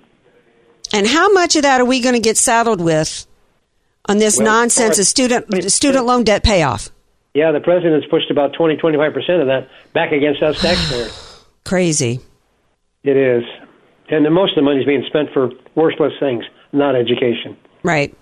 And 0.91 1.07
how 1.07 1.31
much 1.31 1.57
of 1.57 1.63
that 1.63 1.83
are 1.83 1.85
we 1.85 2.01
going 2.01 2.15
to 2.15 2.23
get 2.23 2.39
saddled 2.39 2.81
with 2.81 3.27
on 4.09 4.19
this 4.19 4.39
Well, 4.39 4.47
nonsense 4.47 4.99
of 4.99 5.07
student 5.07 5.71
student 5.73 6.07
loan 6.07 6.25
debt 6.25 6.43
payoff? 6.43 6.91
Yeah, 7.35 7.51
the 7.53 7.61
president's 7.61 8.07
pushed 8.07 8.31
about 8.31 8.53
20, 8.55 8.77
25% 8.77 9.41
of 9.41 9.47
that 9.49 9.69
back 9.93 10.13
against 10.13 10.43
us 10.43 10.61
taxpayers. 10.63 11.45
Crazy. 11.65 12.21
it 13.03 13.17
is. 13.17 13.43
And 14.11 14.25
the, 14.25 14.31
most 14.31 14.51
of 14.51 14.57
the 14.57 14.63
money 14.63 14.81
is 14.81 14.87
being 14.87 15.05
spent 15.07 15.31
for 15.33 15.51
worthless 15.75 16.13
things, 16.21 16.45
not 16.73 16.95
education. 16.95 17.57
Right. 17.83 18.15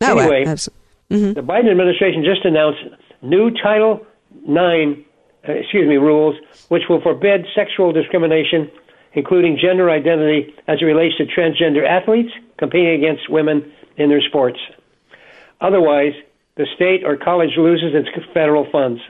No, 0.00 0.18
anyway, 0.18 0.44
abs- 0.46 0.70
the 1.08 1.42
Biden 1.42 1.70
administration 1.70 2.24
just 2.24 2.44
announced 2.44 2.80
new 3.22 3.50
Title 3.50 4.06
IX, 4.42 5.00
uh, 5.48 5.52
excuse 5.52 5.86
me, 5.86 5.96
rules 5.96 6.34
which 6.68 6.82
will 6.88 7.00
forbid 7.00 7.46
sexual 7.54 7.92
discrimination 7.92 8.70
including 9.16 9.58
gender 9.60 9.90
identity 9.90 10.54
as 10.68 10.78
it 10.80 10.84
relates 10.84 11.16
to 11.16 11.24
transgender 11.24 11.88
athletes 11.88 12.30
competing 12.58 13.02
against 13.02 13.28
women 13.30 13.72
in 13.96 14.10
their 14.10 14.20
sports. 14.20 14.58
Otherwise, 15.60 16.12
the 16.56 16.66
state 16.74 17.04
or 17.04 17.16
college 17.16 17.56
loses 17.56 17.94
its 17.94 18.08
federal 18.32 18.70
funds. 18.70 19.00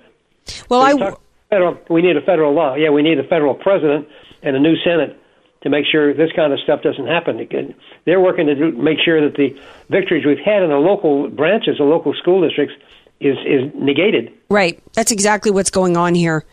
Well, 0.69 0.81
So 0.99 1.07
I 1.07 1.17
federal, 1.51 1.79
we 1.89 2.03
need 2.03 2.17
a 2.17 2.21
federal 2.21 2.55
law. 2.55 2.75
Yeah, 2.75 2.91
we 2.91 3.03
need 3.03 3.19
a 3.19 3.25
federal 3.25 3.55
president 3.55 4.09
and 4.43 4.57
a 4.57 4.61
new 4.61 4.77
Senate 4.85 5.19
to 5.63 5.71
make 5.71 5.85
sure 5.91 6.15
this 6.15 6.31
kind 6.35 6.53
of 6.53 6.61
stuff 6.61 6.83
doesn't 6.83 7.07
happen 7.07 7.41
again. 7.41 7.75
They're 8.05 8.21
working 8.21 8.47
to 8.47 8.55
do, 8.55 8.73
make 8.73 8.99
sure 9.05 9.21
that 9.29 9.37
the 9.37 9.59
victories 9.91 10.25
we've 10.25 10.39
had 10.39 10.63
in 10.63 10.71
the 10.71 10.77
local 10.77 11.29
branches, 11.29 11.79
the 11.79 11.85
local 11.85 12.15
school 12.15 12.47
districts, 12.47 12.75
is 13.21 13.37
is 13.47 13.73
negated. 13.75 14.33
Right. 14.51 14.83
That's 14.93 15.11
exactly 15.11 15.51
what's 15.51 15.71
going 15.71 15.97
on 15.97 16.15
here. 16.15 16.45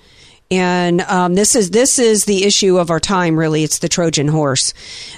And 0.52 1.02
um, 1.02 1.34
this 1.34 1.56
is 1.56 1.72
this 1.72 1.98
is 1.98 2.26
the 2.26 2.46
issue 2.46 2.78
of 2.78 2.92
our 2.92 3.00
time. 3.00 3.38
Really, 3.38 3.64
it's 3.64 3.80
the 3.80 3.90
Trojan 3.90 4.28
horse 4.28 4.74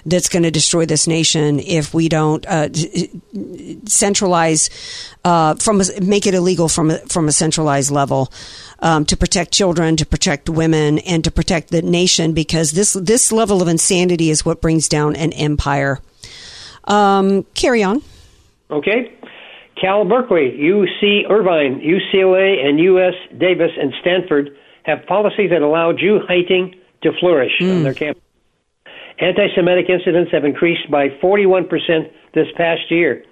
that's 0.06 0.30
going 0.30 0.44
to 0.44 0.52
destroy 0.52 0.86
this 0.86 1.08
nation 1.08 1.60
if 1.60 1.94
we 1.94 2.08
don't 2.08 2.46
uh, 2.46 2.70
centralize 3.86 4.70
uh, 5.26 5.56
from 5.56 5.82
make 6.02 6.26
it 6.26 6.34
illegal 6.34 6.70
from 6.70 6.92
a, 6.92 7.00
from 7.00 7.28
a 7.28 7.32
centralized 7.32 7.92
level 7.92 8.32
um, 8.80 9.04
to 9.06 9.18
protect 9.18 9.52
children, 9.52 9.98
to 9.98 10.06
protect 10.06 10.48
women, 10.50 11.00
and 11.00 11.24
to 11.26 11.32
protect 11.32 11.70
the 11.70 11.82
nation. 11.82 12.34
Because 12.34 12.72
this 12.72 12.94
this 12.94 13.32
level 13.32 13.62
of 13.62 13.68
insanity 13.68 14.30
is 14.30 14.46
what 14.46 14.62
brings 14.62 14.88
down 14.88 15.16
an 15.16 15.34
empire. 15.34 16.00
Um, 16.86 17.44
carry 17.56 17.84
on. 17.84 18.02
Okay. 18.70 19.12
Cal 19.80 20.06
Berkeley, 20.06 20.58
UC 20.58 21.30
Irvine, 21.30 21.82
UCLA, 21.82 22.66
and 22.66 22.80
UC 22.80 23.38
Davis 23.38 23.72
and 23.78 23.94
Stanford 24.00 24.56
have 24.86 25.06
policies 25.08 25.50
that 25.50 25.62
allow 25.62 25.92
Jew 25.92 26.20
hating 26.28 26.76
to 27.02 27.12
flourish 27.20 27.52
on 27.62 27.84
their 27.84 27.94
campus. 27.94 28.22
Anti 29.20 29.48
Semitic 29.56 29.90
incidents 29.90 30.32
have 30.32 30.46
increased 30.46 30.90
by 30.92 31.10
41% 31.10 31.70
this 32.34 32.48
past 32.56 32.92
year. 32.92 33.24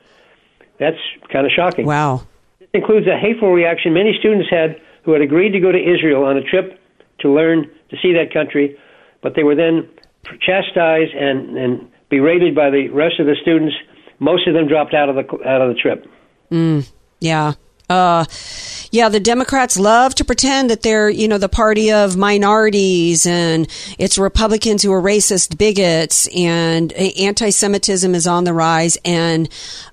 That's 0.80 0.98
kind 1.32 1.46
of 1.46 1.52
shocking. 1.52 1.86
Wow. 1.86 2.24
This 2.60 2.70
includes 2.74 3.08
a 3.08 3.18
hateful 3.18 3.52
reaction 3.52 3.94
many 3.94 4.16
students 4.20 4.50
had 4.50 4.82
who 5.04 5.12
had 5.12 5.22
agreed 5.22 5.52
to 5.52 5.60
go 5.60 5.72
to 5.72 5.78
Israel 5.78 6.24
on 6.24 6.38
a 6.38 6.42
trip 6.42 6.80
to 7.20 7.30
learn 7.30 7.70
to 7.90 7.98
see 8.02 8.14
that 8.14 8.34
country, 8.34 8.78
but 9.22 9.36
they 9.36 9.44
were 9.44 9.56
then 9.56 9.90
chastised 10.42 11.14
and, 11.14 11.58
and 11.58 11.92
berated 12.10 12.56
by 12.56 12.70
the 12.70 12.90
rest 12.90 13.20
of 13.20 13.28
the 13.28 13.36
students. 13.42 13.76
Most 14.20 14.48
of 14.48 14.54
them 14.54 14.68
dropped 14.68 14.94
out 14.94 15.10
of 15.10 15.16
the 15.16 15.48
out 15.48 15.62
of 15.62 15.76
the 15.76 15.80
trip. 15.80 16.06
Mm, 16.50 16.90
yeah. 17.20 17.54
Uh, 17.94 18.26
yeah, 18.92 19.10
the 19.10 19.20
Democrats 19.20 19.78
love 19.78 20.16
to 20.16 20.26
pretend 20.26 20.70
that 20.70 20.82
they're, 20.82 21.10
you 21.10 21.28
know, 21.28 21.38
the 21.38 21.50
party 21.50 21.92
of 21.92 22.18
minorities 22.18 23.26
and 23.26 23.68
it's 24.00 24.18
Republicans 24.18 24.82
who 24.82 24.92
are 24.92 25.02
racist 25.02 25.58
bigots 25.58 26.28
and 26.36 26.92
anti 26.94 27.52
Semitism 27.52 28.16
is 28.16 28.26
on 28.26 28.44
the 28.44 28.54
rise. 28.54 28.98
And, 29.06 29.48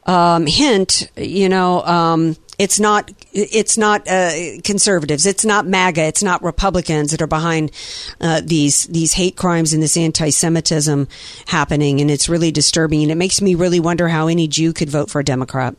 um, 0.06 0.46
hint, 0.46 1.10
you 1.16 1.48
know, 1.48 1.82
um, 1.82 2.36
it's 2.58 2.78
not 2.78 3.10
it's 3.32 3.78
not 3.78 4.06
uh, 4.06 4.32
conservatives. 4.64 5.24
It's 5.24 5.46
not 5.46 5.66
MAGA. 5.66 6.02
It's 6.02 6.22
not 6.22 6.42
Republicans 6.42 7.10
that 7.12 7.22
are 7.22 7.26
behind 7.26 7.72
uh, 8.20 8.42
these 8.44 8.86
these 8.86 9.14
hate 9.14 9.36
crimes 9.36 9.72
and 9.72 9.82
this 9.82 9.96
anti-Semitism 9.96 11.08
happening, 11.46 12.02
and 12.02 12.10
it's 12.10 12.28
really 12.28 12.50
disturbing. 12.50 13.02
And 13.02 13.10
it 13.10 13.14
makes 13.14 13.40
me 13.40 13.54
really 13.54 13.80
wonder 13.80 14.08
how 14.08 14.28
any 14.28 14.46
Jew 14.46 14.74
could 14.74 14.90
vote 14.90 15.10
for 15.10 15.20
a 15.20 15.24
Democrat. 15.24 15.74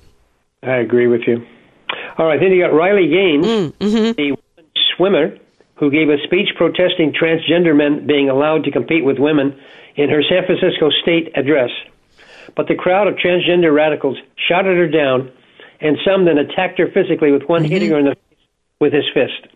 I 0.63 0.78
agree 0.78 1.05
with 1.05 1.22
you. 1.28 1.45
All 2.22 2.28
right, 2.28 2.39
then 2.39 2.51
you 2.51 2.61
got 2.61 2.72
Riley 2.72 3.07
Gaines, 3.07 3.47
mm, 3.47 3.74
mm-hmm. 3.80 4.11
the 4.11 4.38
swimmer 4.95 5.39
who 5.78 5.89
gave 5.89 6.07
a 6.07 6.22
speech 6.24 6.49
protesting 6.55 7.13
transgender 7.19 7.76
men 7.76 8.05
being 8.05 8.30
allowed 8.30 8.63
to 8.65 8.72
compete 8.72 9.03
with 9.03 9.17
women 9.17 9.59
in 9.95 10.11
her 10.11 10.22
San 10.30 10.45
Francisco 10.45 10.91
state 11.01 11.32
address. 11.36 11.72
But 12.55 12.67
the 12.67 12.76
crowd 12.76 13.07
of 13.07 13.15
transgender 13.15 13.74
radicals 13.74 14.19
shouted 14.47 14.78
her 14.78 14.88
down, 14.88 15.32
and 15.80 15.97
some 16.05 16.26
then 16.26 16.38
attacked 16.38 16.78
her 16.78 16.91
physically 16.93 17.32
with 17.32 17.41
one 17.49 17.63
mm-hmm. 17.63 17.72
hitting 17.72 17.89
her 17.89 17.97
in 17.97 18.05
the 18.05 18.13
face 18.13 18.45
with 18.80 18.93
his 18.93 19.05
fist. 19.15 19.55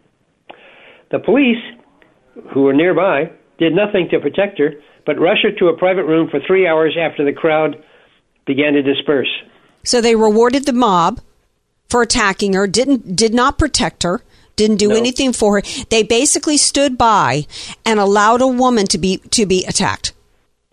The 1.11 1.19
police, 1.19 1.61
who 2.51 2.63
were 2.63 2.73
nearby, 2.73 3.29
did 3.59 3.75
nothing 3.75 4.09
to 4.09 4.19
protect 4.19 4.57
her, 4.57 4.71
but 5.05 5.19
rushed 5.19 5.43
her 5.43 5.51
to 5.51 5.67
a 5.67 5.77
private 5.77 6.05
room 6.05 6.31
for 6.31 6.39
three 6.47 6.65
hours 6.65 6.97
after 6.99 7.23
the 7.23 7.31
crowd 7.31 7.75
began 8.47 8.73
to 8.73 8.81
disperse. 8.81 9.29
So 9.83 10.01
they 10.01 10.15
rewarded 10.15 10.65
the 10.65 10.73
mob 10.73 11.21
for 11.89 12.01
attacking 12.01 12.53
her. 12.53 12.67
Didn't 12.67 13.15
did 13.15 13.33
not 13.33 13.57
protect 13.57 14.03
her. 14.03 14.21
Didn't 14.55 14.77
do 14.77 14.89
No. 14.89 14.95
anything 14.95 15.33
for 15.33 15.57
her. 15.57 15.63
They 15.89 16.01
basically 16.03 16.57
stood 16.57 16.97
by 16.97 17.45
and 17.85 17.99
allowed 17.99 18.41
a 18.41 18.47
woman 18.47 18.85
to 18.87 18.97
be 18.97 19.17
to 19.31 19.45
be 19.45 19.65
attacked. 19.65 20.13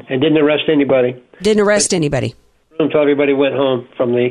And 0.09 0.21
didn't 0.21 0.39
arrest 0.39 0.65
anybody 0.69 1.17
Didn't 1.43 1.63
arrest 1.63 1.93
anybody. 1.95 2.35
until 2.79 3.01
everybody 3.01 3.33
went 3.33 3.55
home 3.55 3.87
from 3.97 4.13
the 4.13 4.31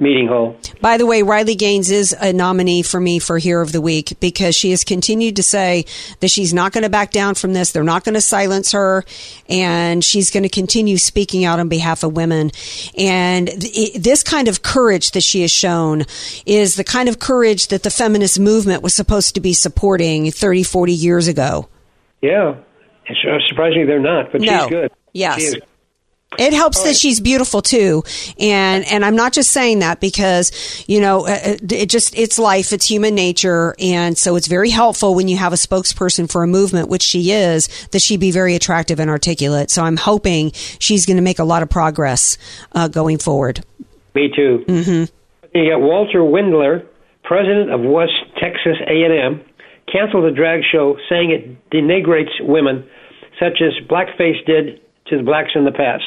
meeting 0.00 0.28
hall. 0.28 0.56
By 0.80 0.96
the 0.96 1.06
way, 1.06 1.22
Riley 1.22 1.54
Gaines 1.54 1.90
is 1.90 2.12
a 2.18 2.32
nominee 2.32 2.82
for 2.82 3.00
me 3.00 3.18
for 3.18 3.38
Hero 3.38 3.62
of 3.62 3.72
the 3.72 3.80
Week 3.80 4.18
because 4.20 4.54
she 4.54 4.70
has 4.70 4.84
continued 4.84 5.36
to 5.36 5.42
say 5.42 5.84
that 6.20 6.28
she's 6.28 6.54
not 6.54 6.72
going 6.72 6.82
to 6.84 6.88
back 6.90 7.10
down 7.10 7.34
from 7.34 7.52
this. 7.52 7.72
They're 7.72 7.82
not 7.84 8.04
going 8.04 8.14
to 8.14 8.20
silence 8.20 8.72
her, 8.72 9.04
and 9.48 10.04
she's 10.04 10.30
going 10.30 10.44
to 10.44 10.48
continue 10.48 10.98
speaking 10.98 11.44
out 11.44 11.58
on 11.60 11.68
behalf 11.68 12.02
of 12.04 12.14
women. 12.16 12.50
And 12.96 13.48
th- 13.48 13.94
this 13.94 14.22
kind 14.22 14.48
of 14.48 14.62
courage 14.62 15.10
that 15.12 15.22
she 15.22 15.42
has 15.42 15.50
shown 15.50 16.04
is 16.46 16.76
the 16.76 16.84
kind 16.84 17.08
of 17.08 17.18
courage 17.18 17.68
that 17.68 17.82
the 17.82 17.90
feminist 17.90 18.38
movement 18.38 18.82
was 18.82 18.94
supposed 18.94 19.34
to 19.34 19.40
be 19.40 19.52
supporting 19.52 20.30
30, 20.30 20.62
40 20.62 20.92
years 20.92 21.28
ago. 21.28 21.68
Yeah. 22.22 22.56
Surprisingly 23.48 23.84
they're 23.86 23.98
not, 24.00 24.32
but 24.32 24.40
No. 24.42 24.60
she's 24.60 24.68
good. 24.68 24.90
Yes. 25.12 25.54
She. 25.54 25.60
It 26.36 26.52
helps 26.52 26.82
that 26.82 26.94
she's 26.94 27.20
beautiful 27.20 27.62
too, 27.62 28.04
and 28.38 28.84
and 28.84 29.02
I'm 29.02 29.16
not 29.16 29.32
just 29.32 29.50
saying 29.50 29.78
that 29.78 29.98
because 29.98 30.52
you 30.86 31.00
know 31.00 31.26
uh, 31.26 31.56
it 31.70 31.88
just 31.88 32.16
it's 32.18 32.38
life, 32.38 32.70
it's 32.70 32.84
human 32.84 33.14
nature, 33.14 33.74
and 33.78 34.16
so 34.16 34.36
it's 34.36 34.46
very 34.46 34.68
helpful 34.68 35.14
when 35.14 35.26
you 35.28 35.38
have 35.38 35.54
a 35.54 35.56
spokesperson 35.56 36.30
for 36.30 36.42
a 36.42 36.46
movement, 36.46 36.90
which 36.90 37.02
she 37.02 37.32
is, 37.32 37.68
that 37.92 38.02
she 38.02 38.18
be 38.18 38.30
very 38.30 38.54
attractive 38.54 39.00
and 39.00 39.08
articulate. 39.08 39.70
So 39.70 39.82
I'm 39.82 39.96
hoping 39.96 40.52
she's 40.78 41.06
going 41.06 41.16
to 41.16 41.22
make 41.22 41.38
a 41.38 41.44
lot 41.44 41.62
of 41.62 41.70
progress 41.70 42.36
uh, 42.72 42.88
going 42.88 43.16
forward. 43.16 43.64
Me 44.14 44.30
too. 44.34 44.64
Mm-hmm. 44.68 45.58
You 45.58 45.70
got 45.70 45.80
Walter 45.80 46.18
Wendler, 46.18 46.86
president 47.24 47.70
of 47.70 47.80
West 47.80 48.12
Texas 48.38 48.76
A&M, 48.86 49.40
canceled 49.90 50.30
the 50.30 50.36
drag 50.36 50.60
show, 50.70 50.98
saying 51.08 51.30
it 51.30 51.70
denigrates 51.70 52.38
women, 52.40 52.86
such 53.40 53.62
as 53.62 53.72
blackface 53.88 54.44
did 54.44 54.80
to 55.10 55.16
the 55.16 55.22
blacks 55.22 55.50
in 55.54 55.64
the 55.64 55.72
past. 55.72 56.04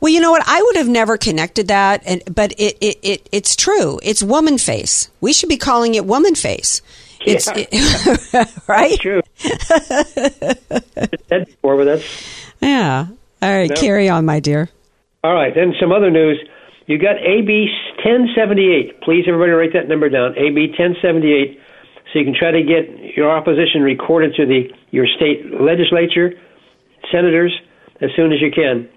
Well, 0.00 0.12
you 0.12 0.20
know 0.20 0.30
what? 0.32 0.42
I 0.46 0.60
would 0.62 0.76
have 0.76 0.88
never 0.88 1.16
connected 1.16 1.68
that, 1.68 2.02
and 2.04 2.22
but 2.34 2.52
it 2.58 2.76
it, 2.80 2.98
it 3.02 3.28
it's 3.30 3.54
true. 3.54 4.00
It's 4.02 4.22
woman 4.22 4.58
face. 4.58 5.08
We 5.20 5.32
should 5.32 5.48
be 5.48 5.56
calling 5.56 5.94
it 5.94 6.04
woman 6.04 6.34
face. 6.34 6.82
It's 7.24 7.46
Yeah. 7.54 8.44
right. 8.66 8.98
True. 8.98 9.22
It's 9.44 11.28
said 11.28 11.46
before, 11.46 11.76
but 11.76 11.84
that's 11.84 12.04
Yeah. 12.60 13.06
All 13.40 13.52
right, 13.52 13.70
No. 13.70 13.76
carry 13.76 14.08
on, 14.08 14.24
my 14.24 14.40
dear. 14.40 14.68
All 15.24 15.34
right, 15.34 15.54
then 15.54 15.74
some 15.80 15.92
other 15.92 16.10
news. 16.10 16.38
You 16.86 16.98
got 16.98 17.16
AB 17.18 17.68
1078. 18.04 19.00
Please, 19.02 19.24
everybody, 19.28 19.52
write 19.52 19.72
that 19.74 19.88
number 19.88 20.08
down. 20.08 20.34
AB 20.36 20.74
1078, 20.78 21.58
so 22.12 22.18
you 22.18 22.24
can 22.24 22.34
try 22.34 22.50
to 22.50 22.62
get 22.62 23.16
your 23.16 23.30
opposition 23.30 23.82
recorded 23.82 24.34
to 24.34 24.46
the 24.46 24.68
your 24.90 25.06
state 25.16 25.46
legislature, 25.60 26.32
senators, 27.10 27.52
as 28.02 28.10
soon 28.16 28.32
as 28.32 28.40
you 28.40 28.50
can. 28.50 28.88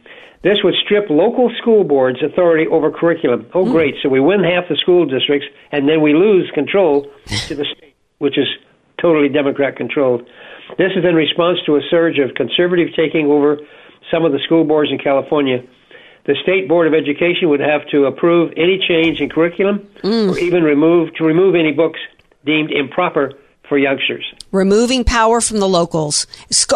This 0.44 0.58
would 0.64 0.76
strip 0.84 1.10
local 1.10 1.50
school 1.62 1.84
boards 1.84 2.20
authority 2.22 2.68
over 2.68 2.92
curriculum. 2.92 3.48
Oh, 3.54 3.66
hmm. 3.66 3.72
great! 3.72 3.96
So 4.04 4.10
we 4.10 4.20
win 4.20 4.44
half 4.44 4.68
the 4.70 4.76
school 4.76 5.06
districts, 5.06 5.48
and 5.72 5.88
then 5.88 6.02
we 6.02 6.14
lose 6.14 6.50
control 6.54 7.08
to 7.48 7.56
the 7.56 7.66
state, 7.78 7.96
which 8.20 8.38
is 8.38 8.48
totally 9.02 9.30
Democrat 9.30 9.76
controlled. 9.76 10.22
This 10.78 10.92
is 10.96 11.06
in 11.06 11.16
response 11.16 11.60
to 11.66 11.78
a 11.78 11.82
surge 11.90 12.20
of 12.20 12.36
conservative 12.36 12.90
taking 12.96 13.28
over 13.28 13.58
some 14.12 14.26
of 14.26 14.32
the 14.32 14.40
school 14.46 14.64
boards 14.64 14.92
in 14.92 14.98
California. 14.98 15.64
The 16.26 16.36
state 16.42 16.68
board 16.68 16.88
of 16.88 16.94
education 16.94 17.50
would 17.50 17.60
have 17.60 17.88
to 17.92 18.06
approve 18.06 18.52
any 18.58 18.80
change 18.88 19.22
in 19.22 19.30
curriculum, 19.30 19.88
hmm. 20.02 20.30
or 20.30 20.38
even 20.38 20.64
remove 20.64 21.14
to 21.16 21.24
remove 21.24 21.56
any 21.56 21.72
books 21.72 22.00
deemed 22.46 22.72
improper 22.72 23.34
for 23.68 23.78
youngsters. 23.78 24.26
removing 24.52 25.04
power 25.04 25.42
from 25.42 25.60
the 25.60 25.68
locals. 25.68 26.28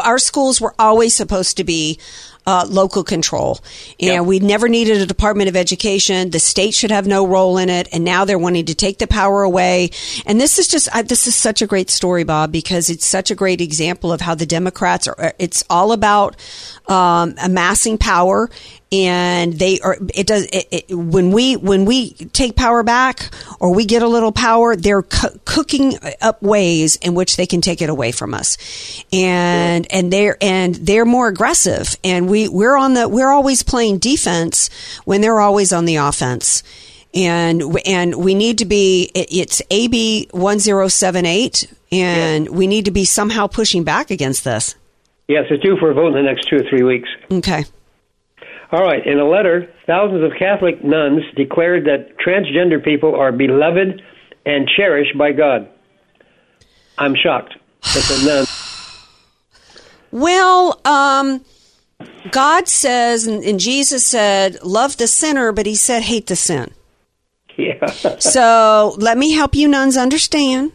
Our 0.03 0.19
schools 0.19 0.59
were 0.59 0.75
always 0.77 1.15
supposed 1.15 1.57
to 1.57 1.63
be 1.63 1.99
uh, 2.45 2.65
local 2.67 3.03
control. 3.03 3.59
And 3.99 4.25
we 4.25 4.39
never 4.39 4.67
needed 4.67 5.01
a 5.01 5.05
Department 5.05 5.49
of 5.49 5.55
Education. 5.55 6.31
The 6.31 6.39
state 6.39 6.73
should 6.73 6.89
have 6.89 7.05
no 7.05 7.27
role 7.27 7.59
in 7.59 7.69
it. 7.69 7.87
And 7.93 8.03
now 8.03 8.25
they're 8.25 8.39
wanting 8.39 8.65
to 8.65 8.75
take 8.75 8.97
the 8.97 9.05
power 9.05 9.43
away. 9.43 9.91
And 10.25 10.41
this 10.41 10.57
is 10.57 10.67
just, 10.67 10.89
I, 10.95 11.03
this 11.03 11.27
is 11.27 11.35
such 11.35 11.61
a 11.61 11.67
great 11.67 11.91
story, 11.91 12.23
Bob, 12.23 12.51
because 12.51 12.89
it's 12.89 13.05
such 13.05 13.29
a 13.29 13.35
great 13.35 13.61
example 13.61 14.11
of 14.11 14.21
how 14.21 14.33
the 14.33 14.47
Democrats 14.47 15.07
are, 15.07 15.33
it's 15.37 15.63
all 15.69 15.91
about 15.91 16.37
um, 16.89 17.35
amassing 17.41 17.97
power 17.97 18.49
and 18.91 19.53
they 19.53 19.79
are 19.81 19.97
it 20.15 20.25
does 20.25 20.45
it, 20.45 20.67
it, 20.71 20.95
when 20.95 21.31
we 21.31 21.55
when 21.55 21.85
we 21.85 22.11
take 22.13 22.55
power 22.55 22.81
back 22.81 23.29
or 23.59 23.73
we 23.73 23.85
get 23.85 24.01
a 24.01 24.07
little 24.07 24.31
power 24.31 24.75
they're 24.75 25.03
cu- 25.03 25.39
cooking 25.45 25.93
up 26.21 26.41
ways 26.41 26.95
in 26.97 27.13
which 27.13 27.37
they 27.37 27.45
can 27.45 27.61
take 27.61 27.81
it 27.81 27.89
away 27.89 28.11
from 28.11 28.33
us. 28.33 28.57
And 29.13 29.91
and 29.91 30.11
they're 30.11 30.37
and 30.41 30.75
they're 30.75 31.05
more 31.05 31.27
aggressive. 31.27 31.95
And 32.03 32.29
we 32.29 32.47
we're 32.47 32.75
on 32.75 32.93
the 32.93 33.07
we're 33.07 33.29
always 33.29 33.63
playing 33.63 33.99
defense 33.99 34.69
when 35.05 35.21
they're 35.21 35.39
always 35.39 35.71
on 35.71 35.85
the 35.85 35.97
offense. 35.97 36.63
And 37.13 37.63
and 37.85 38.15
we 38.15 38.35
need 38.35 38.59
to 38.59 38.65
be 38.65 39.11
it, 39.13 39.27
it's 39.31 39.61
AB 39.69 40.29
1078 40.31 41.73
and 41.91 42.49
we 42.49 42.67
need 42.67 42.85
to 42.85 42.91
be 42.91 43.05
somehow 43.05 43.47
pushing 43.47 43.83
back 43.83 44.11
against 44.11 44.43
this 44.43 44.75
Yes, 45.29 45.45
it's 45.51 45.61
due 45.63 45.77
for 45.77 45.91
a 45.91 45.93
vote 45.93 46.07
in 46.07 46.13
the 46.13 46.23
next 46.23 46.49
two 46.49 46.55
or 46.57 46.69
three 46.69 46.83
weeks. 46.83 47.07
okay 47.31 47.63
All 48.71 48.83
right. 48.83 49.05
In 49.05 49.19
a 49.19 49.25
letter, 49.25 49.71
thousands 49.85 50.23
of 50.23 50.37
Catholic 50.37 50.83
nuns 50.83 51.21
declared 51.37 51.85
that 51.85 52.17
transgender 52.17 52.83
people 52.83 53.15
are 53.15 53.31
beloved 53.31 54.01
and 54.45 54.67
cherished 54.75 55.15
by 55.17 55.31
God. 55.31 55.69
I'm 56.97 57.15
shocked 57.15 57.53
that 57.93 58.03
the 58.09 58.25
nuns. 58.27 59.05
Well, 60.11 60.81
um, 60.83 61.45
God 62.31 62.67
says, 62.67 63.27
and, 63.27 63.43
and 63.43 63.59
Jesus 63.59 64.05
said, 64.05 64.61
love 64.63 64.97
the 64.97 65.07
sinner, 65.07 65.51
but 65.51 65.67
he 65.67 65.75
said, 65.75 66.01
hate 66.01 66.27
the 66.27 66.35
sin. 66.35 66.73
Yeah. 67.55 67.85
So 68.19 68.95
let 68.97 69.17
me 69.17 69.33
help 69.33 69.55
you 69.55 69.67
nuns 69.67 69.95
understand 69.95 70.71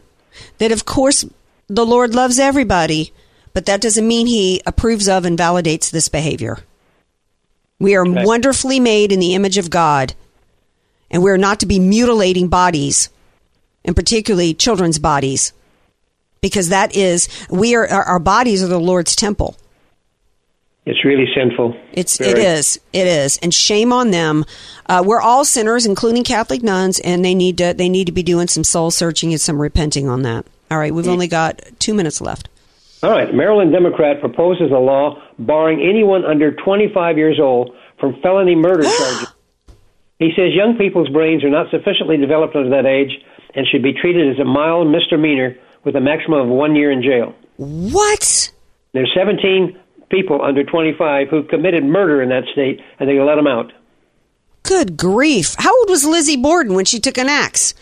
that, 0.58 0.72
of 0.72 0.84
course, 0.84 1.24
the 1.66 1.84
Lord 1.84 2.14
loves 2.14 2.38
everybody, 2.38 3.12
but 3.54 3.64
that 3.66 3.80
doesn't 3.80 4.06
mean 4.06 4.26
he 4.26 4.60
approves 4.66 5.08
of 5.08 5.24
and 5.24 5.38
validates 5.38 5.90
this 5.90 6.08
behavior. 6.08 6.58
We 7.80 7.94
are 7.94 8.06
Okay. 8.06 8.24
wonderfully 8.24 8.78
made 8.80 9.10
in 9.12 9.20
the 9.20 9.34
image 9.34 9.56
of 9.58 9.70
God, 9.70 10.14
and 11.10 11.22
we're 11.22 11.36
not 11.38 11.60
to 11.60 11.66
be 11.66 11.78
mutilating 11.78 12.48
bodies, 12.48 13.08
and 13.84 13.96
particularly 13.96 14.54
children's 14.54 14.98
bodies, 14.98 15.52
because 16.40 16.68
that 16.68 16.94
is, 16.94 17.28
we 17.50 17.74
are, 17.74 17.86
our, 17.88 18.04
our 18.04 18.18
bodies 18.18 18.62
are 18.62 18.68
the 18.68 18.78
Lord's 18.78 19.16
temple. 19.16 19.56
It's 20.86 21.02
really 21.02 21.26
sinful. 21.34 21.74
It's 21.94 22.18
Very. 22.18 22.32
it 22.32 22.38
is 22.38 22.78
it 22.92 23.06
is, 23.06 23.38
and 23.42 23.54
shame 23.54 23.90
on 23.90 24.10
them. 24.10 24.44
Uh, 24.86 25.02
we're 25.06 25.20
all 25.20 25.46
sinners, 25.46 25.86
including 25.86 26.24
Catholic 26.24 26.62
nuns, 26.62 26.98
and 27.00 27.24
they 27.24 27.34
need 27.34 27.56
to 27.56 27.72
they 27.72 27.88
need 27.88 28.04
to 28.04 28.12
be 28.12 28.22
doing 28.22 28.48
some 28.48 28.64
soul 28.64 28.90
searching 28.90 29.32
and 29.32 29.40
some 29.40 29.58
repenting 29.62 30.08
on 30.10 30.22
that. 30.22 30.44
All 30.70 30.76
right, 30.76 30.92
we've 30.92 31.08
only 31.08 31.26
got 31.26 31.62
two 31.78 31.94
minutes 31.94 32.20
left. 32.20 32.50
All 33.04 33.10
right. 33.10 33.34
Maryland 33.34 33.70
Democrat 33.72 34.20
proposes 34.20 34.70
a 34.70 34.78
law 34.78 35.22
barring 35.38 35.80
anyone 35.80 36.24
under 36.24 36.52
25 36.52 37.18
years 37.18 37.38
old 37.38 37.74
from 38.00 38.20
felony 38.22 38.54
murder 38.54 38.82
charges. 38.98 39.28
He 40.18 40.30
says 40.36 40.54
young 40.54 40.76
people's 40.78 41.08
brains 41.10 41.44
are 41.44 41.50
not 41.50 41.70
sufficiently 41.70 42.16
developed 42.16 42.56
under 42.56 42.70
that 42.70 42.86
age 42.86 43.10
and 43.54 43.66
should 43.66 43.82
be 43.82 43.92
treated 43.92 44.32
as 44.32 44.40
a 44.40 44.44
mild 44.44 44.88
misdemeanor 44.88 45.56
with 45.84 45.96
a 45.96 46.00
maximum 46.00 46.40
of 46.40 46.48
one 46.48 46.74
year 46.74 46.90
in 46.90 47.02
jail. 47.02 47.34
What? 47.56 48.50
There's 48.92 49.12
17 49.14 49.78
people 50.08 50.40
under 50.42 50.64
25 50.64 51.28
who 51.28 51.42
committed 51.42 51.84
murder 51.84 52.22
in 52.22 52.30
that 52.30 52.44
state, 52.52 52.80
and 52.98 53.08
they 53.08 53.18
let 53.20 53.36
them 53.36 53.46
out. 53.46 53.72
Good 54.62 54.96
grief! 54.96 55.54
How 55.58 55.76
old 55.78 55.90
was 55.90 56.04
Lizzie 56.04 56.38
Borden 56.38 56.74
when 56.74 56.86
she 56.86 57.00
took 57.00 57.18
an 57.18 57.28
axe? 57.28 57.74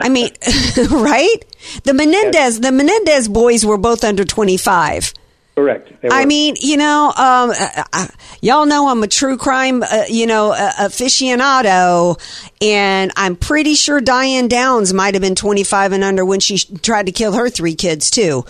I 0.00 0.08
mean, 0.08 0.30
right? 0.90 1.36
The 1.84 1.94
Menendez 1.94 2.60
the 2.60 2.72
Menendez 2.72 3.28
boys 3.28 3.64
were 3.64 3.78
both 3.78 4.04
under 4.04 4.24
twenty 4.24 4.56
five. 4.56 5.12
Correct. 5.58 5.92
I 6.08 6.24
mean, 6.24 6.54
you 6.60 6.76
know, 6.76 7.06
um, 7.16 7.50
uh, 7.50 7.82
uh, 7.92 8.06
y'all 8.40 8.64
know 8.64 8.90
I'm 8.90 9.02
a 9.02 9.08
true 9.08 9.36
crime, 9.36 9.82
uh, 9.82 10.04
you 10.08 10.24
know, 10.24 10.52
uh, 10.52 10.70
aficionado, 10.74 12.16
and 12.60 13.10
I'm 13.16 13.34
pretty 13.34 13.74
sure 13.74 14.00
Diane 14.00 14.46
Downs 14.46 14.94
might 14.94 15.14
have 15.14 15.20
been 15.20 15.34
25 15.34 15.90
and 15.90 16.04
under 16.04 16.24
when 16.24 16.38
she 16.38 16.58
tried 16.58 17.06
to 17.06 17.12
kill 17.12 17.32
her 17.32 17.50
three 17.50 17.74
kids 17.74 18.08
too. 18.08 18.44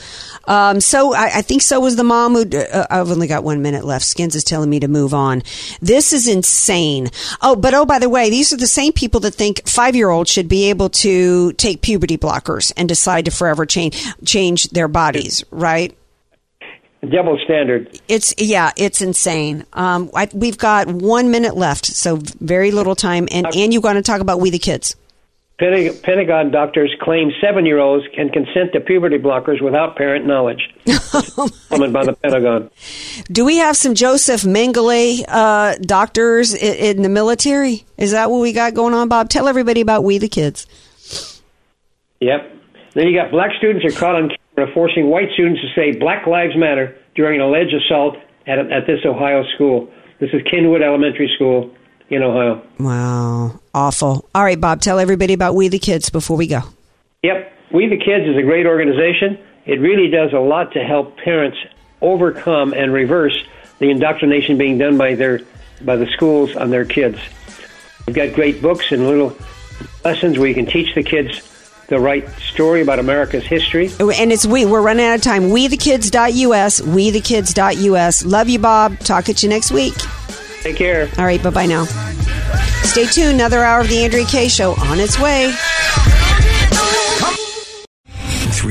Um, 0.44 0.82
so 0.82 1.14
I, 1.14 1.36
I 1.36 1.40
think 1.40 1.62
so 1.62 1.80
was 1.80 1.96
the 1.96 2.04
mom 2.04 2.34
who. 2.34 2.42
Uh, 2.54 2.86
I've 2.90 3.10
only 3.10 3.26
got 3.26 3.42
one 3.42 3.62
minute 3.62 3.86
left. 3.86 4.04
Skins 4.04 4.34
is 4.34 4.44
telling 4.44 4.68
me 4.68 4.80
to 4.80 4.88
move 4.88 5.14
on. 5.14 5.42
This 5.80 6.12
is 6.12 6.28
insane. 6.28 7.08
Oh, 7.40 7.56
but 7.56 7.72
oh, 7.72 7.86
by 7.86 8.00
the 8.00 8.10
way, 8.10 8.28
these 8.28 8.52
are 8.52 8.58
the 8.58 8.66
same 8.66 8.92
people 8.92 9.20
that 9.20 9.32
think 9.32 9.66
five 9.66 9.96
year 9.96 10.10
olds 10.10 10.30
should 10.30 10.48
be 10.48 10.68
able 10.68 10.90
to 10.90 11.54
take 11.54 11.80
puberty 11.80 12.18
blockers 12.18 12.70
and 12.76 12.86
decide 12.86 13.24
to 13.24 13.30
forever 13.30 13.64
change 13.64 13.96
change 14.26 14.68
their 14.68 14.88
bodies, 14.88 15.42
right? 15.50 15.96
Double 17.00 17.38
standard. 17.44 18.00
It's 18.08 18.34
yeah, 18.38 18.72
it's 18.76 19.00
insane. 19.00 19.64
Um, 19.72 20.10
I, 20.14 20.28
we've 20.32 20.58
got 20.58 20.88
one 20.88 21.30
minute 21.30 21.56
left, 21.56 21.86
so 21.86 22.16
very 22.40 22.72
little 22.72 22.96
time, 22.96 23.28
and 23.30 23.46
and 23.54 23.72
you're 23.72 23.82
going 23.82 23.94
to 23.94 24.02
talk 24.02 24.20
about 24.20 24.40
we 24.40 24.50
the 24.50 24.58
kids. 24.58 24.96
Pentagon 25.58 26.52
doctors 26.52 26.94
claim 27.00 27.32
seven-year-olds 27.40 28.06
can 28.14 28.28
consent 28.28 28.72
to 28.74 28.80
puberty 28.80 29.18
blockers 29.18 29.60
without 29.60 29.96
parent 29.96 30.24
knowledge. 30.24 30.72
Comment 31.68 31.92
by 31.92 32.04
the 32.04 32.16
Pentagon. 32.22 32.70
Do 33.30 33.44
we 33.44 33.56
have 33.56 33.76
some 33.76 33.94
Josef 33.94 34.42
Mengele 34.42 35.24
uh, 35.26 35.74
doctors 35.80 36.54
in, 36.54 36.98
in 36.98 37.02
the 37.02 37.08
military? 37.08 37.84
Is 37.96 38.12
that 38.12 38.30
what 38.30 38.40
we 38.40 38.52
got 38.52 38.74
going 38.74 38.94
on, 38.94 39.08
Bob? 39.08 39.30
Tell 39.30 39.48
everybody 39.48 39.80
about 39.80 40.04
we 40.04 40.18
the 40.18 40.28
kids. 40.28 40.68
Yep. 42.20 42.56
Then 42.94 43.06
you 43.08 43.16
got 43.16 43.32
black 43.32 43.50
students 43.58 43.84
are 43.84 43.98
caught 43.98 44.14
on 44.14 44.30
forcing 44.72 45.08
white 45.08 45.30
students 45.34 45.60
to 45.60 45.68
say 45.74 45.98
Black 45.98 46.26
Lives 46.26 46.56
Matter 46.56 46.96
during 47.14 47.40
an 47.40 47.46
alleged 47.46 47.74
assault 47.74 48.16
at, 48.46 48.58
at 48.58 48.86
this 48.86 49.00
Ohio 49.04 49.44
school. 49.54 49.90
This 50.18 50.30
is 50.32 50.42
Kenwood 50.50 50.82
Elementary 50.82 51.30
School 51.36 51.74
in 52.10 52.22
Ohio. 52.22 52.62
Wow, 52.78 53.60
awful. 53.74 54.28
All 54.34 54.42
right, 54.44 54.60
Bob, 54.60 54.80
tell 54.80 54.98
everybody 54.98 55.32
about 55.32 55.54
we 55.54 55.68
the 55.68 55.78
kids 55.78 56.10
before 56.10 56.36
we 56.36 56.46
go. 56.46 56.60
Yep. 57.22 57.52
We 57.70 57.86
the 57.86 57.98
Kids 57.98 58.26
is 58.26 58.36
a 58.36 58.42
great 58.42 58.66
organization. 58.66 59.38
It 59.66 59.80
really 59.80 60.08
does 60.08 60.32
a 60.32 60.38
lot 60.38 60.72
to 60.72 60.82
help 60.82 61.18
parents 61.18 61.58
overcome 62.00 62.72
and 62.72 62.92
reverse 62.92 63.36
the 63.78 63.90
indoctrination 63.90 64.56
being 64.56 64.78
done 64.78 64.96
by 64.96 65.14
their 65.14 65.40
by 65.82 65.96
the 65.96 66.06
schools 66.06 66.56
on 66.56 66.70
their 66.70 66.84
kids. 66.84 67.18
We've 68.06 68.16
got 68.16 68.32
great 68.34 68.62
books 68.62 68.90
and 68.90 69.06
little 69.06 69.36
lessons 70.04 70.38
where 70.38 70.48
you 70.48 70.54
can 70.54 70.66
teach 70.66 70.94
the 70.94 71.02
kids 71.02 71.42
the 71.88 71.98
right 71.98 72.28
story 72.38 72.82
about 72.82 72.98
America's 72.98 73.44
history. 73.44 73.90
Oh, 73.98 74.10
and 74.10 74.30
it's 74.30 74.46
we. 74.46 74.64
We're 74.66 74.82
running 74.82 75.06
out 75.06 75.16
of 75.16 75.22
time. 75.22 75.50
We 75.50 75.66
the 75.68 75.76
kids.us. 75.76 76.82
We 76.82 77.10
the 77.10 77.20
kids.us. 77.20 78.24
Love 78.24 78.48
you, 78.48 78.58
Bob. 78.58 78.98
Talk 79.00 79.28
at 79.28 79.42
you 79.42 79.48
next 79.48 79.72
week. 79.72 79.94
Take 80.60 80.76
care. 80.76 81.08
All 81.18 81.24
right, 81.24 81.42
bye 81.42 81.50
bye 81.50 81.66
now. 81.66 81.84
Stay 82.84 83.06
tuned. 83.06 83.34
Another 83.34 83.64
hour 83.64 83.80
of 83.80 83.88
the 83.88 84.04
Andrea 84.04 84.26
Kaye 84.26 84.48
Show 84.48 84.72
on 84.72 85.00
its 85.00 85.18
way. 85.18 85.52